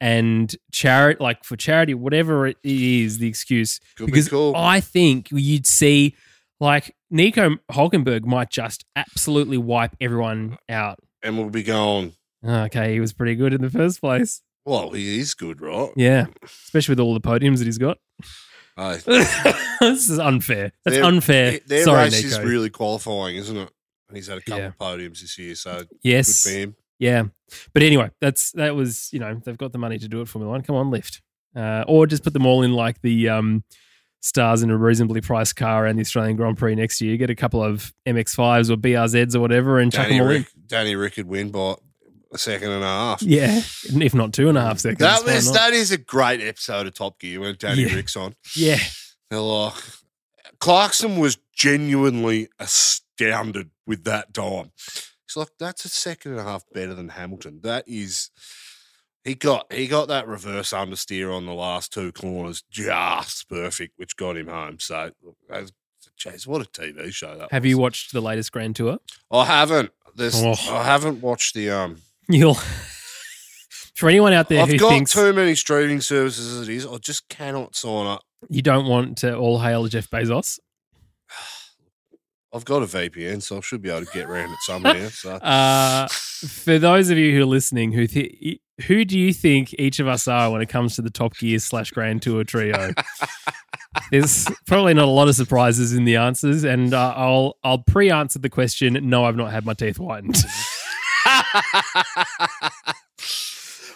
And 0.00 0.54
charity, 0.72 1.22
like 1.22 1.44
for 1.44 1.56
charity, 1.56 1.94
whatever 1.94 2.46
it 2.46 2.56
is, 2.64 3.18
the 3.18 3.28
excuse. 3.28 3.80
Could 3.96 4.06
because 4.06 4.26
be 4.26 4.30
cool. 4.30 4.56
I 4.56 4.80
think 4.80 5.28
you'd 5.30 5.66
see 5.66 6.16
like 6.60 6.94
Nico 7.10 7.56
Hulkenberg 7.70 8.24
might 8.24 8.50
just 8.50 8.84
absolutely 8.96 9.58
wipe 9.58 9.96
everyone 10.00 10.58
out. 10.68 10.98
and 11.22 11.38
we'll 11.38 11.50
be 11.50 11.62
going, 11.62 12.14
Okay, 12.44 12.92
he 12.94 13.00
was 13.00 13.12
pretty 13.12 13.34
good 13.34 13.52
in 13.52 13.60
the 13.62 13.70
first 13.70 14.00
place. 14.00 14.42
well, 14.64 14.90
he 14.90 15.18
is 15.20 15.34
good, 15.34 15.60
right? 15.60 15.90
Yeah, 15.96 16.26
especially 16.44 16.92
with 16.92 17.00
all 17.00 17.14
the 17.14 17.20
podiums 17.20 17.58
that 17.58 17.64
he's 17.66 17.78
got. 17.78 17.98
This 19.80 20.08
is 20.08 20.18
unfair. 20.18 20.72
That's 20.84 20.96
their- 20.96 21.04
unfair. 21.04 21.60
Their 21.66 21.84
Sorry, 21.84 22.04
race 22.04 22.22
Nico. 22.24 22.28
is 22.28 22.38
really 22.40 22.70
qualifying, 22.70 23.36
isn't 23.36 23.56
it? 23.56 23.70
And 24.08 24.16
he's 24.16 24.26
had 24.28 24.38
a 24.38 24.40
couple 24.40 24.60
Yeah. 24.60 24.66
of 24.68 24.78
podiums 24.78 25.20
this 25.20 25.38
year, 25.38 25.54
so 25.54 25.84
yes. 26.02 26.42
good 26.44 26.50
for 26.50 26.56
him. 26.58 26.76
Yeah, 27.00 27.24
but 27.74 27.82
anyway, 27.84 28.10
that's 28.20 28.50
that 28.52 28.74
was 28.74 29.08
you 29.12 29.20
know 29.20 29.40
they've 29.44 29.56
got 29.56 29.70
the 29.72 29.78
money 29.78 29.98
to 29.98 30.08
do 30.08 30.20
it. 30.20 30.24
For 30.26 30.32
Formula 30.32 30.50
One, 30.50 30.62
come 30.62 30.74
on, 30.74 30.90
lift, 30.90 31.22
uh, 31.54 31.84
or 31.86 32.06
just 32.08 32.24
put 32.24 32.32
them 32.32 32.44
all 32.44 32.62
in 32.64 32.72
like 32.72 33.00
the 33.02 33.28
um, 33.28 33.62
stars 34.20 34.62
in 34.62 34.70
a 34.70 34.76
reasonably 34.76 35.20
priced 35.20 35.56
car 35.56 35.86
and 35.86 35.98
the 35.98 36.02
Australian 36.02 36.36
Grand 36.36 36.58
Prix 36.58 36.74
next 36.74 37.00
year. 37.00 37.16
Get 37.16 37.30
a 37.30 37.34
couple 37.34 37.62
of 37.62 37.92
MX5s 38.06 38.70
or 38.70 38.76
BRZs 38.76 39.34
or 39.34 39.40
whatever, 39.40 39.78
and 39.78 39.92
chuck 39.92 40.06
Danny 40.06 40.18
them 40.18 40.26
all 40.26 40.32
in. 40.34 40.46
Danny 40.66 40.96
Rick 40.96 41.14
could 41.14 41.26
win 41.28 41.50
by 41.50 41.74
a 42.32 42.38
second 42.38 42.70
and 42.70 42.82
a 42.82 42.86
half. 42.86 43.22
Yeah, 43.22 43.60
if 43.84 44.14
not 44.14 44.32
two 44.32 44.48
and 44.48 44.58
a 44.58 44.60
half 44.60 44.78
seconds. 44.80 44.98
That, 45.00 45.24
was, 45.24 45.52
that 45.52 45.72
is 45.72 45.90
a 45.92 45.98
great 45.98 46.40
episode 46.40 46.86
of 46.86 46.94
Top 46.94 47.18
Gear 47.18 47.40
when 47.40 47.56
Danny 47.58 47.82
Yeah. 47.82 47.94
Rick's 47.94 48.16
on. 48.16 48.34
Yeah, 48.54 48.78
They're 49.30 49.40
like, 49.40 49.74
Clarkson 50.60 51.18
was 51.18 51.38
genuinely 51.54 52.48
astounded 52.58 53.70
with 53.86 54.04
that 54.04 54.34
time. 54.34 54.72
He's 55.26 55.36
like, 55.36 55.50
that's 55.58 55.84
a 55.84 55.88
second 55.88 56.32
and 56.32 56.40
a 56.40 56.44
half 56.44 56.64
better 56.72 56.94
than 56.94 57.10
Hamilton. 57.10 57.60
That 57.62 57.84
is, 57.86 58.30
he 59.28 59.34
got 59.34 59.72
he 59.72 59.86
got 59.86 60.08
that 60.08 60.26
reverse 60.26 60.70
understeer 60.70 61.34
on 61.34 61.46
the 61.46 61.52
last 61.54 61.92
two 61.92 62.10
corners 62.12 62.62
just 62.70 63.48
perfect, 63.48 63.92
which 63.98 64.16
got 64.16 64.36
him 64.36 64.46
home. 64.48 64.78
So, 64.80 65.10
jeez, 66.18 66.46
what 66.46 66.62
a 66.62 66.64
TV 66.64 67.12
show 67.12 67.36
that 67.36 67.50
have 67.52 67.62
was. 67.64 67.70
you 67.70 67.78
watched 67.78 68.12
the 68.12 68.20
latest 68.20 68.50
Grand 68.52 68.74
Tour? 68.76 68.98
I 69.30 69.44
haven't. 69.44 69.90
There's, 70.16 70.42
Oh. 70.42 70.54
I 70.74 70.82
haven't 70.84 71.20
watched 71.20 71.54
the 71.54 71.70
um. 71.70 71.98
You'll 72.28 72.54
For 73.94 74.08
anyone 74.08 74.32
out 74.32 74.48
there 74.48 74.62
I've 74.62 74.68
who 74.68 74.78
got 74.78 74.90
thinks 74.90 75.12
too 75.12 75.32
many 75.32 75.54
streaming 75.56 76.00
services 76.00 76.56
as 76.60 76.68
it 76.68 76.72
is. 76.74 76.86
I 76.86 76.96
just 76.98 77.28
cannot 77.28 77.74
sign 77.74 78.06
up. 78.06 78.22
you 78.48 78.62
don't 78.62 78.86
want 78.86 79.18
to 79.18 79.36
all 79.36 79.58
hail 79.60 79.86
Jeff 79.88 80.08
Bezos, 80.08 80.58
I've 82.52 82.64
got 82.64 82.82
a 82.82 82.86
VPN, 82.86 83.42
so 83.42 83.58
I 83.58 83.60
should 83.60 83.82
be 83.82 83.90
able 83.90 84.06
to 84.06 84.12
get 84.12 84.28
around 84.28 84.50
it 84.50 84.58
somehow. 84.60 85.08
So 85.10 85.32
uh, 85.32 86.08
for 86.08 86.78
those 86.78 87.10
of 87.10 87.18
you 87.18 87.34
who 87.36 87.42
are 87.42 87.46
listening, 87.46 87.92
who 87.92 88.06
th- 88.06 88.60
who 88.86 89.04
do 89.04 89.18
you 89.18 89.32
think 89.32 89.74
each 89.78 89.98
of 89.98 90.06
us 90.08 90.28
are 90.28 90.50
when 90.50 90.62
it 90.62 90.68
comes 90.68 90.94
to 90.96 91.02
the 91.02 91.10
Top 91.10 91.36
Gear 91.36 91.58
slash 91.58 91.90
Grand 91.90 92.22
Tour 92.22 92.44
trio? 92.44 92.92
There's 94.10 94.46
probably 94.66 94.94
not 94.94 95.08
a 95.08 95.10
lot 95.10 95.28
of 95.28 95.34
surprises 95.34 95.92
in 95.92 96.04
the 96.04 96.16
answers, 96.16 96.64
and 96.64 96.94
uh, 96.94 97.12
I'll 97.16 97.58
I'll 97.64 97.78
pre-answer 97.78 98.38
the 98.38 98.48
question. 98.48 98.98
No, 99.10 99.24
I've 99.24 99.36
not 99.36 99.50
had 99.50 99.66
my 99.66 99.74
teeth 99.74 99.96
whitened. 99.96 100.36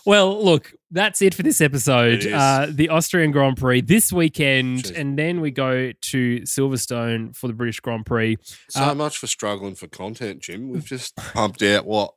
well, 0.05 0.45
look, 0.45 0.73
that's 0.91 1.23
it 1.23 1.35
for 1.35 1.43
this 1.43 1.61
episode. 1.61 2.27
Uh, 2.27 2.67
the 2.71 2.89
Austrian 2.91 3.31
Grand 3.31 3.57
Prix 3.57 3.81
this 3.83 4.13
weekend, 4.13 4.85
Jeez. 4.85 4.99
and 4.99 5.19
then 5.19 5.41
we 5.41 5.51
go 5.51 5.93
to 5.93 6.41
Silverstone 6.41 7.35
for 7.37 7.47
the 7.49 7.55
British 7.55 7.81
Grand 7.81 8.05
Prix. 8.07 8.37
so 8.69 8.83
Uh, 8.83 8.95
much 8.95 9.17
for 9.19 9.27
struggling 9.27 9.75
for 9.75 9.87
content, 9.87 10.41
Jim. 10.43 10.69
We've 10.71 10.85
just 10.85 11.17
pumped 11.17 11.63
out 11.63 11.87
what 11.87 12.15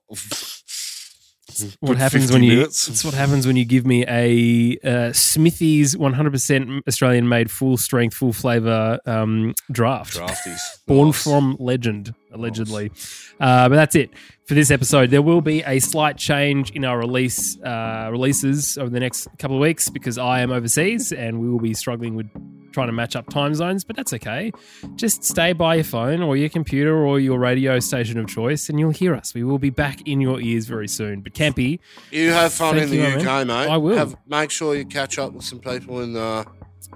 what 1.79 1.97
happens 1.97 2.31
when 2.31 2.43
you 2.43 2.55
minutes. 2.57 2.87
it's 2.87 3.03
what 3.03 3.13
happens 3.13 3.45
when 3.47 3.55
you 3.55 3.65
give 3.65 3.85
me 3.85 4.05
a 4.07 4.77
uh, 4.83 5.11
Smithy's 5.13 5.95
100% 5.95 6.81
Australian 6.87 7.27
made 7.29 7.51
full 7.51 7.77
strength 7.77 8.15
full 8.15 8.33
flavor 8.33 8.99
um, 9.05 9.53
draft 9.71 10.17
drafties. 10.17 10.59
born 10.87 11.07
Nice. 11.09 11.23
from 11.23 11.57
legend 11.59 12.13
allegedly 12.31 12.91
uh, 13.39 13.69
but 13.69 13.75
that's 13.75 13.95
it 13.95 14.09
for 14.45 14.53
this 14.53 14.69
episode 14.71 15.09
there 15.09 15.21
will 15.21 15.41
be 15.41 15.63
a 15.63 15.79
slight 15.79 16.17
change 16.17 16.71
in 16.71 16.83
our 16.83 16.97
release 16.97 17.59
uh, 17.61 18.09
releases 18.11 18.77
over 18.77 18.89
the 18.89 18.99
next 18.99 19.27
couple 19.39 19.55
of 19.57 19.61
weeks 19.61 19.89
because 19.89 20.17
I 20.17 20.41
am 20.41 20.51
overseas 20.51 21.11
and 21.11 21.39
we 21.39 21.49
will 21.49 21.59
be 21.59 21.73
struggling 21.73 22.15
with 22.15 22.29
trying 22.75 22.87
to 22.87 22.93
match 22.93 23.15
up 23.15 23.29
time 23.29 23.55
zones 23.55 23.83
but 23.85 23.95
that's 23.95 24.11
okay 24.13 24.51
just 24.95 25.23
stay 25.23 25.53
by 25.53 25.75
your 25.75 25.83
phone 25.85 26.21
or 26.21 26.35
your 26.35 26.49
computer 26.49 26.93
or 27.05 27.19
your 27.21 27.39
radio 27.39 27.79
station 27.79 28.19
of 28.19 28.27
choice 28.27 28.67
and 28.69 28.77
you'll 28.79 28.91
hear 28.91 29.15
us 29.15 29.33
we 29.33 29.43
will 29.45 29.57
be 29.57 29.69
back 29.69 30.05
in 30.05 30.19
your 30.19 30.41
ears 30.41 30.65
very 30.65 30.87
soon 30.87 31.21
but 31.21 31.33
Campy 31.33 31.79
You 32.11 32.31
have 32.31 32.51
fun 32.53 32.77
in 32.77 32.89
the 32.89 32.97
you, 32.97 33.03
UK, 33.03 33.47
mate. 33.47 33.69
I 33.69 33.77
will. 33.77 33.95
Have, 33.97 34.15
make 34.27 34.51
sure 34.51 34.75
you 34.75 34.85
catch 34.85 35.17
up 35.17 35.31
with 35.31 35.45
some 35.45 35.59
people 35.59 36.01
in 36.01 36.17
uh, 36.17 36.43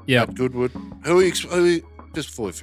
yeah 0.06 0.24
at 0.24 0.36
Goodwood. 0.36 0.72
Who 1.06 1.20
are 1.20 1.24
you, 1.24 1.32
who 1.32 1.64
are 1.64 1.68
you 1.68 1.88
just 2.14 2.30
before 2.30 2.48
we 2.48 2.54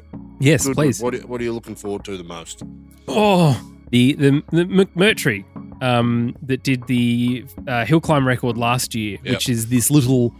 yes 0.40 0.66
Goodwood, 0.66 0.76
please 0.76 1.00
What, 1.02 1.14
are, 1.14 1.26
what 1.26 1.40
are 1.40 1.44
you 1.44 1.54
looking 1.54 1.74
forward 1.74 2.04
to 2.04 2.16
the 2.18 2.24
most? 2.24 2.62
Oh, 3.08 3.58
the 3.90 4.12
the, 4.12 4.42
the 4.52 4.64
McMurtry 4.64 5.44
um, 5.82 6.36
that 6.42 6.62
did 6.62 6.86
the 6.86 7.44
uh, 7.66 7.84
hill 7.86 8.00
climb 8.00 8.26
record 8.26 8.56
last 8.58 8.94
year, 8.94 9.18
Yep. 9.24 9.32
which 9.34 9.48
is 9.48 9.68
this 9.68 9.90
little 9.90 10.34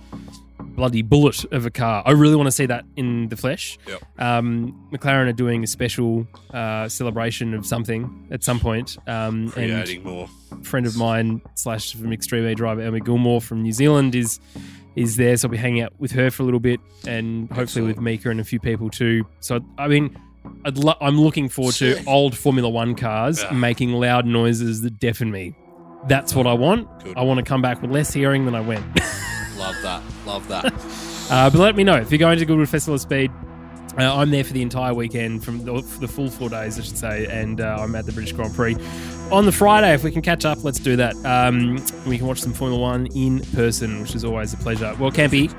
bloody 0.59 1.03
bullet 1.03 1.45
of 1.53 1.67
a 1.67 1.71
car. 1.71 2.03
I 2.07 2.13
really 2.13 2.37
want 2.37 2.47
to 2.49 2.53
see 2.53 2.67
that 2.67 2.85
in 2.97 3.29
the 3.29 3.37
flesh. 3.37 3.79
Yep. 3.89 4.03
Um, 4.19 4.89
McLaren 4.93 5.29
are 5.29 5.33
doing 5.33 5.65
a 5.65 5.67
special 5.67 6.27
uh, 6.53 6.89
celebration 6.89 7.55
of 7.55 7.65
something 7.67 8.29
at 8.31 8.43
some 8.45 8.61
point. 8.61 8.97
Um, 9.07 9.51
Creating 9.51 10.03
more. 10.05 10.29
and 10.51 10.61
a 10.61 10.65
friend 10.65 10.87
of 10.87 10.97
mine 10.97 11.41
slash 11.55 11.95
from 11.95 12.13
Extreme 12.13 12.47
E 12.49 12.55
driver 12.55 12.81
Emma 12.81 13.01
Gilmour 13.01 13.41
from 13.43 13.63
New 13.63 13.73
Zealand 13.73 14.15
is 14.15 14.41
is 14.95 15.17
there, 15.17 15.37
so 15.37 15.47
I'll 15.49 15.53
be 15.53 15.59
hanging 15.59 15.83
out 15.83 15.93
with 15.99 16.13
her 16.13 16.31
for 16.31 16.43
a 16.43 16.47
little 16.47 16.61
bit, 16.61 16.81
and 17.07 17.49
hopefully 17.49 17.63
Excellent. 17.63 17.87
with 17.89 18.01
Mika 18.01 18.31
and 18.31 18.41
a 18.41 18.45
few 18.45 18.59
people 18.61 18.91
too. 18.91 19.27
So 19.41 19.61
I 19.79 19.89
mean. 19.89 20.17
I'd 20.65 20.79
lo- 20.79 20.95
I'm 21.01 21.21
looking 21.21 21.49
forward 21.49 21.75
to 21.77 22.05
old 22.05 22.37
Formula 22.39 22.69
One 22.69 22.95
cars 22.95 23.43
Yeah. 23.43 23.51
making 23.51 23.91
loud 23.95 24.27
noises 24.27 24.81
that 24.83 25.01
deafen 25.01 25.33
me. 25.33 25.57
That's 26.07 26.37
what 26.37 26.47
I 26.47 26.53
want. 26.53 26.87
Good. 27.03 27.17
I 27.19 27.23
want 27.23 27.39
to 27.39 27.45
come 27.45 27.61
back 27.63 27.83
with 27.83 27.91
less 27.91 28.13
hearing 28.13 28.45
than 28.45 28.55
I 28.55 28.61
went. 28.61 28.85
Love 29.57 29.77
that. 29.83 30.03
Love 30.27 30.49
that. 30.49 30.73
Uh, 31.29 31.51
but 31.51 31.59
let 31.59 31.75
me 31.75 31.83
know 31.83 31.97
if 31.97 32.09
you're 32.13 32.21
going 32.21 32.39
to 32.39 32.47
Goodwood 32.47 32.69
Festival 32.69 32.95
of 32.95 33.01
Speed. 33.01 33.33
Uh, 33.99 34.15
I'm 34.17 34.31
there 34.31 34.45
for 34.45 34.53
the 34.53 34.63
entire 34.63 34.95
weekend, 34.95 35.43
from 35.45 35.65
the, 35.65 35.81
the 35.99 36.07
full 36.07 36.31
four 36.31 36.49
days, 36.49 36.79
I 36.79 36.83
should 36.83 36.97
say, 36.97 37.27
and 37.27 37.61
uh, 37.61 37.79
I'm 37.81 37.97
at 37.97 38.07
the 38.07 38.13
British 38.13 38.31
Grand 38.31 38.55
Prix 38.55 38.77
on 39.33 39.45
the 39.45 39.51
Friday. 39.51 39.93
If 39.93 40.05
we 40.05 40.13
can 40.13 40.23
catch 40.23 40.45
up, 40.45 40.63
let's 40.63 40.79
do 40.79 40.95
that. 40.95 41.17
Um, 41.27 41.85
we 42.07 42.17
can 42.17 42.29
watch 42.29 42.39
some 42.39 42.53
Formula 42.53 42.81
One 42.81 43.07
in 43.17 43.41
person, 43.55 44.01
which 44.03 44.15
is 44.15 44.25
always 44.25 44.55
a 44.55 44.57
pleasure. 44.59 44.95
Well, 45.01 45.11
Campy, 45.11 45.51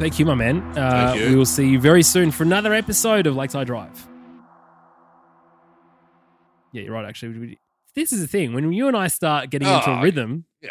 thank 0.00 0.18
you, 0.18 0.26
my 0.26 0.34
man. 0.34 0.60
Uh, 0.76 1.14
you. 1.16 1.28
We 1.28 1.36
will 1.36 1.46
see 1.46 1.68
you 1.68 1.78
very 1.78 2.02
soon 2.02 2.32
for 2.32 2.42
another 2.42 2.74
episode 2.74 3.28
of 3.28 3.36
Lakeside 3.36 3.68
Drive. 3.68 4.08
Yeah, 6.72 6.82
you're 6.82 6.92
right. 6.94 7.04
Actually, 7.04 7.38
We- 7.38 7.58
this 7.94 8.12
is 8.12 8.20
the 8.20 8.26
thing 8.26 8.52
when 8.54 8.72
you 8.72 8.88
and 8.88 8.96
I 8.96 9.06
start 9.06 9.50
getting 9.50 9.68
into 9.68 9.88
a 9.88 9.98
Oh, 9.98 10.02
rhythm. 10.02 10.46
yeah. 10.60 10.70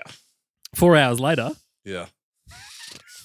Four 0.76 0.97
hours 0.97 1.22
later, 1.22 1.52
Yeah. 1.86 2.08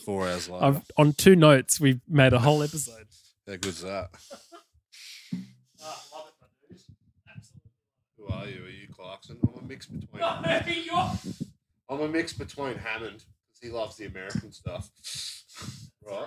Four 0.04 0.28
hours 0.28 0.48
later. 0.48 0.64
I've, 0.64 0.82
on 0.96 1.12
two 1.14 1.34
notes, 1.36 1.80
we've 1.80 2.00
made 2.08 2.32
a 2.32 2.38
whole 2.38 2.62
episode. 2.62 3.06
How 3.46 3.56
good's 3.56 3.82
that? 3.82 4.10
Who 8.16 8.26
are 8.32 8.46
you? 8.46 8.64
Are 8.64 8.70
you 8.70 8.88
Clarkson? 8.90 9.38
I'm 9.42 9.64
a 9.64 9.66
mix 9.66 9.86
between. 9.86 10.22
I'm 10.22 12.00
a 12.00 12.08
mix 12.08 12.32
between 12.32 12.76
Hammond 12.76 13.24
because 13.24 13.60
he 13.62 13.68
loves 13.70 13.96
the 13.96 14.06
American 14.06 14.52
stuff. 14.52 14.90
Right. 16.06 16.26